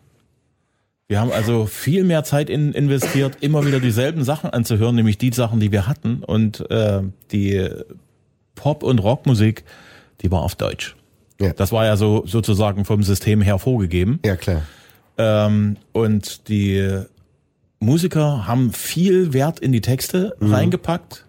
Wir 1.08 1.22
haben 1.22 1.32
also 1.32 1.68
viel 1.68 2.04
mehr 2.04 2.24
Zeit 2.24 2.50
in, 2.50 2.74
investiert, 2.74 3.38
immer 3.42 3.66
wieder 3.68 3.80
dieselben 3.80 4.24
Sachen 4.24 4.50
anzuhören, 4.50 4.96
nämlich 4.96 5.20
die 5.20 5.32
Sachen, 5.32 5.60
die 5.60 5.72
wir 5.72 5.86
hatten. 5.88 6.24
Und 6.24 6.70
äh, 6.72 7.02
die 7.32 7.70
Pop- 8.56 8.82
und 8.84 8.98
Rockmusik, 8.98 9.64
die 10.22 10.32
war 10.32 10.42
auf 10.42 10.56
Deutsch. 10.56 10.96
Ja. 11.40 11.54
Das 11.54 11.72
war 11.72 11.86
ja 11.86 11.98
so 11.98 12.24
sozusagen 12.26 12.84
vom 12.84 13.04
System 13.04 13.42
her 13.42 13.60
vorgegeben. 13.60 14.20
Ja, 14.26 14.36
klar. 14.36 14.64
Ähm, 15.20 15.78
und 15.94 16.50
die 16.50 17.04
Musiker 17.80 18.48
haben 18.48 18.72
viel 18.74 19.34
Wert 19.34 19.60
in 19.60 19.72
die 19.72 19.82
Texte 19.82 20.36
Mhm. 20.40 20.54
reingepackt. 20.54 21.26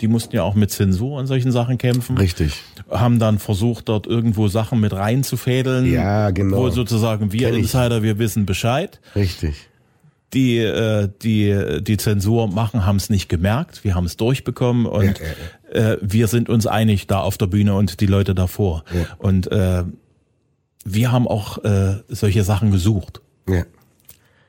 Die 0.00 0.08
mussten 0.08 0.34
ja 0.34 0.42
auch 0.42 0.54
mit 0.54 0.70
Zensur 0.70 1.18
und 1.18 1.26
solchen 1.28 1.52
Sachen 1.52 1.78
kämpfen. 1.78 2.18
Richtig. 2.18 2.54
Haben 2.90 3.18
dann 3.20 3.38
versucht, 3.38 3.88
dort 3.88 4.06
irgendwo 4.06 4.48
Sachen 4.48 4.80
mit 4.80 4.92
reinzufädeln. 4.92 5.90
Ja, 5.92 6.30
genau. 6.30 6.56
Wo 6.56 6.70
sozusagen 6.70 7.32
wir 7.32 7.46
Kenn 7.48 7.54
ich. 7.54 7.60
Insider, 7.62 8.02
wir 8.02 8.18
wissen 8.18 8.44
Bescheid. 8.46 9.00
Richtig. 9.14 9.68
Die, 10.34 10.56
äh, 10.58 11.08
die, 11.22 11.82
die 11.82 11.96
Zensur 11.98 12.48
machen, 12.48 12.84
haben 12.86 12.96
es 12.96 13.10
nicht 13.10 13.28
gemerkt. 13.28 13.84
Wir 13.84 13.94
haben 13.94 14.06
es 14.06 14.16
durchbekommen 14.16 14.86
und 14.86 15.20
Ja, 15.20 15.26
Äh, 15.92 15.98
wir 16.02 16.26
sind 16.26 16.48
uns 16.50 16.66
einig 16.66 17.06
da 17.06 17.20
auf 17.20 17.38
der 17.38 17.46
Bühne 17.46 17.74
und 17.74 18.00
die 18.00 18.06
Leute 18.06 18.34
davor. 18.34 18.84
Ja. 18.94 19.06
Und 19.18 19.50
äh, 19.52 19.84
wir 20.84 21.12
haben 21.12 21.26
auch 21.28 21.64
äh, 21.64 22.02
solche 22.08 22.42
Sachen 22.44 22.70
gesucht 22.72 23.20
Ja. 23.48 23.64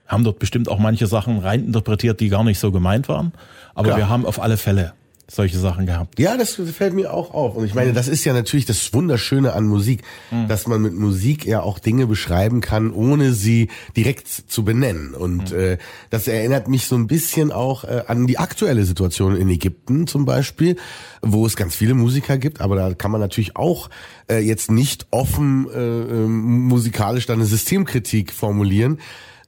Haben 0.08 0.24
dort 0.24 0.40
bestimmt 0.40 0.70
auch 0.70 0.80
manche 0.80 1.08
Sachen 1.08 1.40
reininterpretiert, 1.40 2.20
die 2.20 2.30
gar 2.30 2.44
nicht 2.44 2.60
so 2.60 2.72
gemeint 2.72 3.08
waren. 3.10 3.34
Aber 3.74 3.88
Klar. 3.88 3.98
wir 3.98 4.10
haben 4.10 4.26
auf 4.26 4.42
alle 4.42 4.58
Fälle 4.58 4.94
solche 5.30 5.58
Sachen 5.58 5.86
gehabt. 5.86 6.20
Ja, 6.20 6.38
das 6.38 6.56
fällt 6.56 6.94
mir 6.94 7.14
auch 7.14 7.34
auf. 7.34 7.56
Und 7.56 7.66
ich 7.66 7.74
meine, 7.74 7.94
das 7.94 8.08
ist 8.08 8.26
ja 8.26 8.34
natürlich 8.34 8.66
das 8.66 8.94
Wunderschöne 8.94 9.54
an 9.54 9.66
Musik, 9.66 10.04
dass 10.48 10.68
man 10.68 10.82
mit 10.82 10.94
Musik 10.94 11.46
ja 11.46 11.62
auch 11.62 11.80
Dinge 11.80 12.08
beschreiben 12.08 12.62
kann, 12.62 12.92
ohne 12.92 13.34
sie 13.34 13.70
direkt 13.96 14.28
zu 14.28 14.64
benennen. 14.64 15.14
Und 15.14 15.52
äh, 15.52 15.78
das 16.10 16.28
erinnert 16.28 16.68
mich 16.68 16.86
so 16.88 16.96
ein 16.96 17.08
bisschen 17.08 17.52
auch 17.52 17.84
äh, 17.84 18.04
an 18.08 18.28
die 18.28 18.38
aktuelle 18.38 18.84
Situation 18.84 19.36
in 19.36 19.50
Ägypten 19.50 20.08
zum 20.08 20.26
Beispiel, 20.26 20.76
wo 21.22 21.46
es 21.46 21.56
ganz 21.56 21.76
viele 21.76 21.94
Musiker 21.94 22.38
gibt, 22.38 22.62
aber 22.62 22.76
da 22.76 22.94
kann 22.94 23.12
man 23.12 23.22
natürlich 23.22 23.56
auch 23.56 23.90
äh, 24.30 24.40
jetzt 24.40 24.72
nicht 24.72 25.08
offen 25.12 25.68
äh, 25.74 25.80
äh, 25.80 26.28
musikalisch 26.28 27.26
dann 27.26 27.40
eine 27.40 27.46
Systemkritik 27.46 28.34
formulieren 28.34 29.00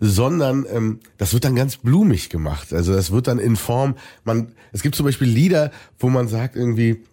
sondern 0.07 0.65
ähm, 0.71 0.99
das 1.17 1.33
wird 1.33 1.45
dann 1.45 1.55
ganz 1.55 1.77
blumig 1.77 2.29
gemacht. 2.29 2.73
Also 2.73 2.93
das 2.93 3.11
wird 3.11 3.27
dann 3.27 3.39
in 3.39 3.55
Form, 3.55 3.95
man, 4.23 4.53
es 4.71 4.81
gibt 4.81 4.95
zum 4.95 5.05
Beispiel 5.05 5.27
Lieder, 5.27 5.71
wo 5.99 6.09
man 6.09 6.27
sagt 6.27 6.55
irgendwie, 6.55 7.03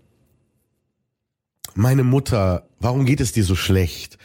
meine 1.75 2.05
Mutter, 2.05 2.67
warum 2.81 3.05
geht 3.05 3.21
es 3.21 3.33
dir 3.33 3.45
so 3.45 3.55
schlecht? 3.55 4.19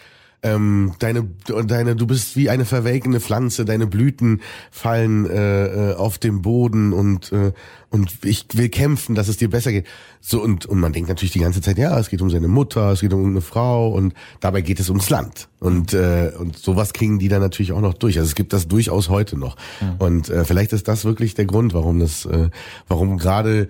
Ähm, 0.56 0.93
deine, 1.00 1.28
deine, 1.66 1.95
du 1.95 2.08
bist 2.08 2.36
wie 2.36 2.50
eine 2.50 2.66
verwelkende 2.66 3.20
Pflanze, 3.20 3.66
deine 3.66 3.88
Blüten 3.88 4.41
fallen 4.72 5.26
äh, 5.26 5.91
äh, 5.91 5.95
auf 5.95 6.18
dem 6.18 6.41
Boden 6.41 6.93
und 6.93 7.32
äh, 7.32 7.52
und 7.89 8.26
ich 8.26 8.45
will 8.54 8.68
kämpfen, 8.68 9.16
dass 9.16 9.30
es 9.30 9.38
dir 9.38 9.50
besser 9.50 9.72
geht. 9.72 9.88
So 10.20 10.41
und 10.41 10.66
und 10.66 10.80
man 10.80 10.93
denkt 10.93 11.10
natürlich 11.10 11.32
die 11.32 11.39
ganze 11.39 11.62
Zeit, 11.62 11.78
ja, 11.78 11.98
es 11.98 12.10
geht 12.10 12.22
um 12.22 12.30
seine 12.30 12.48
Mutter, 12.48 12.91
es 12.91 13.02
geht 13.02 13.14
um 13.14 13.26
eine 13.26 13.41
Frau 13.41 13.89
und 13.89 14.14
dabei 14.39 14.62
geht 14.62 14.80
es 14.80 14.89
ums 14.89 15.10
Land 15.10 15.50
und 15.60 15.93
äh, 15.93 16.32
und 16.38 16.58
sowas 16.58 16.93
kriegen 16.93 17.20
die 17.20 17.30
dann 17.30 17.41
natürlich 17.41 17.72
auch 17.72 17.82
noch 17.82 17.93
durch. 17.93 18.18
Also 18.18 18.28
es 18.28 18.36
gibt 18.36 18.54
das 18.54 18.68
durchaus 18.68 19.10
heute 19.10 19.38
noch 19.38 19.56
und 20.00 20.30
äh, 20.30 20.45
vielleicht 20.45 20.74
ist 20.74 20.88
das 20.88 21.06
wirklich 21.06 21.34
der 21.34 21.45
Grund, 21.45 21.74
warum 21.74 22.00
das, 22.00 22.26
äh, 22.26 22.50
warum 22.88 23.18
gerade 23.18 23.70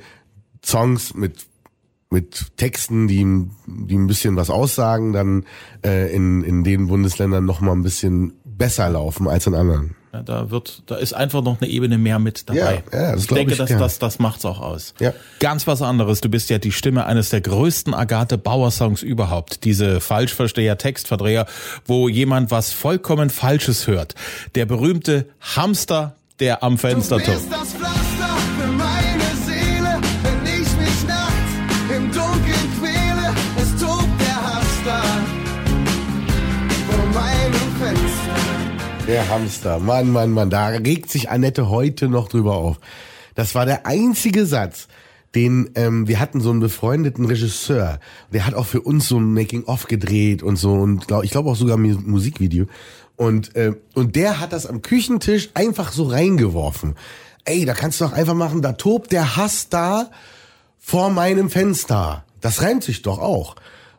Songs 0.63 1.13
mit 1.13 1.45
mit 2.09 2.57
Texten, 2.57 3.07
die, 3.07 3.25
die 3.65 3.97
ein 3.97 4.07
bisschen 4.07 4.35
was 4.35 4.49
aussagen, 4.49 5.13
dann 5.13 5.45
äh, 5.85 6.13
in, 6.13 6.43
in 6.43 6.63
den 6.63 6.87
Bundesländern 6.87 7.45
noch 7.45 7.59
mal 7.59 7.73
ein 7.73 7.83
bisschen 7.83 8.33
besser 8.45 8.89
laufen 8.89 9.27
als 9.27 9.45
in 9.45 9.55
anderen. 9.55 9.95
Ja, 10.13 10.23
da 10.23 10.49
wird, 10.49 10.83
da 10.85 10.95
ist 10.95 11.13
einfach 11.13 11.43
noch 11.43 11.61
eine 11.61 11.69
Ebene 11.69 11.97
mehr 11.97 12.17
mit 12.17 12.49
dabei. 12.49 12.83
Ja, 12.91 12.99
ja, 12.99 13.11
das 13.11 13.21
ich 13.21 13.27
denke, 13.27 13.51
ich 13.51 13.57
dass 13.57 13.67
gern. 13.67 13.79
das, 13.79 13.99
das 13.99 14.19
macht's 14.19 14.45
auch 14.45 14.61
aus. 14.61 14.93
Ja. 14.99 15.13
Ganz 15.39 15.67
was 15.67 15.81
anderes. 15.81 16.21
Du 16.21 16.29
bist 16.29 16.49
ja 16.49 16.59
die 16.59 16.71
Stimme 16.71 17.05
eines 17.05 17.29
der 17.29 17.41
größten 17.41 17.93
Agathe 17.93 18.37
Bauer 18.37 18.71
Songs 18.71 19.03
überhaupt. 19.03 19.65
Diese 19.65 19.99
Falschversteher, 19.99 20.77
Textverdreher, 20.77 21.45
wo 21.85 22.07
jemand 22.07 22.51
was 22.51 22.71
vollkommen 22.71 23.29
Falsches 23.29 23.87
hört. 23.87 24.15
Der 24.55 24.65
berühmte 24.65 25.27
Hamster, 25.41 26.15
der 26.39 26.63
am 26.63 26.77
Fenster 26.77 27.19
tobt. 27.19 27.41
Der 39.07 39.29
Hamster. 39.29 39.79
Mann, 39.79 40.11
Mann, 40.11 40.31
Mann. 40.31 40.49
Da 40.49 40.67
regt 40.67 41.09
sich 41.09 41.29
Annette 41.29 41.69
heute 41.69 42.09
noch 42.09 42.27
drüber 42.27 42.55
auf. 42.55 42.77
Das 43.35 43.55
war 43.55 43.65
der 43.65 43.85
einzige 43.85 44.45
Satz, 44.45 44.87
den 45.33 45.69
ähm, 45.75 46.07
wir 46.07 46.19
hatten 46.19 46.41
so 46.41 46.49
einen 46.49 46.59
befreundeten 46.59 47.25
Regisseur. 47.25 47.99
Der 48.33 48.45
hat 48.45 48.53
auch 48.53 48.65
für 48.65 48.81
uns 48.81 49.07
so 49.07 49.17
ein 49.17 49.33
Making-of 49.33 49.87
gedreht 49.87 50.43
und 50.43 50.57
so 50.57 50.73
und 50.73 51.07
glaub, 51.07 51.23
ich 51.23 51.31
glaube 51.31 51.49
auch 51.49 51.55
sogar 51.55 51.77
ein 51.77 51.81
Mu- 51.83 52.01
Musikvideo. 52.05 52.65
Und 53.15 53.55
äh, 53.55 53.73
und 53.93 54.15
der 54.15 54.39
hat 54.39 54.51
das 54.51 54.65
am 54.65 54.81
Küchentisch 54.81 55.49
einfach 55.53 55.91
so 55.93 56.03
reingeworfen. 56.03 56.95
Ey, 57.45 57.63
da 57.65 57.73
kannst 57.73 58.01
du 58.01 58.05
doch 58.05 58.13
einfach 58.13 58.33
machen, 58.33 58.61
da 58.61 58.73
tobt 58.73 59.13
der 59.13 59.37
Hass 59.37 59.69
da 59.69 60.09
vor 60.79 61.11
meinem 61.11 61.49
Fenster. 61.49 62.25
Das 62.41 62.61
reimt 62.61 62.83
sich 62.83 63.03
doch 63.03 63.19
auch. 63.19 63.55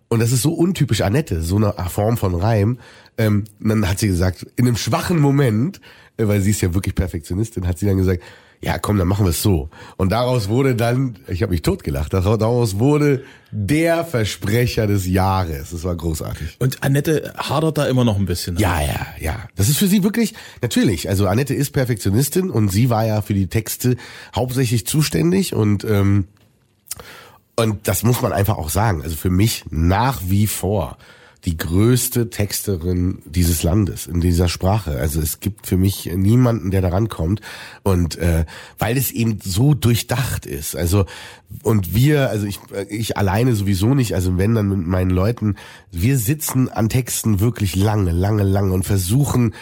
Und 0.08 0.20
das 0.20 0.32
ist 0.32 0.42
so 0.42 0.52
untypisch 0.52 1.02
Annette, 1.02 1.42
so 1.42 1.56
eine 1.56 1.74
Form 1.88 2.16
von 2.16 2.34
Reim. 2.34 2.78
Ähm, 3.18 3.44
dann 3.60 3.88
hat 3.88 3.98
sie 3.98 4.08
gesagt, 4.08 4.46
in 4.56 4.66
einem 4.66 4.76
schwachen 4.76 5.18
Moment, 5.18 5.80
äh, 6.16 6.26
weil 6.26 6.40
sie 6.40 6.50
ist 6.50 6.60
ja 6.60 6.74
wirklich 6.74 6.94
Perfektionistin, 6.94 7.66
hat 7.66 7.78
sie 7.78 7.86
dann 7.86 7.98
gesagt, 7.98 8.22
ja 8.60 8.78
komm, 8.78 8.98
dann 8.98 9.06
machen 9.06 9.24
wir 9.24 9.30
es 9.30 9.42
so. 9.42 9.70
Und 9.96 10.10
daraus 10.10 10.48
wurde 10.48 10.74
dann, 10.74 11.16
ich 11.28 11.42
habe 11.42 11.52
mich 11.52 11.62
totgelacht, 11.62 12.12
daraus 12.12 12.78
wurde 12.78 13.22
der 13.50 14.04
Versprecher 14.04 14.86
des 14.86 15.06
Jahres. 15.06 15.70
Das 15.70 15.84
war 15.84 15.94
großartig. 15.94 16.56
Und 16.58 16.82
Annette 16.82 17.34
hadert 17.36 17.78
da 17.78 17.86
immer 17.86 18.04
noch 18.04 18.16
ein 18.16 18.26
bisschen. 18.26 18.56
Ja, 18.56 18.80
ja, 18.80 19.06
ja. 19.20 19.48
Das 19.56 19.68
ist 19.68 19.78
für 19.78 19.86
sie 19.86 20.02
wirklich, 20.02 20.34
natürlich, 20.60 21.08
also 21.08 21.26
Annette 21.26 21.54
ist 21.54 21.70
Perfektionistin 21.70 22.50
und 22.50 22.70
sie 22.70 22.90
war 22.90 23.06
ja 23.06 23.22
für 23.22 23.34
die 23.34 23.46
Texte 23.46 23.96
hauptsächlich 24.34 24.86
zuständig 24.86 25.54
und 25.54 25.84
ähm, 25.84 26.26
und 27.58 27.88
das 27.88 28.04
muss 28.04 28.22
man 28.22 28.32
einfach 28.32 28.56
auch 28.56 28.70
sagen. 28.70 29.02
Also 29.02 29.16
für 29.16 29.30
mich 29.30 29.64
nach 29.68 30.20
wie 30.24 30.46
vor 30.46 30.96
die 31.44 31.56
größte 31.56 32.30
Texterin 32.30 33.20
dieses 33.24 33.64
Landes 33.64 34.06
in 34.06 34.20
dieser 34.20 34.48
Sprache. 34.48 34.96
Also 34.98 35.20
es 35.20 35.40
gibt 35.40 35.66
für 35.66 35.76
mich 35.76 36.06
niemanden, 36.06 36.70
der 36.70 36.82
da 36.82 36.90
rankommt. 36.90 37.40
Und 37.82 38.16
äh, 38.16 38.44
weil 38.78 38.96
es 38.96 39.10
eben 39.10 39.40
so 39.42 39.74
durchdacht 39.74 40.46
ist. 40.46 40.76
Also 40.76 41.06
und 41.64 41.96
wir, 41.96 42.30
also 42.30 42.46
ich, 42.46 42.60
ich 42.88 43.16
alleine 43.16 43.56
sowieso 43.56 43.92
nicht, 43.92 44.14
also 44.14 44.38
wenn 44.38 44.54
dann 44.54 44.68
mit 44.68 44.86
meinen 44.86 45.10
Leuten, 45.10 45.56
wir 45.90 46.16
sitzen 46.16 46.68
an 46.68 46.88
Texten 46.88 47.40
wirklich 47.40 47.74
lange, 47.74 48.12
lange, 48.12 48.44
lange 48.44 48.72
und 48.72 48.84
versuchen 48.84 49.52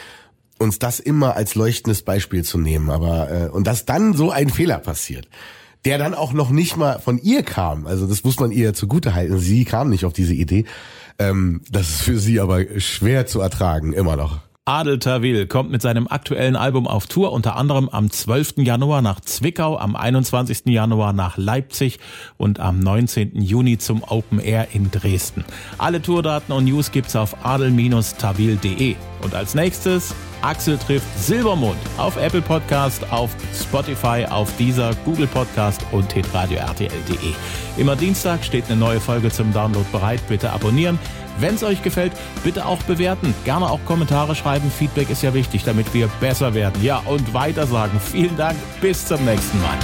uns 0.59 0.79
das 0.79 1.01
immer 1.01 1.35
als 1.35 1.55
leuchtendes 1.55 2.03
Beispiel 2.03 2.45
zu 2.45 2.59
nehmen. 2.59 2.91
Aber 2.91 3.31
äh, 3.31 3.49
und 3.49 3.67
dass 3.67 3.87
dann 3.87 4.13
so 4.13 4.31
ein 4.31 4.51
Fehler 4.51 4.81
passiert 4.81 5.29
der 5.85 5.99
dann 5.99 6.15
auch 6.15 6.33
noch 6.33 6.51
nicht 6.51 6.77
mal 6.77 6.99
von 6.99 7.19
ihr 7.19 7.43
kam. 7.43 7.87
Also 7.87 8.07
das 8.07 8.25
muss 8.25 8.39
man 8.41 8.51
ihr 8.51 8.75
zugute 8.75 9.15
halten. 9.15 9.39
Sie 9.39 9.65
kam 9.65 9.91
nicht 9.91 10.05
auf 10.05 10.13
diese 10.13 10.35
Idee. 10.35 10.65
Ähm, 11.19 11.63
das 11.71 11.89
ist 11.91 12.03
für 12.03 12.19
sie 12.19 12.41
aber 12.41 12.81
schwer 12.81 13.27
zu 13.27 13.41
ertragen, 13.41 13.93
immer 13.93 14.17
noch. 14.17 14.41
Adel 14.69 14.99
Tawil 14.99 15.47
kommt 15.47 15.71
mit 15.71 15.81
seinem 15.81 16.09
aktuellen 16.09 16.57
Album 16.57 16.89
auf 16.89 17.07
Tour, 17.07 17.31
unter 17.31 17.55
anderem 17.55 17.89
am 17.89 18.11
12. 18.11 18.55
Januar 18.57 19.01
nach 19.01 19.21
Zwickau, 19.21 19.79
am 19.79 19.95
21. 19.95 20.63
Januar 20.67 21.13
nach 21.13 21.37
Leipzig 21.37 22.01
und 22.37 22.59
am 22.59 22.81
19. 22.81 23.41
Juni 23.41 23.79
zum 23.79 24.03
Open 24.03 24.41
Air 24.41 24.67
in 24.73 24.91
Dresden. 24.91 25.45
Alle 25.79 26.03
Tourdaten 26.03 26.53
und 26.53 26.65
News 26.65 26.91
gibt's 26.91 27.15
auf 27.15 27.47
adel-tawil.de. 27.47 28.97
Und 29.23 29.35
als 29.37 29.55
nächstes 29.55 30.13
Axel 30.43 30.79
trifft 30.79 31.07
Silbermond 31.17 31.79
auf 31.97 32.17
Apple 32.17 32.43
Podcast, 32.43 33.13
auf 33.13 33.37
Spotify, 33.55 34.27
auf 34.29 34.55
Deezer, 34.57 34.97
Google 35.05 35.29
Podcast 35.29 35.81
und 35.93 36.13
hitradio 36.13 36.59
rtl.de. 36.59 37.33
Immer 37.77 37.95
Dienstag 37.95 38.45
steht 38.45 38.65
eine 38.69 38.81
neue 38.81 38.99
Folge 38.99 39.31
zum 39.31 39.53
Download 39.53 39.87
bereit. 39.93 40.21
Bitte 40.27 40.51
abonnieren. 40.51 40.99
Wenn 41.39 41.55
es 41.55 41.63
euch 41.63 41.83
gefällt, 41.83 42.13
bitte 42.45 42.67
auch 42.67 42.83
bewerten. 42.83 43.35
Gerne 43.45 43.71
auch 43.71 43.81
Kommentare 43.85 44.35
schreiben. 44.35 44.71
Feedback 44.71 45.11
ist 45.11 45.23
ja 45.23 45.35
wichtig, 45.35 45.65
damit 45.65 45.93
wir 45.95 46.09
besser 46.21 46.55
werden. 46.55 46.83
Ja, 46.83 47.03
und 47.05 47.35
weitersagen. 47.35 48.01
Vielen 48.01 48.37
Dank. 48.37 48.57
Bis 48.81 49.07
zum 49.07 49.25
nächsten 49.25 49.61
Mal. 49.61 49.79